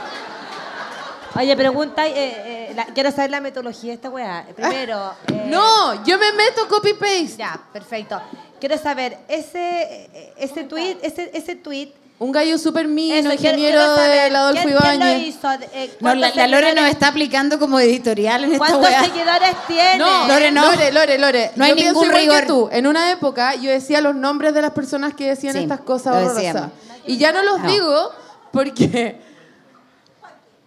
[1.36, 4.47] Oye, pregunta, eh, eh, la- quiero saber la metodología de esta weá.
[4.55, 5.14] Primero.
[5.28, 7.36] eh, No, yo me meto copy-paste.
[7.39, 8.20] Ya, perfecto.
[8.60, 9.82] Quiero saber, ese,
[10.14, 11.93] eh, ese tweet, ese, ese tweet.
[12.16, 15.26] Un gallo súper eso, quiero- ingeniero quiero saber, del Adolfo ¿quién, ¿Quién lo Ibáñez.
[15.28, 15.52] hizo?
[15.52, 18.82] Eh, No, ¿cuántos la, la Lore nos seguidores- está aplicando como editorial en esta ¿Cuántos
[18.82, 19.04] hueá.
[19.04, 19.98] seguidores tiene?
[19.98, 20.64] No, Lore, no.
[20.64, 21.50] Lore, Lore, Lore.
[21.56, 22.40] No hay Yo pienso ningún igual rigor.
[22.42, 22.68] que tú.
[22.72, 26.12] En una época yo decía los nombres de las personas que decían Sí, estas cosas
[26.14, 26.36] lo horrorosas.
[26.42, 26.70] decíamos.
[27.06, 27.68] Y ya no los No.
[27.68, 28.10] digo
[28.52, 29.20] porque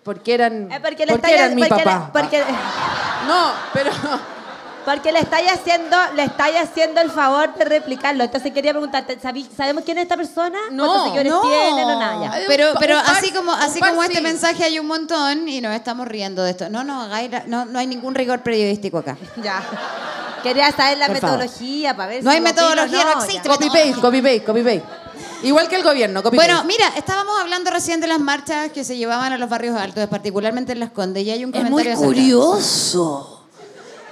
[0.04, 2.10] porque eran Eh, porque le porque estáis- eran mi porque le- papá.
[2.14, 2.44] porque-
[3.28, 3.92] No, pero
[4.88, 8.24] Porque le estáis haciendo, le estáis haciendo el favor de replicarlo.
[8.24, 10.58] Entonces quería preguntarte, ¿sabí- ¿sabemos quién es esta persona?
[10.72, 11.42] No, ¿Cuántos seguidores no.
[11.42, 11.82] tiene?
[11.82, 12.46] No, nada, ya.
[12.48, 14.24] Pero, pa- pero un par- así como, un así par como este sí.
[14.24, 16.70] mensaje hay un montón y nos estamos riendo de esto.
[16.70, 19.18] No, no, hagáis la- no, no hay ningún rigor periodístico acá.
[19.44, 19.62] Ya.
[20.42, 21.40] Quería saber la Por favor.
[21.40, 23.50] metodología para ver No si hay opino o metodología, no existe.
[23.50, 24.84] copy paste, copy paste, copy paste.
[25.44, 26.68] Igual que el gobierno, copy Bueno, paste.
[26.68, 30.72] mira, estábamos hablando recién de las marchas que se llevaban a los barrios altos, particularmente
[30.72, 33.37] en Las Condes, y hay un Es comentario muy acerca- curioso.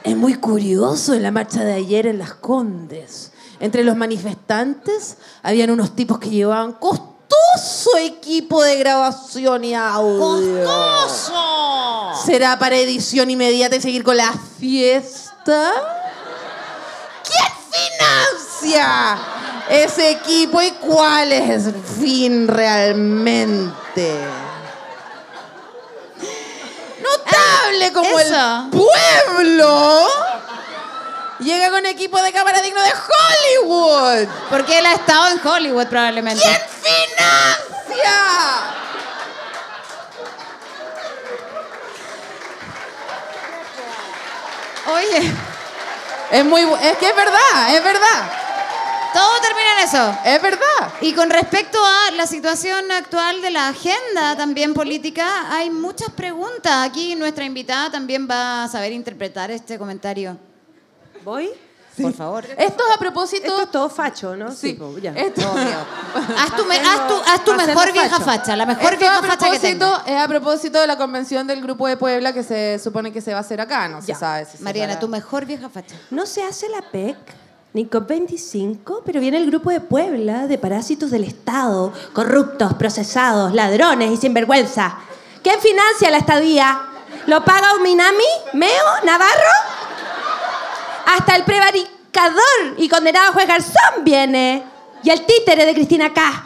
[0.06, 3.32] Es muy curioso en la marcha de ayer en Las Condes.
[3.60, 10.64] Entre los manifestantes habían unos tipos que llevaban costoso equipo de grabación y audio.
[10.64, 12.23] ¡Costoso!
[12.23, 15.72] ¿Será para edición inmediata y seguir con la fiesta?
[17.23, 19.18] ¿Quién financia
[19.72, 24.44] ese equipo y cuál es el fin realmente?
[27.35, 28.63] Notable como eso.
[28.63, 30.07] el pueblo
[31.39, 34.27] llega con equipo de cámara digno de Hollywood.
[34.49, 36.41] Porque él ha estado en Hollywood probablemente.
[36.41, 38.11] ¿Quién financia?
[44.87, 45.33] Oye,
[46.31, 48.44] Es muy es que es verdad, es verdad.
[49.15, 50.17] Todo termina en eso.
[50.25, 50.93] Es verdad.
[51.01, 56.87] Y con respecto a la situación actual de la agenda también política, hay muchas preguntas.
[56.87, 60.37] Aquí nuestra invitada también va a saber interpretar este comentario.
[61.23, 61.49] ¿Voy?
[62.01, 62.43] Por favor.
[62.57, 64.51] Esto es a propósito Esto es todo facho, ¿no?
[64.51, 65.11] Sí, po, ya.
[65.13, 65.41] esto-
[66.37, 68.25] Haz tu, me- haz tu, haz tu mejor vieja facho.
[68.25, 70.01] facha, la mejor Esto vieja facha que tengas.
[70.05, 73.31] es a propósito de la convención del Grupo de Puebla que se supone que se
[73.31, 74.99] va a hacer acá, no se sabe si se Mariana, hará.
[74.99, 75.95] tu mejor vieja facha.
[76.11, 77.15] No se hace la PEC
[77.76, 84.11] ni COP25, pero viene el grupo de Puebla de parásitos del Estado, corruptos, procesados, ladrones
[84.11, 84.97] y sinvergüenza.
[85.43, 86.81] ¿Quién financia la estadía?
[87.27, 88.23] ¿Lo paga un Minami?
[88.53, 88.85] ¿Meo?
[89.03, 89.52] ¿Navarro?
[91.18, 94.64] Hasta el prevaricador y condenado juez Garzón viene.
[95.03, 96.45] Y el títere de Cristina K.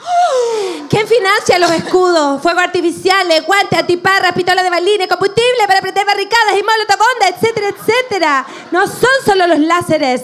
[0.89, 6.55] ¿Quién financia los escudos, fuegos artificiales, guantes, antiparras, pistolas de balines, combustible para prender barricadas
[6.59, 6.99] y molotov
[7.35, 8.45] etcétera, etcétera?
[8.71, 10.23] No son solo los láseres.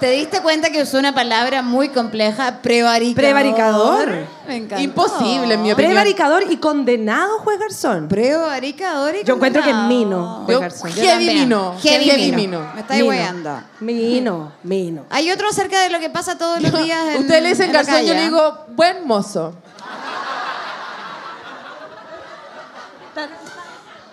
[0.00, 2.58] ¿Te diste cuenta que usó una palabra muy compleja?
[2.60, 3.14] Prevaricador.
[3.14, 4.26] Prevaricador.
[4.46, 4.82] Me encantó.
[4.82, 5.92] Imposible, en mi opinión.
[5.92, 8.08] Prevaricador y condenado juez Garzón.
[8.08, 10.04] Prevaricador y Yo encuentro que es condenado.
[10.04, 10.90] mino, juez Garzón.
[10.90, 11.38] Yo Heavy también.
[11.48, 11.74] mino.
[11.80, 12.36] Heavy, Heavy mino.
[12.36, 12.72] mino.
[12.74, 13.08] Me estáis Mino.
[13.14, 13.60] weando.
[13.80, 15.04] Mino, mino.
[15.10, 17.72] Hay otro acerca de lo que pasa todos los días en Usted le dicen en
[17.72, 18.24] garzón, yo le ¿eh?
[18.24, 19.54] digo, buen mozo.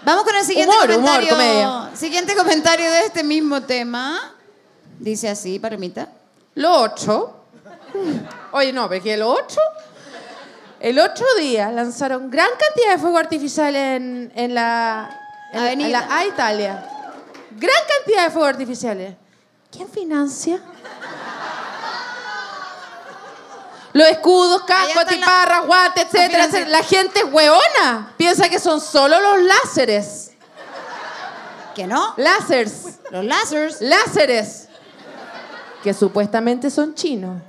[0.04, 1.30] Vamos con el siguiente Humor, humor, comentario.
[1.30, 1.90] comedia.
[1.96, 4.20] Siguiente comentario de este mismo tema.
[5.02, 6.10] Dice así, Palomita.
[6.54, 7.36] Lo ocho.
[8.52, 9.60] Oye, no, porque el 8.
[10.80, 15.10] El otro día lanzaron gran cantidad de fuego artificial en, en la.
[15.54, 15.86] En, Avenida.
[15.86, 16.86] en la A Italia.
[17.50, 19.16] Gran cantidad de fuegos artificiales.
[19.72, 20.62] ¿Quién financia?
[23.94, 26.70] Los escudos, Allá casco, están antiparras, guantes, etcétera.
[26.70, 28.14] La gente es hueona.
[28.18, 30.32] Piensa que son solo los láseres.
[31.74, 32.14] ¿Que no?
[32.18, 33.00] Láseres.
[33.10, 33.82] Los láseres.
[33.82, 34.68] Láseres.
[35.84, 37.42] Que supuestamente son chinos.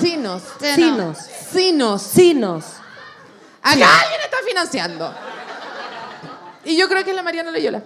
[0.00, 0.42] Chinos.
[0.60, 1.18] Sinos.
[1.52, 2.02] Sinos.
[2.02, 2.64] Sinos.
[3.62, 5.14] Acá alguien está financiando.
[6.64, 7.82] Y yo creo que es la Mariana Loyola.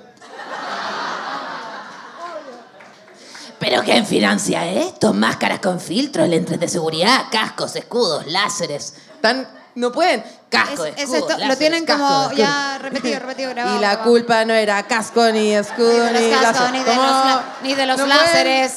[3.58, 5.12] ¿Pero quién financia esto?
[5.12, 8.94] Máscaras con filtros, lentes de seguridad, cascos, escudos, láseres.
[9.20, 10.22] Tan, no pueden.
[10.48, 12.38] Casco, Es- es escudo, esto, lo láseres, tienen casco, como escudo.
[12.38, 13.76] ya repetido, repetido, grabado.
[13.76, 14.10] Y la grabado.
[14.10, 17.86] culpa no era casco, ni escudo, Ni de los ni de los, la- ni de
[17.86, 18.70] los No pueden.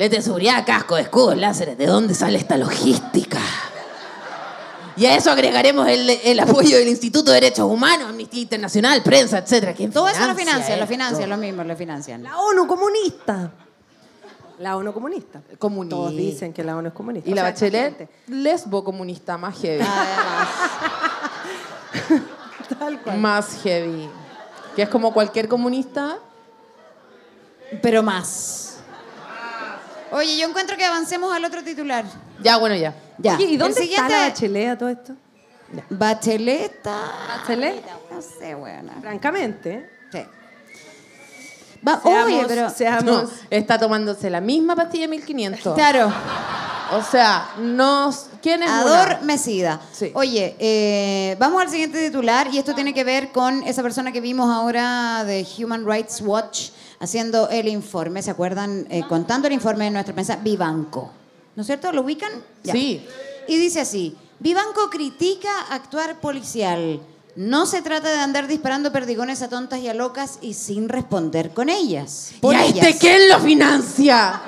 [0.00, 1.76] Lentes de seguridad, casco, escudos, láseres.
[1.76, 3.38] ¿De dónde sale esta logística?
[4.96, 9.36] Y a eso agregaremos el, el apoyo del Instituto de Derechos Humanos, Amnistía Internacional, prensa,
[9.36, 9.74] etcétera.
[9.74, 12.22] ¿Quién Todo eso lo financia financian, lo financian, lo mismo, lo financian.
[12.22, 13.52] La ONU comunista.
[14.58, 15.42] La ONU comunista.
[15.58, 15.96] Comunista.
[15.96, 17.28] Todos dicen que la ONU es comunista.
[17.28, 19.84] Y O la sea, Bachelet, lesbo comunista, más heavy.
[19.86, 20.48] Además.
[22.78, 23.18] Tal cual.
[23.18, 24.08] Más heavy.
[24.74, 26.16] Que es como cualquier comunista.
[27.82, 28.69] Pero más.
[30.12, 32.04] Oye, yo encuentro que avancemos al otro titular.
[32.42, 32.94] Ya, bueno, ya.
[33.18, 33.34] Ya.
[33.36, 35.12] Oye, ¿y dónde El siguiente- está la Bachelet a todo esto?
[35.90, 36.96] Bacheleta.
[37.38, 37.84] ¿Bachelet?
[38.10, 38.92] No sé, buena.
[39.00, 39.70] Francamente.
[39.72, 39.90] ¿eh?
[40.12, 40.18] Sí.
[41.86, 42.62] Va- Seamos, oye, pero.
[42.62, 45.74] No, seamos está tomándose la misma pastilla 1500.
[45.74, 46.12] Claro,
[46.92, 48.12] O sea, no,
[48.42, 48.80] ¿quién es una?
[48.80, 49.80] adormecida.
[49.92, 50.10] Sí.
[50.12, 54.20] Oye, eh, vamos al siguiente titular y esto tiene que ver con esa persona que
[54.20, 56.70] vimos ahora de Human Rights Watch
[57.00, 58.86] haciendo el informe, ¿se acuerdan?
[58.90, 61.10] Eh, contando el informe de nuestra prensa, Vivanco.
[61.56, 61.90] ¿No es cierto?
[61.92, 62.30] ¿Lo ubican?
[62.62, 62.72] Ya.
[62.72, 63.04] Sí.
[63.48, 67.00] Y dice así, Vivanco critica actuar policial.
[67.36, 71.50] No se trata de andar disparando perdigones a tontas y a locas y sin responder
[71.54, 72.32] con ellas.
[72.40, 72.86] Por ¿Y a ellas.
[72.86, 74.40] este quién lo financia?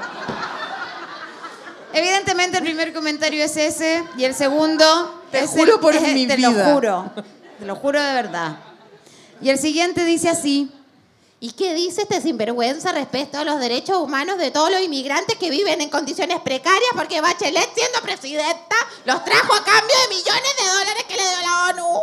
[1.94, 6.02] Evidentemente el primer comentario es ese y el segundo Te es juro el- por es-
[6.14, 6.50] mi te vida.
[6.50, 7.10] lo juro.
[7.58, 8.56] Te lo juro de verdad.
[9.40, 10.70] Y el siguiente dice así,
[11.44, 15.50] ¿Y qué dice este sinvergüenza respecto a los derechos humanos de todos los inmigrantes que
[15.50, 16.90] viven en condiciones precarias?
[16.94, 21.40] Porque Bachelet, siendo presidenta, los trajo a cambio de millones de dólares que le dio
[21.42, 22.00] la ONU.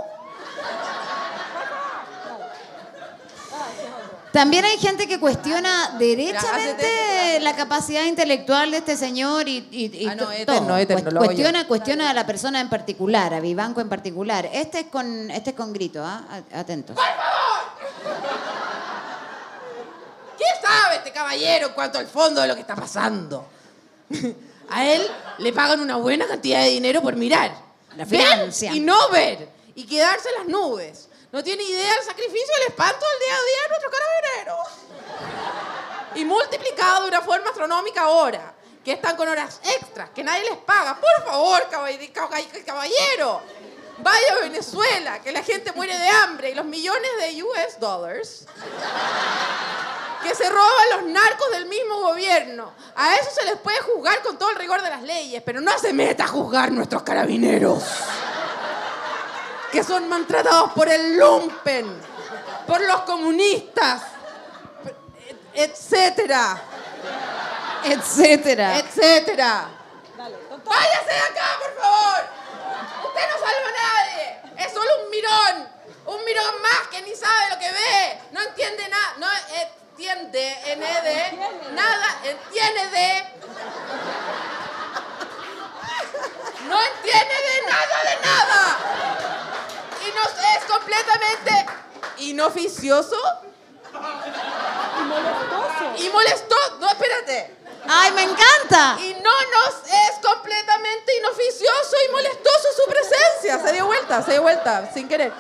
[4.33, 10.05] También hay gente que cuestiona derechamente la capacidad intelectual de este señor y, y- y
[10.05, 10.77] Ah, no, to- eterno, todo.
[10.77, 14.49] eterno, Cuest- lo hago cuestiona, cuestiona a la persona en particular, a Vivanco en particular.
[14.51, 16.23] Este es con, este es con grito, ¿ah?
[16.53, 16.97] Atentos.
[20.39, 23.45] ¿Qué sabe este caballero en cuanto al fondo de lo que está pasando?
[24.71, 25.05] A él
[25.39, 27.51] le pagan una buena cantidad de dinero por mirar.
[27.97, 28.75] La Ver financian.
[28.75, 29.49] y no ver.
[29.75, 31.07] Y quedarse en las nubes.
[31.31, 34.67] No tiene idea del sacrificio y el espanto del día a día de nuestros carabineros.
[36.15, 38.53] Y multiplicado de una forma astronómica ahora.
[38.85, 40.95] Que están con horas extras, que nadie les paga.
[40.99, 43.41] Por favor, caball- caball- caballero.
[43.99, 48.45] Vaya a Venezuela, que la gente muere de hambre y los millones de US dollars
[50.23, 52.73] que se roban los narcos del mismo gobierno.
[52.95, 55.77] A eso se les puede juzgar con todo el rigor de las leyes, pero no
[55.79, 57.83] se meta a juzgar nuestros carabineros.
[59.71, 62.01] Que son maltratados por el lumpen,
[62.67, 64.01] por los comunistas,
[64.85, 66.61] et- etcétera,
[67.83, 68.77] Etcétera.
[68.79, 69.69] etcétera.
[70.65, 72.23] Váyase de acá, por favor.
[73.07, 74.65] Usted no salva a nadie.
[74.65, 75.69] Es solo un mirón.
[76.07, 78.19] Un mirón más que ni sabe lo que ve.
[78.31, 79.13] No entiende nada.
[79.17, 79.27] No
[79.99, 82.07] entiende, N de nada.
[82.23, 83.23] Entiende de.
[86.67, 88.77] No entiende de nada, de nada.
[92.17, 93.17] Y inoficioso
[95.97, 96.77] y molestoso.
[96.79, 97.57] No, espérate.
[97.87, 98.97] ¡Ay, me encanta!
[98.99, 103.59] Y no nos es completamente inoficioso y molestoso su presencia.
[103.65, 105.33] Se dio vuelta, se dio vuelta, sin querer.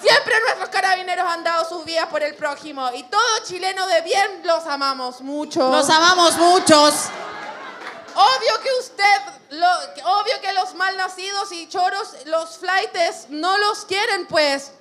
[0.00, 4.42] Siempre nuestros carabineros han dado sus vidas por el prójimo y todo chileno de bien
[4.44, 5.68] los amamos mucho.
[5.70, 6.94] Los amamos muchos.
[8.14, 9.20] Obvio que usted,
[9.50, 14.72] lo- obvio que los malnacidos y choros, los flightes, no los quieren, pues.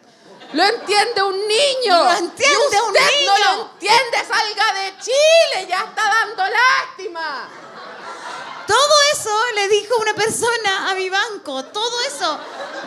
[0.53, 2.03] Lo entiende un niño.
[2.03, 2.45] Lo entiende
[2.77, 3.55] Y un usted no niño.
[3.55, 7.49] lo entiende, salga de Chile, ya está dando lástima.
[8.67, 11.63] Todo eso le dijo una persona a Vivanco.
[11.65, 12.37] Todo eso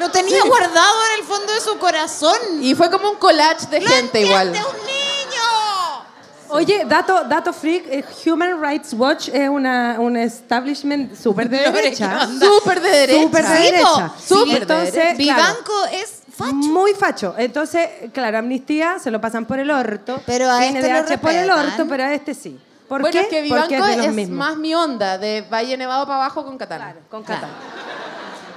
[0.00, 2.36] lo tenía guardado en el fondo de su corazón.
[2.60, 4.48] Y fue como un collage de ¡Lo gente igual.
[4.48, 6.05] un niño!
[6.50, 12.26] Oye, dato, dato freak, eh, Human Rights Watch es una, un establishment súper de derecha.
[12.40, 13.22] Súper de derecha.
[13.22, 14.12] Súper de Sí, derecha.
[14.26, 15.34] Súper de Entonces, derecha.
[15.34, 16.55] claro, Vivanco es facho.
[16.55, 17.34] Muy facho.
[17.36, 20.22] Entonces, claro, amnistía se lo pasan por el orto.
[20.24, 22.59] Pero a este lo NDH por el orto, pero a este sí.
[22.89, 23.20] ¿Por bueno, qué?
[23.20, 24.36] es que Porque Vivanco es mismos.
[24.39, 26.98] más mi onda, de Valle Nevado para abajo con Catán.
[27.10, 27.51] Con Catán.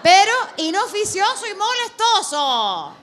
[0.02, 2.94] Pero inoficioso y molestoso.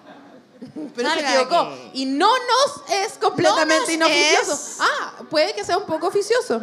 [0.96, 1.68] Pero se equivocó.
[1.92, 4.52] Y no nos es completamente No nos inoficioso.
[4.55, 4.76] es.
[4.80, 6.60] Ah, puede que sea un poco oficioso.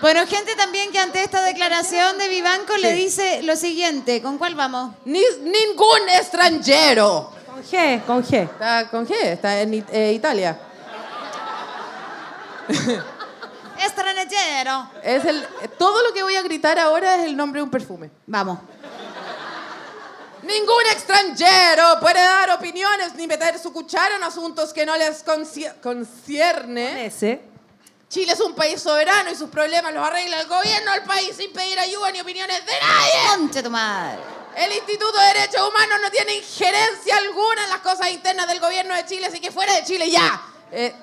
[0.00, 4.22] Bueno, gente también que ante esta declaración de Vivanco le dice lo siguiente.
[4.22, 4.94] ¿Con cuál vamos?
[5.04, 7.30] Ni- ningún extranjero.
[7.46, 8.42] Con G, con G.
[8.42, 10.58] Está con G, está en eh, Italia.
[13.78, 14.90] Extranjero.
[15.02, 15.46] Es el,
[15.78, 18.10] todo lo que voy a gritar ahora es el nombre de un perfume.
[18.26, 18.58] Vamos.
[20.42, 25.72] Ningún extranjero puede dar opiniones ni meter su cuchara en asuntos que no les conci-
[25.80, 27.06] concierne.
[27.06, 27.40] Ese.
[28.10, 31.50] Chile es un país soberano y sus problemas los arregla el gobierno del país sin
[31.52, 33.38] pedir ayuda ni opiniones de nadie.
[33.38, 34.18] Concha tu madre.
[34.54, 38.94] El Instituto de Derechos Humanos no tiene injerencia alguna en las cosas internas del gobierno
[38.94, 40.40] de Chile, así que fuera de Chile ya.
[40.70, 40.94] Eh,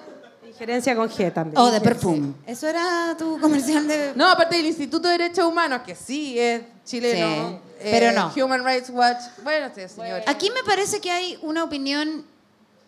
[0.62, 1.58] Injerencia con G también.
[1.58, 2.34] O de perfume.
[2.46, 4.12] Eso era tu comercial de...
[4.16, 7.50] no, aparte del Instituto de Derechos Humanos, que sí es chileno.
[7.50, 8.32] Sí, eh, pero no.
[8.46, 9.24] Human Rights Watch.
[9.44, 10.22] Bueno, sí, señor.
[10.28, 12.24] Aquí me parece que hay una opinión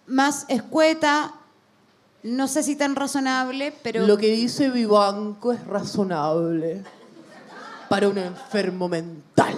[0.05, 1.33] más escueta,
[2.21, 4.05] no sé si tan razonable, pero...
[4.05, 6.83] Lo que dice Vivanco es razonable
[7.89, 9.57] para un enfermo mental.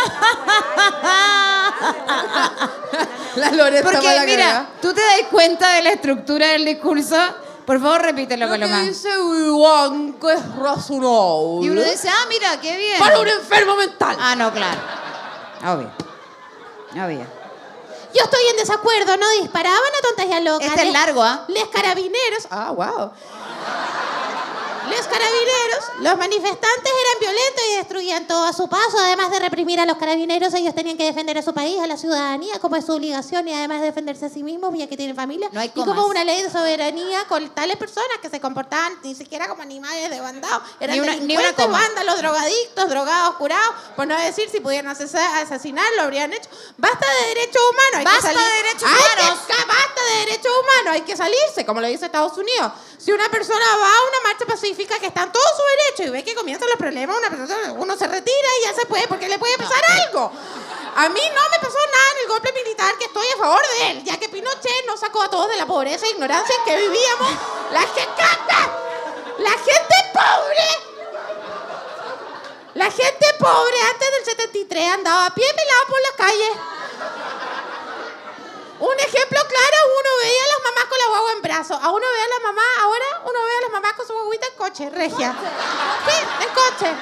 [3.36, 7.16] La Loreta Porque, mira, tú te das cuenta de la estructura del discurso.
[7.64, 8.82] Por favor, repítelo, Lo que Paloma.
[8.82, 11.66] dice Vivanco es razonable.
[11.66, 12.98] Y uno dice, ah, mira, qué bien.
[12.98, 14.16] para un enfermo mental.
[14.18, 14.80] Ah, no, claro.
[15.66, 15.92] Obvio.
[17.04, 17.26] Obvio.
[18.12, 20.66] Yo estoy en desacuerdo, no disparaban a tontas y a locas.
[20.66, 21.44] Este es largo, ¿ah?
[21.46, 23.12] Les carabineros, Ah, wow.
[24.90, 28.98] Los carabineros, los manifestantes eran violentos y destruían todo a su paso.
[28.98, 31.96] Además de reprimir a los carabineros, ellos tenían que defender a su país, a la
[31.96, 35.16] ciudadanía, como es su obligación, y además de defenderse a sí mismos, ya que tienen
[35.16, 35.48] familia.
[35.52, 39.14] No hay y como una ley de soberanía con tales personas que se comportaban ni
[39.14, 40.62] siquiera como animales de bandado.
[40.80, 43.74] Eran Ni una- ni una vándalos, drogadictos, drogados, curados.
[43.96, 46.48] Por no decir si pudieran asesinar, lo habrían hecho.
[46.76, 47.80] Basta de derechos humanos.
[47.94, 49.38] hay que Basta salir- de derechos Hay que humanos.
[49.48, 52.72] Basta de derechos humanos, hay que salirse, como lo dice Estados Unidos.
[53.02, 56.10] Si una persona va a una marcha pacífica que está en todo su derecho y
[56.10, 59.28] ve que comienzan los problemas, una persona, uno se retira y ya se puede, porque
[59.28, 60.30] le puede pasar algo.
[60.96, 63.90] A mí no me pasó nada en el golpe militar, que estoy a favor de
[63.90, 66.76] él, ya que Pinochet nos sacó a todos de la pobreza e ignorancia en que
[66.76, 67.30] vivíamos.
[67.72, 68.22] La gente,
[69.38, 70.90] la gente pobre
[72.74, 76.50] la gente pobre antes del 73 andaba a pie pelado por las calles.
[78.80, 81.78] Un ejemplo claro, uno veía a las mamás con la guagua en brazos.
[81.82, 84.46] A uno ve a la mamá, ahora uno ve a las mamás con su guaguita
[84.46, 85.34] en coche, regia.
[86.08, 86.94] Sí, en coche.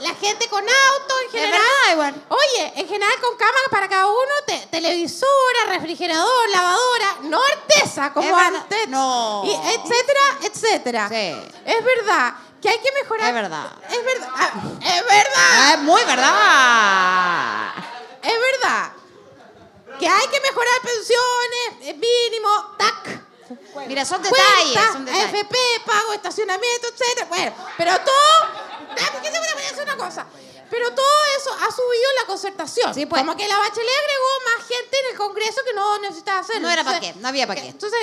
[0.00, 1.52] La gente con auto en general.
[1.60, 2.14] verdad, igual.
[2.28, 8.36] Oye, en general con cámara para cada uno, te- televisora, refrigerador, lavadora, no artesa como
[8.36, 8.88] antes.
[8.88, 9.42] No.
[9.46, 11.08] Y etcétera, etcétera.
[11.08, 11.52] Sí.
[11.64, 13.28] Es verdad que hay que mejorar.
[13.28, 13.66] Es verdad.
[13.90, 14.28] Es verdad.
[14.36, 14.50] Ah,
[14.82, 15.32] Es verdad.
[15.36, 17.84] Ah, es muy verdad.
[18.22, 18.92] Es verdad.
[19.98, 23.22] Que hay que mejorar pensiones, mínimo, tac.
[23.86, 24.72] Mira, son detalles.
[24.72, 25.26] Cuenta, Son detalles.
[25.34, 27.26] AFP, pago, estacionamiento, etcétera.
[27.28, 29.12] Bueno, pero todo.
[29.12, 30.26] ¿Por qué se a decir una cosa?
[30.70, 32.94] Pero todo eso ha subido la concertación.
[32.94, 33.20] Sí, pues.
[33.20, 36.62] Como que la Bachelet agregó más gente en el Congreso que no necesitaba hacer.
[36.62, 37.68] No era pa' Entonces, qué, no había pa' qué.
[37.68, 38.00] Entonces,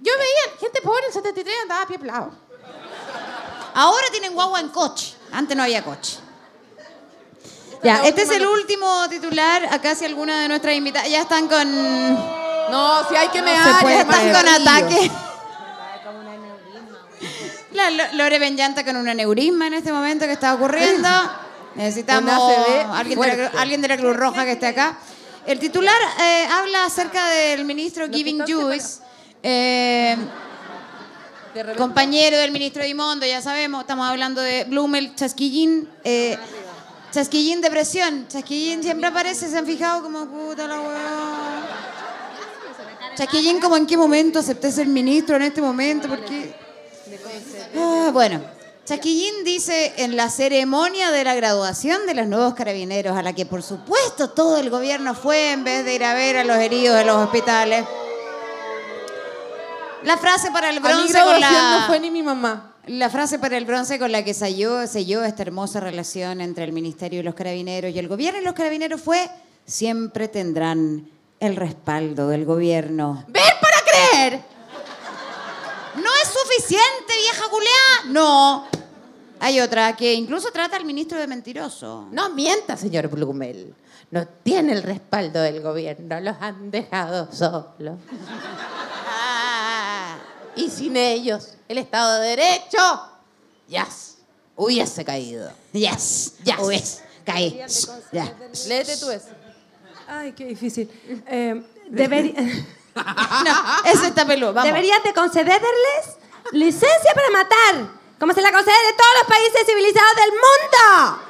[0.00, 2.32] yo- veía gente pobre en 73 andaba a pie pelado.
[3.74, 5.14] Ahora tienen guagua en coche.
[5.30, 6.18] Antes no había coche.
[7.82, 9.66] Ya, este es el último titular.
[9.70, 11.72] Acá si alguna de nuestras invitadas ya están con
[12.70, 13.54] No, si hay que puede
[14.00, 15.10] es más están con ataque.
[17.72, 21.08] La Lo- Lore Benllanta con un aneurisma en este momento que está ocurriendo.
[21.74, 22.32] Necesitamos
[22.92, 24.98] alguien de, la, alguien de la Cruz Roja que esté acá.
[25.46, 29.00] El titular eh, habla acerca del ministro Giving Juice.
[29.42, 30.16] eh,
[31.76, 36.38] compañero del ministro Dimondo, ya sabemos, estamos hablando de Blumel, Chasquillín, eh,
[37.10, 41.88] Chasquillín depresión, Chasquillín siempre aparece, se han fijado como puta la weá.
[43.16, 46.54] Chasquillín como en qué momento acepté ser ministro en este momento, porque...
[47.76, 48.40] Ah, bueno,
[48.84, 53.44] Chasquillín dice en la ceremonia de la graduación de los nuevos carabineros, a la que
[53.44, 56.96] por supuesto todo el gobierno fue en vez de ir a ver a los heridos
[56.96, 57.84] de los hospitales.
[60.04, 61.80] La frase para el A mi bronce con graduación la...
[61.80, 62.76] no fue ni mi mamá.
[62.88, 66.72] La frase para el bronce con la que selló, selló esta hermosa relación entre el
[66.72, 69.28] Ministerio y los Carabineros y el gobierno y los Carabineros fue
[69.66, 71.06] siempre tendrán
[71.38, 73.24] el respaldo del gobierno.
[73.28, 74.42] ¡Ver para creer!
[75.96, 78.12] ¿No es suficiente, vieja culeá?
[78.12, 78.66] No.
[79.40, 82.08] Hay otra que incluso trata al ministro de mentiroso.
[82.10, 83.74] No mienta, señor Blumel.
[84.10, 86.20] No tiene el respaldo del gobierno.
[86.20, 87.98] Los han dejado solos.
[90.58, 93.02] Y sin ellos, el Estado de Derecho,
[93.68, 93.86] ya
[94.56, 95.50] hubiese caído.
[95.72, 96.34] Yes.
[96.44, 96.56] Yes.
[96.70, 97.02] Yes.
[97.24, 97.62] Caí.
[98.12, 98.34] Ya.
[98.66, 99.28] Léete tú eso.
[100.08, 100.90] Ay, qué difícil.
[101.26, 102.34] Eh, deberi-
[102.98, 104.52] No, ese está peludo.
[104.52, 104.68] Vamos.
[104.72, 106.16] Deberían de concederles
[106.52, 111.22] licencia para matar, como se la concede en todos los países civilizados del mundo.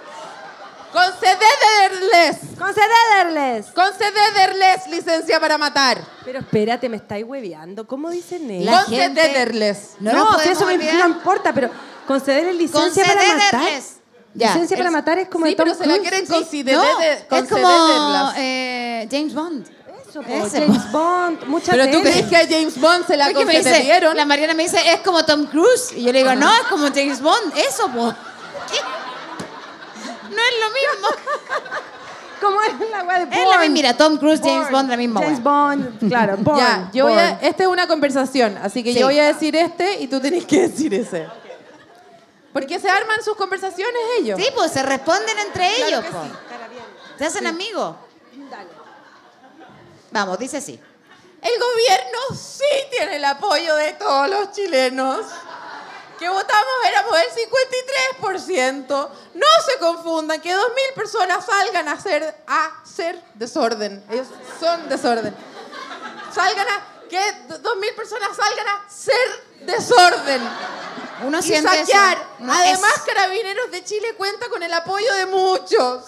[0.92, 2.36] Concederles.
[2.58, 3.66] Concederles.
[3.74, 6.02] Concederles licencia para matar.
[6.24, 7.86] Pero espérate, me estáis hueveando.
[7.86, 8.70] ¿Cómo dicen eso?
[8.70, 9.90] La gente- Concederles.
[10.00, 11.70] No, eso me- no importa, pero
[12.06, 13.50] concederles licencia para matar.
[13.50, 13.94] Concederles.
[14.34, 16.08] Ya, licencia para matar es como sí, Tom pero se la Cruise.
[16.08, 19.66] quieren Sí, no, de- es como eh, James Bond.
[20.08, 23.30] Eso, po, Ese, James Bond, mucha Pero tú crees que a James Bond se la
[23.32, 24.16] concedieron.
[24.16, 25.92] la Mariana me dice, es como Tom Cruise.
[25.94, 27.52] Y yo le digo, no, es como James Bond.
[27.58, 27.90] Eso.
[28.70, 28.78] ¿Qué?
[30.48, 31.08] Es lo mismo.
[32.40, 33.36] ¿Cómo es la weá de Bond?
[33.36, 33.72] Es la misma.
[33.74, 35.42] Mira, Tom Cruise, James Bond, la misma James.
[35.42, 36.58] Bond, claro, Bond.
[36.60, 39.00] Ya, yo voy a, esta es una conversación, así que Sí.
[39.00, 41.26] yo voy a decir este y tú tenés que decir ese.
[42.52, 44.40] Porque se arman sus conversaciones ellos.
[44.40, 46.22] Sí, pues se responden entre Claro ellos, que po.
[46.24, 46.30] sí.
[47.18, 47.96] Se hacen amigos.
[50.10, 50.80] Vamos, dice así.
[51.42, 55.26] El gobierno sí tiene el apoyo de todos los chilenos.
[56.18, 57.48] Que votamos éramos el
[58.20, 58.88] 53%.
[59.34, 64.02] No se confundan que 2.000 personas salgan a hacer, a hacer desorden.
[64.10, 64.26] Ellos
[64.58, 65.34] son desorden.
[66.34, 67.08] Salgan a.
[67.08, 67.18] Que
[67.48, 69.14] 2.000 personas salgan a ser
[69.64, 70.42] desorden.
[71.24, 71.86] Uno y siente eso.
[71.86, 72.18] saquear.
[72.40, 76.04] Uno Además, es- Carabineros de Chile cuenta con el apoyo de muchos.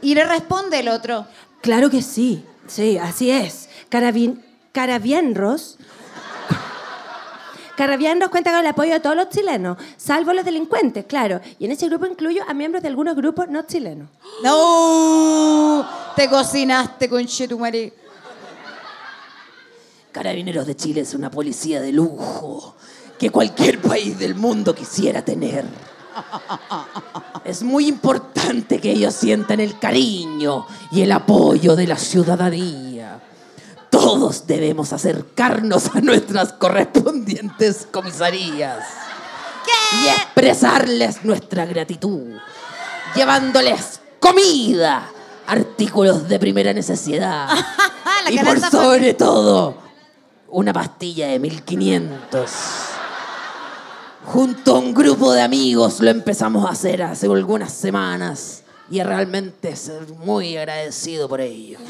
[0.00, 1.26] Y le responde el otro.
[1.60, 3.68] Claro que sí, sí, así es.
[3.88, 5.78] Carabin, Carabienros.
[7.76, 11.40] Carabienros cuenta con el apoyo de todos los chilenos, salvo los delincuentes, claro.
[11.58, 14.08] Y en ese grupo incluyo a miembros de algunos grupos no chilenos.
[14.42, 17.92] No, te cocinaste con Chetumare.
[20.12, 22.76] Carabineros de Chile es una policía de lujo
[23.18, 25.64] que cualquier país del mundo quisiera tener.
[27.44, 32.83] Es muy importante que ellos sientan el cariño y el apoyo de la ciudadanía.
[34.04, 38.84] Todos debemos acercarnos a nuestras correspondientes comisarías
[39.94, 42.36] y expresarles nuestra gratitud,
[43.14, 45.08] llevándoles comida,
[45.46, 47.48] artículos de primera necesidad
[48.30, 49.78] y por sobre todo
[50.48, 52.50] una pastilla de 1500.
[54.26, 59.74] Junto a un grupo de amigos lo empezamos a hacer hace algunas semanas y realmente
[59.76, 61.78] ser muy agradecido por ello.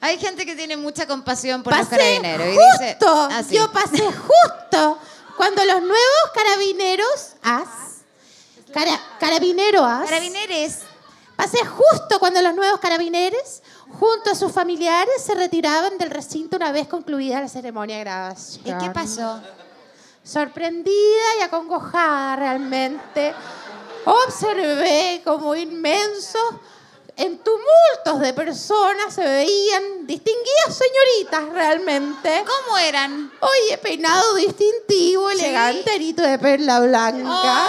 [0.00, 2.46] Hay gente que tiene mucha compasión por los carabineros.
[2.46, 3.54] y dice, justo, así.
[3.56, 4.98] yo pasé justo
[5.36, 7.68] cuando los nuevos carabineros, as,
[8.72, 10.80] cara, carabinero as, Carabineres.
[11.36, 13.62] pasé justo cuando los nuevos carabineros,
[13.98, 18.62] junto a sus familiares, se retiraban del recinto una vez concluida la ceremonia de grabación.
[18.66, 19.40] ¿Y qué pasó?
[20.24, 23.34] Sorprendida y acongojada realmente,
[24.06, 26.40] observé como inmensos,
[27.16, 32.42] en tumultos de personas se veían distinguidas señoritas realmente.
[32.46, 33.30] ¿Cómo eran?
[33.38, 37.62] Oye, peinado distintivo, elegante, arito de perla blanca.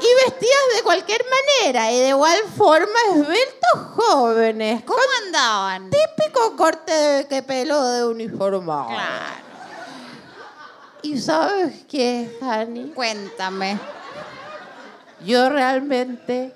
[0.00, 4.82] Y vestidas de cualquier manera y de igual forma esbeltos jóvenes.
[4.84, 5.90] ¿Cómo andaban?
[5.90, 8.88] Típico corte de que pelo de uniformado.
[8.88, 9.49] Claro.
[11.02, 12.90] ¿Y sabes qué, Hani?
[12.94, 13.78] Cuéntame.
[15.24, 16.54] Yo realmente,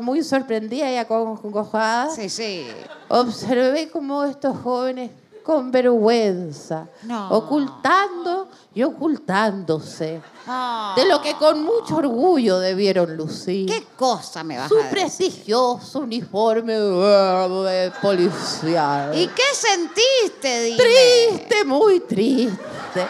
[0.00, 2.66] muy sorprendida y acongojada, Sí, sí.
[3.08, 5.10] observé cómo estos jóvenes
[5.42, 7.30] con vergüenza, No.
[7.30, 10.92] ocultando y ocultándose Ah.
[10.96, 13.66] de lo que con mucho orgullo debieron lucir.
[13.66, 14.90] ¿Qué cosa me vas Su a decir?
[14.92, 16.76] prestigioso uniforme
[18.00, 19.12] policial.
[19.18, 20.78] ¿Y qué sentiste, dime?
[20.78, 23.06] Triste, muy triste.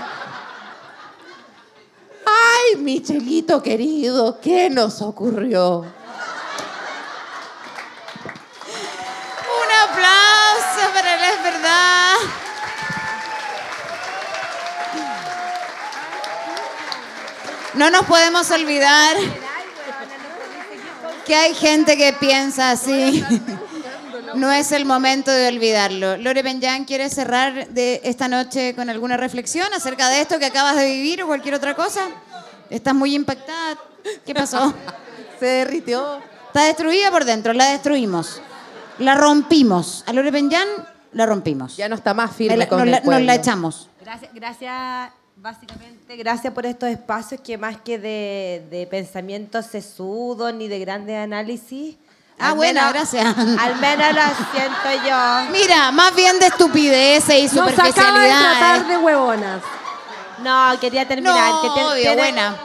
[2.27, 5.81] Ay, Michelito querido, ¿qué nos ocurrió?
[5.81, 5.87] Un
[9.89, 12.15] aplauso para la verdad.
[17.75, 19.17] No nos podemos olvidar
[21.25, 23.25] que hay gente que piensa así.
[24.35, 26.17] No es el momento de olvidarlo.
[26.17, 30.77] Lore Benjan, ¿quieres cerrar de esta noche con alguna reflexión acerca de esto que acabas
[30.77, 32.01] de vivir o cualquier otra cosa?
[32.69, 33.77] ¿Estás muy impactada?
[34.25, 34.73] ¿Qué pasó?
[35.41, 36.19] Se derritió.
[36.49, 38.41] Está destruida por dentro, la destruimos.
[38.99, 40.05] La rompimos.
[40.07, 40.69] A Lore Benjan
[41.13, 41.77] la rompimos.
[41.77, 43.25] Ya no está más Me firme la- con nos, el la, nos pueblo.
[43.27, 43.89] la echamos.
[44.01, 50.69] Gracias, gracias, básicamente, gracias por estos espacios que más que de, de pensamientos sesudos ni
[50.69, 51.97] de grandes análisis.
[52.41, 53.25] Ah, menos- gracias.
[53.27, 54.23] Al menos lo
[54.53, 55.51] siento yo.
[55.53, 59.63] Mira, más bien de estupideces y Nos acaba de tratar de huevonas.
[60.43, 61.51] No, quería terminar.
[61.51, 62.57] No, que tiene- obvio, tiene- buena.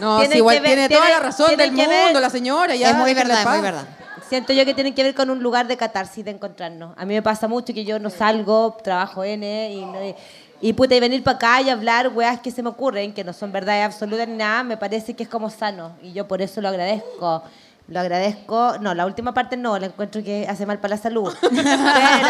[0.00, 2.30] No, tiene sí, igual que ver- tiene toda la razón del que ver- mundo, la
[2.30, 2.74] señora.
[2.74, 3.84] Ya, es muy déjenla verdad, en es muy paz.
[3.84, 3.94] verdad.
[4.28, 6.94] Siento yo que tiene que ver con un lugar de catarsis, de encontrarnos.
[6.98, 10.14] A mí me pasa mucho que yo no salgo, trabajo N y, no-
[10.60, 13.32] y puta, y venir para acá y hablar weas que se me ocurren, que no
[13.32, 15.92] son verdades absolutas ni nada, me parece que es como sano.
[16.02, 17.42] Y yo por eso lo agradezco.
[17.88, 18.76] Lo agradezco.
[18.80, 21.34] No, la última parte no, la encuentro que hace mal para la salud.
[21.42, 22.28] Pero,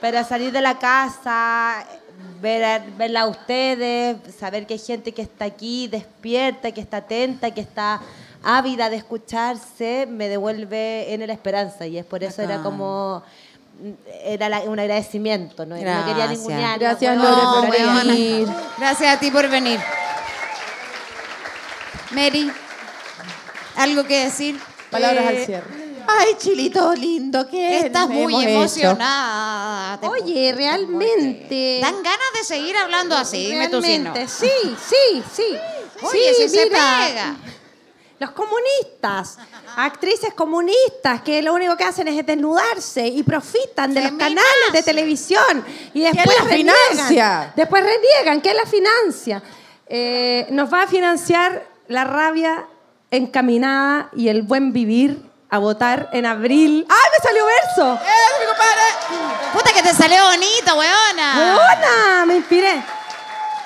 [0.00, 1.84] pero salir de la casa,
[2.40, 6.96] ver a, verla a ustedes, saber que hay gente que está aquí despierta, que está
[6.98, 8.00] atenta, que está
[8.42, 11.84] ávida de escucharse, me devuelve en la esperanza.
[11.86, 13.22] Y es por eso era como.
[14.24, 16.30] Era la- un agradecimiento, no, no quería Gracias.
[16.38, 16.78] ningunear.
[16.78, 18.48] Gracias, no, Lore, no, por venir.
[18.78, 19.78] Gracias a ti por venir.
[22.12, 22.50] Mary,
[23.82, 24.58] ¿algo que decir?
[24.90, 25.90] Palabras Eh, al cierre.
[26.08, 28.48] Ay, Chilito lindo, ¿qué Estás muy hecho?
[28.48, 30.00] emocionada.
[30.08, 31.78] Oye, realmente.
[31.80, 34.12] Dan ganas de seguir hablando así, dime tú si no.
[34.12, 35.56] realmente, sí, sí, sí.
[36.02, 37.36] Oye, sí, si se pega.
[38.18, 39.38] Los comunistas,
[39.76, 44.82] actrices comunistas que lo único que hacen es desnudarse y profitan de los canales de
[44.82, 46.74] televisión y después la reniegan.
[46.92, 47.52] financia?
[47.56, 49.42] Después reniegan, ¿quién la financia?
[49.86, 52.66] Eh, nos va a financiar la rabia
[53.10, 56.86] encaminada y el buen vivir a votar en abril.
[56.88, 57.98] ¡Ay, me salió verso!
[59.52, 61.54] Puta que te salió bonito, weona.
[61.54, 62.26] ¡Buena!
[62.26, 62.82] Me inspiré.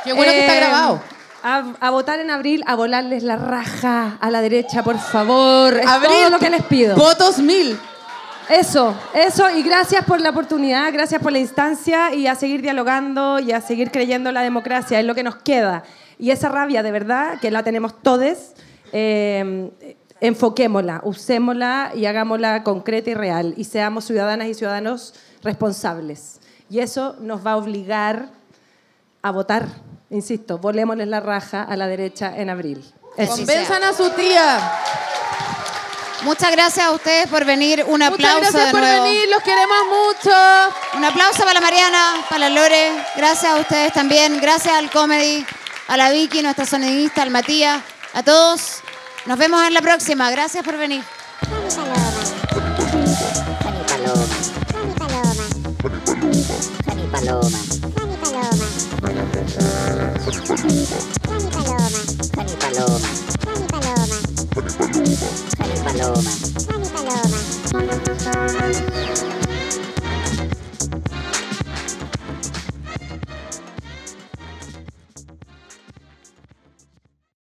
[0.04, 1.00] Qué bueno que está Eh, grabado.
[1.42, 5.76] A, a votar en abril, a volarles la raja a la derecha, por favor.
[5.76, 6.96] Es todo lo que les pido.
[6.96, 7.78] Votos mil.
[8.48, 13.38] Eso, eso, y gracias por la oportunidad, gracias por la instancia y a seguir dialogando
[13.40, 15.82] y a seguir creyendo en la democracia, es lo que nos queda.
[16.18, 18.36] Y esa rabia, de verdad, que la tenemos todos,
[18.96, 26.40] eh, enfoquémosla, usémosla y hagámosla concreta y real y seamos ciudadanas y ciudadanos responsables.
[26.70, 28.28] Y eso nos va a obligar
[29.20, 29.66] a votar,
[30.10, 32.84] insisto, volémosles la raja a la derecha en abril.
[33.16, 34.72] Convenzan a su tía.
[36.22, 37.84] Muchas gracias a ustedes por venir.
[37.86, 39.04] Un Muchas aplauso gracias de por nuevo.
[39.04, 40.36] venir, los queremos mucho.
[40.96, 42.92] Un aplauso para la Mariana, para la Lore.
[43.16, 44.40] Gracias a ustedes también.
[44.40, 45.44] Gracias al Comedy,
[45.88, 47.82] a la Vicky, nuestra sonidista, al Matías,
[48.14, 48.82] a todos.
[49.26, 50.30] Nos vemos en la próxima.
[50.30, 51.04] Gracias por venir.